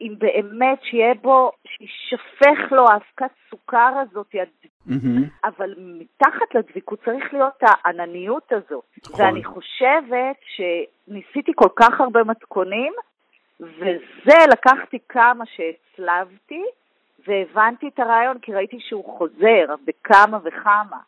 [0.00, 4.34] אם באמת שיהיה בו, שישפך לו האבקת סוכר הזאת,
[4.86, 5.24] מהמם.
[5.44, 8.84] אבל מתחת לדביקות צריך להיות הענניות הזאת.
[9.04, 9.24] נכון.
[9.24, 12.92] ואני חושבת שניסיתי כל כך הרבה מתכונים,
[13.60, 16.64] וזה לקחתי כמה שהצלבתי,
[17.26, 20.98] והבנתי את הרעיון כי ראיתי שהוא חוזר בכמה וכמה.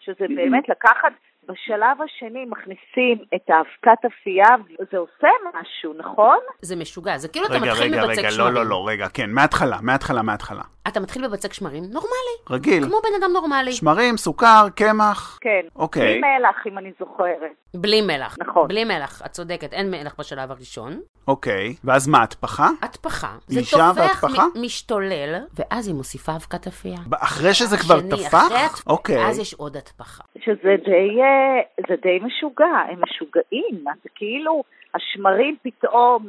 [0.00, 1.12] שזה באמת לקחת,
[1.48, 4.48] בשלב השני מכניסים את האבקת אפייה,
[4.80, 6.38] וזה עושה משהו, נכון?
[6.60, 8.54] זה משוגע, זה כאילו אתה רגע, מתחיל רגע, בבצק רגע, שמרים.
[8.54, 10.62] לא, לא, לא, רגע, כן, מההתחלה, מההתחלה, מההתחלה.
[10.88, 12.84] אתה מתחיל בבצק שמרים נורמלי, רגיל.
[12.84, 13.72] כמו בן אדם נורמלי.
[13.72, 15.38] שמרים, סוכר, קמח.
[15.40, 15.60] כן.
[15.76, 16.02] אוקיי.
[16.02, 17.52] בלי מלח, אם אני זוכרת.
[17.74, 18.36] בלי מלח.
[18.40, 18.68] נכון.
[18.68, 21.00] בלי מלח, את צודקת, אין מלח בשלב הראשון.
[21.28, 21.74] אוקיי.
[21.84, 22.68] ואז מה, התפחה?
[22.82, 23.34] התפחה.
[23.46, 23.60] זה
[23.96, 24.44] והתפחה?
[24.54, 26.98] מ- משתולל, ואז היא מוסיפה אבקת אפייה.
[27.20, 28.46] אחרי שזה כבר טפח?
[28.46, 29.26] אחרי אוקיי.
[29.26, 30.24] אז יש עוד התפחה.
[30.38, 34.62] שזה די, אה, זה די משוגע, הם משוגעים, זה כאילו
[34.94, 36.28] השמרים פתאום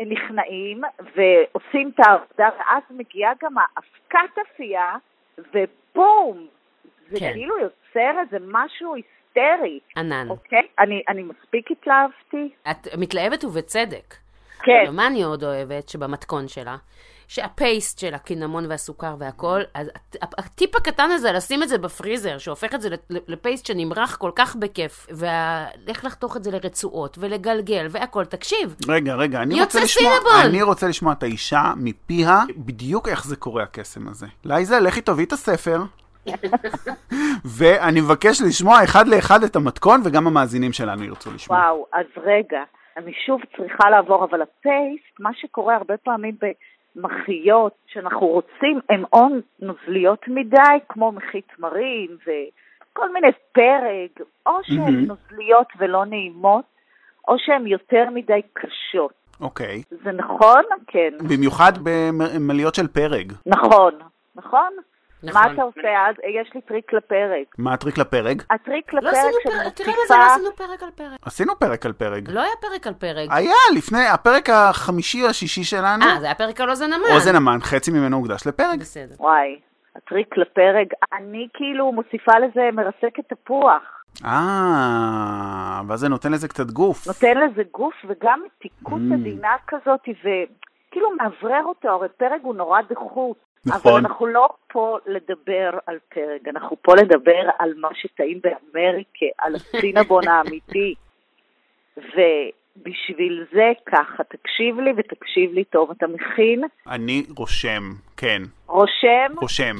[0.00, 4.94] נכנעים ועושים את העבודה, ואז מגיעה גם האבקת אפייה,
[5.38, 6.46] ובום,
[7.08, 7.32] זה כן.
[7.32, 10.26] כאילו יוצר איזה משהו היסטרי, ענן.
[10.30, 10.68] אוקיי?
[10.78, 12.54] אני, אני מספיק התלהבתי?
[12.70, 14.14] את מתלהבת ובצדק.
[14.62, 14.84] כן.
[14.88, 15.88] ומה אני עוד אוהבת?
[15.88, 16.76] שבמתכון שלה,
[17.28, 19.90] שהפייסט של הקינמון והסוכר והכל, אז
[20.22, 24.30] הט- הטיפ הקטן הזה, לשים את זה בפריזר, שהופך את זה לפ- לפייסט שנמרח כל
[24.36, 28.24] כך בכיף, ואיך לחתוך את זה לרצועות, ולגלגל, והכל.
[28.24, 30.32] תקשיב, רגע, רגע, אני רוצה לשמוע, סינבון.
[30.50, 34.26] אני רוצה לשמוע את האישה מפיה, בדיוק איך זה קורה הקסם הזה.
[34.44, 35.78] לייזה, לכי תביאי את הספר,
[37.44, 41.58] ואני מבקש לשמוע אחד לאחד את המתכון, וגם המאזינים שלנו ירצו לשמוע.
[41.58, 42.62] וואו, אז רגע,
[42.96, 46.34] אני שוב צריכה לעבור, אבל הפייסט, מה שקורה הרבה פעמים
[46.96, 49.26] במחיות שאנחנו רוצים, הן או
[49.60, 55.06] נוזליות מדי, כמו מחית מרים וכל מיני פרג, או שהן מהמם.
[55.06, 56.64] נוזליות ולא נעימות,
[57.28, 59.12] או שהן יותר מדי קשות.
[59.40, 59.82] אוקיי.
[59.90, 60.62] זה נכון?
[60.86, 61.10] כן.
[61.28, 63.26] במיוחד במליות של פרג.
[63.46, 63.94] נכון,
[64.36, 64.70] נכון?
[65.22, 65.42] נכון.
[65.42, 66.14] מה אתה עושה אז?
[66.42, 67.46] יש לי טריק לפרג.
[67.58, 68.36] מה הטריק לפרג?
[68.50, 69.14] הטריק לא לפרג
[69.74, 70.34] תראה מה זה, לא מוסיפה...
[70.34, 71.18] עשינו פרק על פרג.
[71.26, 72.22] עשינו פרק על פרג.
[72.28, 73.28] לא היה פרק על פרג.
[73.30, 77.04] היה, לפני, הפרק החמישי או השישי שלנו, אה, זה היה פרק על אוזן המן.
[77.14, 78.78] אוזן המן, חצי ממנו הוקדש לפרג.
[78.78, 79.14] בסדר.
[79.18, 79.60] וואי,
[79.96, 83.82] הטריק לפרג, אני כאילו מוסיפה לזה מרסקת תפוח.
[84.24, 87.06] אה, ואז זה נותן לזה קצת גוף.
[87.06, 89.14] נותן לזה גוף וגם מתיקות Mm.
[89.14, 93.36] עדינה כזאת, וכאילו מאוורר אותו, הרי פרק הוא נורא דחוס.
[93.66, 93.92] נכון.
[93.92, 99.54] אבל אנחנו לא פה לדבר על פרק, אנחנו פה לדבר על מה שטעים באמריקה, על
[99.54, 100.94] הסינבון האמיתי.
[101.96, 107.82] ובשביל זה ככה, תקשיב לי ותקשיב לי טוב, אתה מכין, אני רושם,
[108.16, 109.76] כן, רושם, רושם.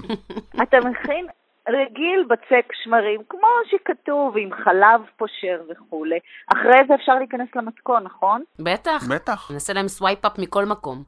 [0.63, 1.27] אתה מכין
[1.69, 6.19] רגיל בצק שמרים, כמו שכתוב, עם חלב פושר וכולי.
[6.53, 8.43] אחרי זה אפשר להיכנס למתכון, נכון?
[8.59, 9.03] בטח.
[9.15, 9.51] בטח.
[9.51, 11.03] נעשה להם swipe up מכל מקום.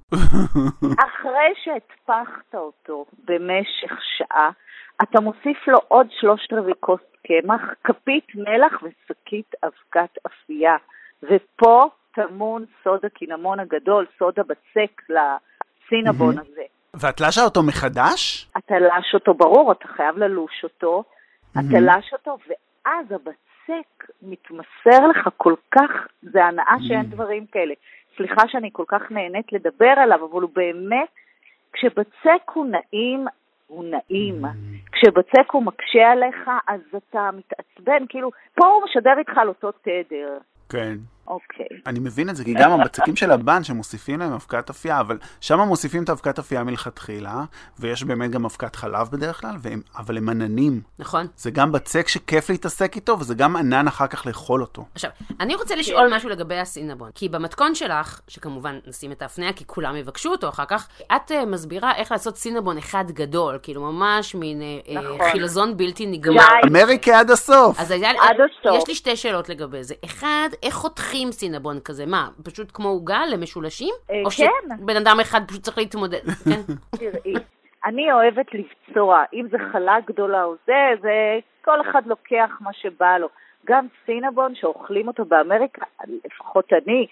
[1.09, 4.51] אחרי שהטפחת אותו במשך שעה,
[5.03, 10.77] אתה מוסיף לו עוד שלושת רבעי כוס קמח, כפית מלח ושקית אבקת אפייה.
[11.23, 16.63] ופה טמון סוד הקינמון הגדול, סוד הבצק לסינבון הזה.
[16.95, 18.51] ואת לשה אותו מחדש?
[18.59, 21.05] אתה לש אותו, ברור, אתה חייב ללוש אותו,
[21.53, 25.91] אתה לש אותו, ואז הבצק מתמסר לך כל כך,
[26.23, 27.75] זה הנאה שאין דברים כאלה.
[28.17, 31.09] סליחה שאני כל כך נהנית לדבר עליו, אבל הוא באמת,
[31.73, 33.27] כשבצק הוא נעים,
[33.67, 34.43] הוא נעים.
[34.93, 40.39] כשבצק הוא מקשה עליך, אז אתה מתעצבן, כאילו, פה הוא משדר איתך על אותו תדר.
[40.69, 40.95] כן.
[41.29, 41.67] אוקיי.
[41.87, 45.59] אני מבין את זה, כי גם הבצקים של הבן שמוסיפים להם אבקת אפייה, אבל שם
[45.61, 47.45] מוסיפים את האבקת אפייה מלכתחילה,
[47.79, 50.81] ויש באמת גם אבקת חלב בדרך כלל, והם, אבל הם עננים.
[50.99, 51.27] נכון?
[51.37, 54.85] זה גם בצק שכיף להתעסק איתו, וזה גם ענן אחר כך לאכול אותו.
[54.95, 55.11] עכשיו,
[55.41, 57.11] אני רוצה לשאול משהו לגבי הסינבון.
[57.15, 61.35] כי במתכון שלך, שכמובן נשים את ההפניה, כי כולם יבקשו אותו אחר כך, את uh,
[61.47, 65.31] מסבירה איך לעשות סינבון אחד גדול, כאילו ממש מין uh, נכון.
[65.33, 66.43] חילזון בלתי נגמר.
[66.67, 67.81] אמריקה עד הסוף.
[67.81, 68.79] אז היה, עד הסוף.
[68.79, 69.95] יש לי שתי שאלות לגבי זה.
[70.05, 72.07] אחד, איך חותכים סינבון כזה?
[72.07, 73.95] מה, פשוט כמו עוגה למשולשים?
[74.11, 74.77] אה, או כן.
[74.81, 76.25] שבן אדם אחד פשוט צריך להתמודד?
[76.51, 76.61] כן.
[76.91, 77.35] תראי,
[77.85, 83.19] אני אוהבת לבצוע, אם זה חלה גדולה או זה, זה כל אחד לוקח מה שבא
[83.19, 83.29] לו.
[83.67, 85.83] גם סינבון שאוכלים אותו באמריקה,
[86.25, 87.07] לפחות אני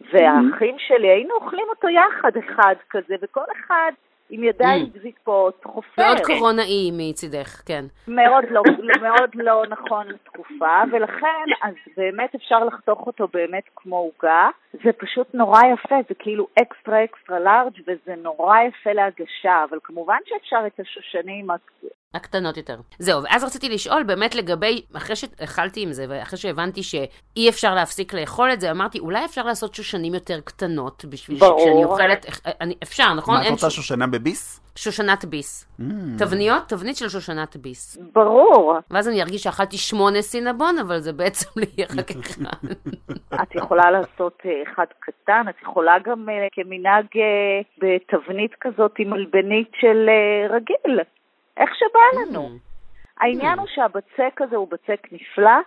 [0.00, 3.92] והאחים שלי, היינו אוכלים אותו יחד אחד כזה, וכל אחד
[4.34, 6.02] עם ידיים גזיקות, חופר.
[6.02, 7.84] מאוד קורונאי מצידך, כן.
[8.08, 8.62] מאוד לא,
[9.02, 14.48] מאוד לא נכון לתקופה, ולכן אז באמת אפשר לחתוך אותו באמת כמו עוגה.
[14.72, 20.18] זה פשוט נורא יפה, זה כאילו אקסטרה אקסטרה לארג' וזה נורא יפה להגשה, אבל כמובן
[20.24, 21.50] שאפשר את השושנים
[22.14, 22.76] הקטנות יותר.
[22.98, 28.14] זהו, ואז רציתי לשאול באמת לגבי, אחרי שאכלתי עם זה, ואחרי שהבנתי שאי אפשר להפסיק
[28.14, 31.58] לאכול את זה, אמרתי, אולי אפשר לעשות שושנים יותר קטנות, בשביל ברור.
[31.58, 32.26] שכשאני אוכלת,
[32.60, 33.34] אני, אפשר, נכון?
[33.34, 34.58] מה, את רוצה ש- שושנה בביס?
[34.76, 35.68] שושנת ביס.
[36.18, 36.62] תבניות?
[36.68, 37.98] תבנית של שושנת ביס.
[38.12, 38.74] ברור.
[38.90, 42.68] ואז אני ארגיש שאכלתי שמונה סינבון, אבל זה בעצם לא יהיה רק אחד.
[43.42, 49.10] את יכולה לעשות אה, אחד קטן, את יכולה גם אה, כמנהג אה, בתבנית כזאת עם
[49.10, 50.08] מלבנית של
[50.50, 51.00] רגיל,
[51.56, 52.48] איך שבא לנו.
[53.20, 55.58] העניין הוא שהבצק הזה הוא בצק נפלא,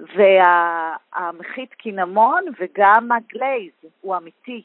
[0.00, 4.62] והמחית קינמון וגם הגלייז הוא אמיתי.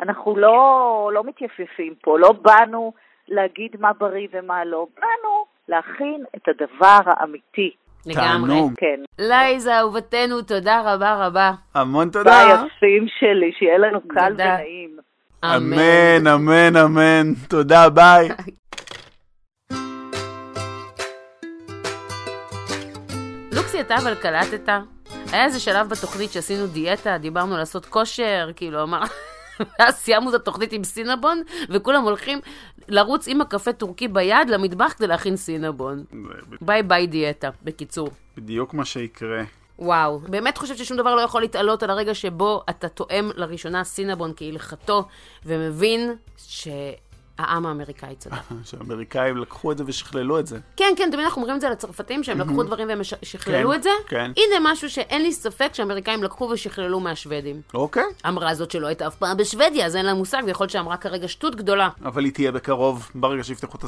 [0.00, 2.92] אנחנו לא, לא מתייפייפים פה, לא באנו
[3.28, 7.70] להגיד מה בריא ומה לא, באנו להכין את הדבר האמיתי.
[8.06, 8.28] לגמרי.
[8.28, 8.72] תענוג.
[8.76, 9.00] כן.
[9.18, 11.50] לייזה, אהובתנו, תודה רבה רבה.
[11.74, 12.66] המון ביי, תודה.
[12.66, 14.32] יפים שלי, שיהיה לנו קל.
[14.34, 14.96] ונעים.
[15.44, 17.34] אמן, אמן, אמן.
[17.48, 18.28] תודה, ביי.
[23.78, 24.68] לוקסי, אתה אבל קלטת?
[25.32, 29.02] היה איזה שלב בתוכנית שעשינו דיאטה, דיברנו לעשות כושר, כאילו, אמר...
[29.78, 32.38] ואז סיימנו את התוכנית עם סינבון, וכולם הולכים
[32.88, 36.04] לרוץ עם הקפה טורקי ביד למטבח כדי להכין סינבון.
[36.60, 38.08] ביי ביי דיאטה, בקיצור.
[38.36, 39.42] בדיוק מה שיקרה.
[39.78, 44.32] וואו, באמת חושבת ששום דבר לא יכול להתעלות על הרגע שבו אתה טועם לראשונה סינבון
[44.36, 45.04] כהלכתו,
[45.46, 46.14] ומבין
[47.38, 48.34] שהעם האמריקאי צדק.
[48.70, 50.58] שהאמריקאים לקחו את זה ושכללו את זה.
[50.76, 53.82] כן, כן, תמיד אנחנו אומרים את זה לצרפתים, שהם לקחו דברים והם שכללו כן, את
[53.82, 53.90] זה.
[54.08, 54.30] כן.
[54.36, 57.60] הנה משהו שאין לי ספק שהאמריקאים לקחו ושכללו מהשוודים.
[57.74, 60.96] אוקיי, אמרה זאת שלא הייתה אף פעם בשוודיה, אז אין לה מושג, ויכול להיות שאמרה
[60.96, 61.88] כרגע שטות גדולה.
[62.04, 63.84] אבל היא תהיה בקרוב, ברגע שיפתחו את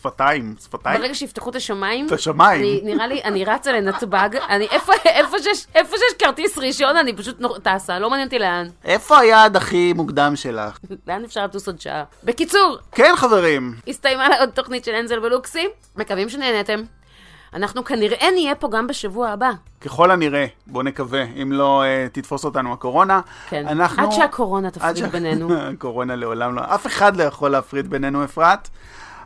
[0.00, 1.00] שפתיים, שפתיים?
[1.00, 2.60] ברגע שיפתחו את השמיים, את השמיים.
[2.60, 7.16] אני, נראה לי, אני רצה לנתב"ג, אני, איפה, איפה, שיש, איפה שיש כרטיס ראשון, אני
[7.16, 8.66] פשוט טסה, לא מעניין אותי לאן.
[8.84, 10.78] איפה היעד הכי מוקדם שלך?
[11.06, 12.04] לאן אפשר לטוס עוד שעה?
[12.24, 13.74] בקיצור, כן, חברים.
[13.88, 15.66] הסתיימה עוד תוכנית של אנזל ולוקסי,
[15.96, 16.80] מקווים שנהנתם.
[17.54, 19.50] אנחנו כנראה נהיה פה גם בשבוע הבא.
[19.80, 23.20] ככל הנראה, בוא נקווה, אם לא uh, תתפוס אותנו הקורונה.
[23.48, 23.68] כן.
[23.68, 24.02] אנחנו...
[24.02, 25.54] עד שהקורונה עד תפריד שה- בינינו.
[25.74, 28.68] הקורונה לעולם לא, אף אחד לא יכול להפריד בינינו, אפרת.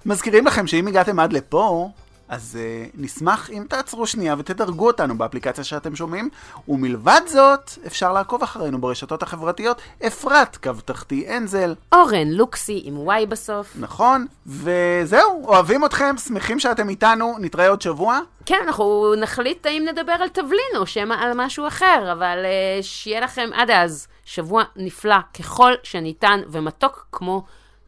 [0.06, 1.88] מזכירים לכם שאם הגעתם עד לפה,
[2.28, 6.28] אז uh, נשמח אם תעצרו שנייה ותדרגו אותנו באפליקציה שאתם שומעים,
[6.68, 13.26] ומלבד זאת, אפשר לעקוב אחרינו ברשתות החברתיות, אפרת, קו תחתי אנזל, אורן לוקסי עם וואי
[13.26, 13.72] בסוף.
[13.80, 14.26] נכון?
[14.46, 18.20] וזהו, אוהבים אתכם, שמחים שאתם איתנו, נתראה עוד שבוע.
[18.46, 23.20] כן, אנחנו נחליט האם נדבר על תבלין או שמא על משהו אחר, אבל uh, שיהיה
[23.20, 27.44] לכם עד אז שבוע נפלא ככל שניתן ומתוק כמו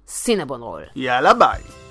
[0.09, 0.83] סינבון רול.
[0.97, 1.86] יאללה ביי.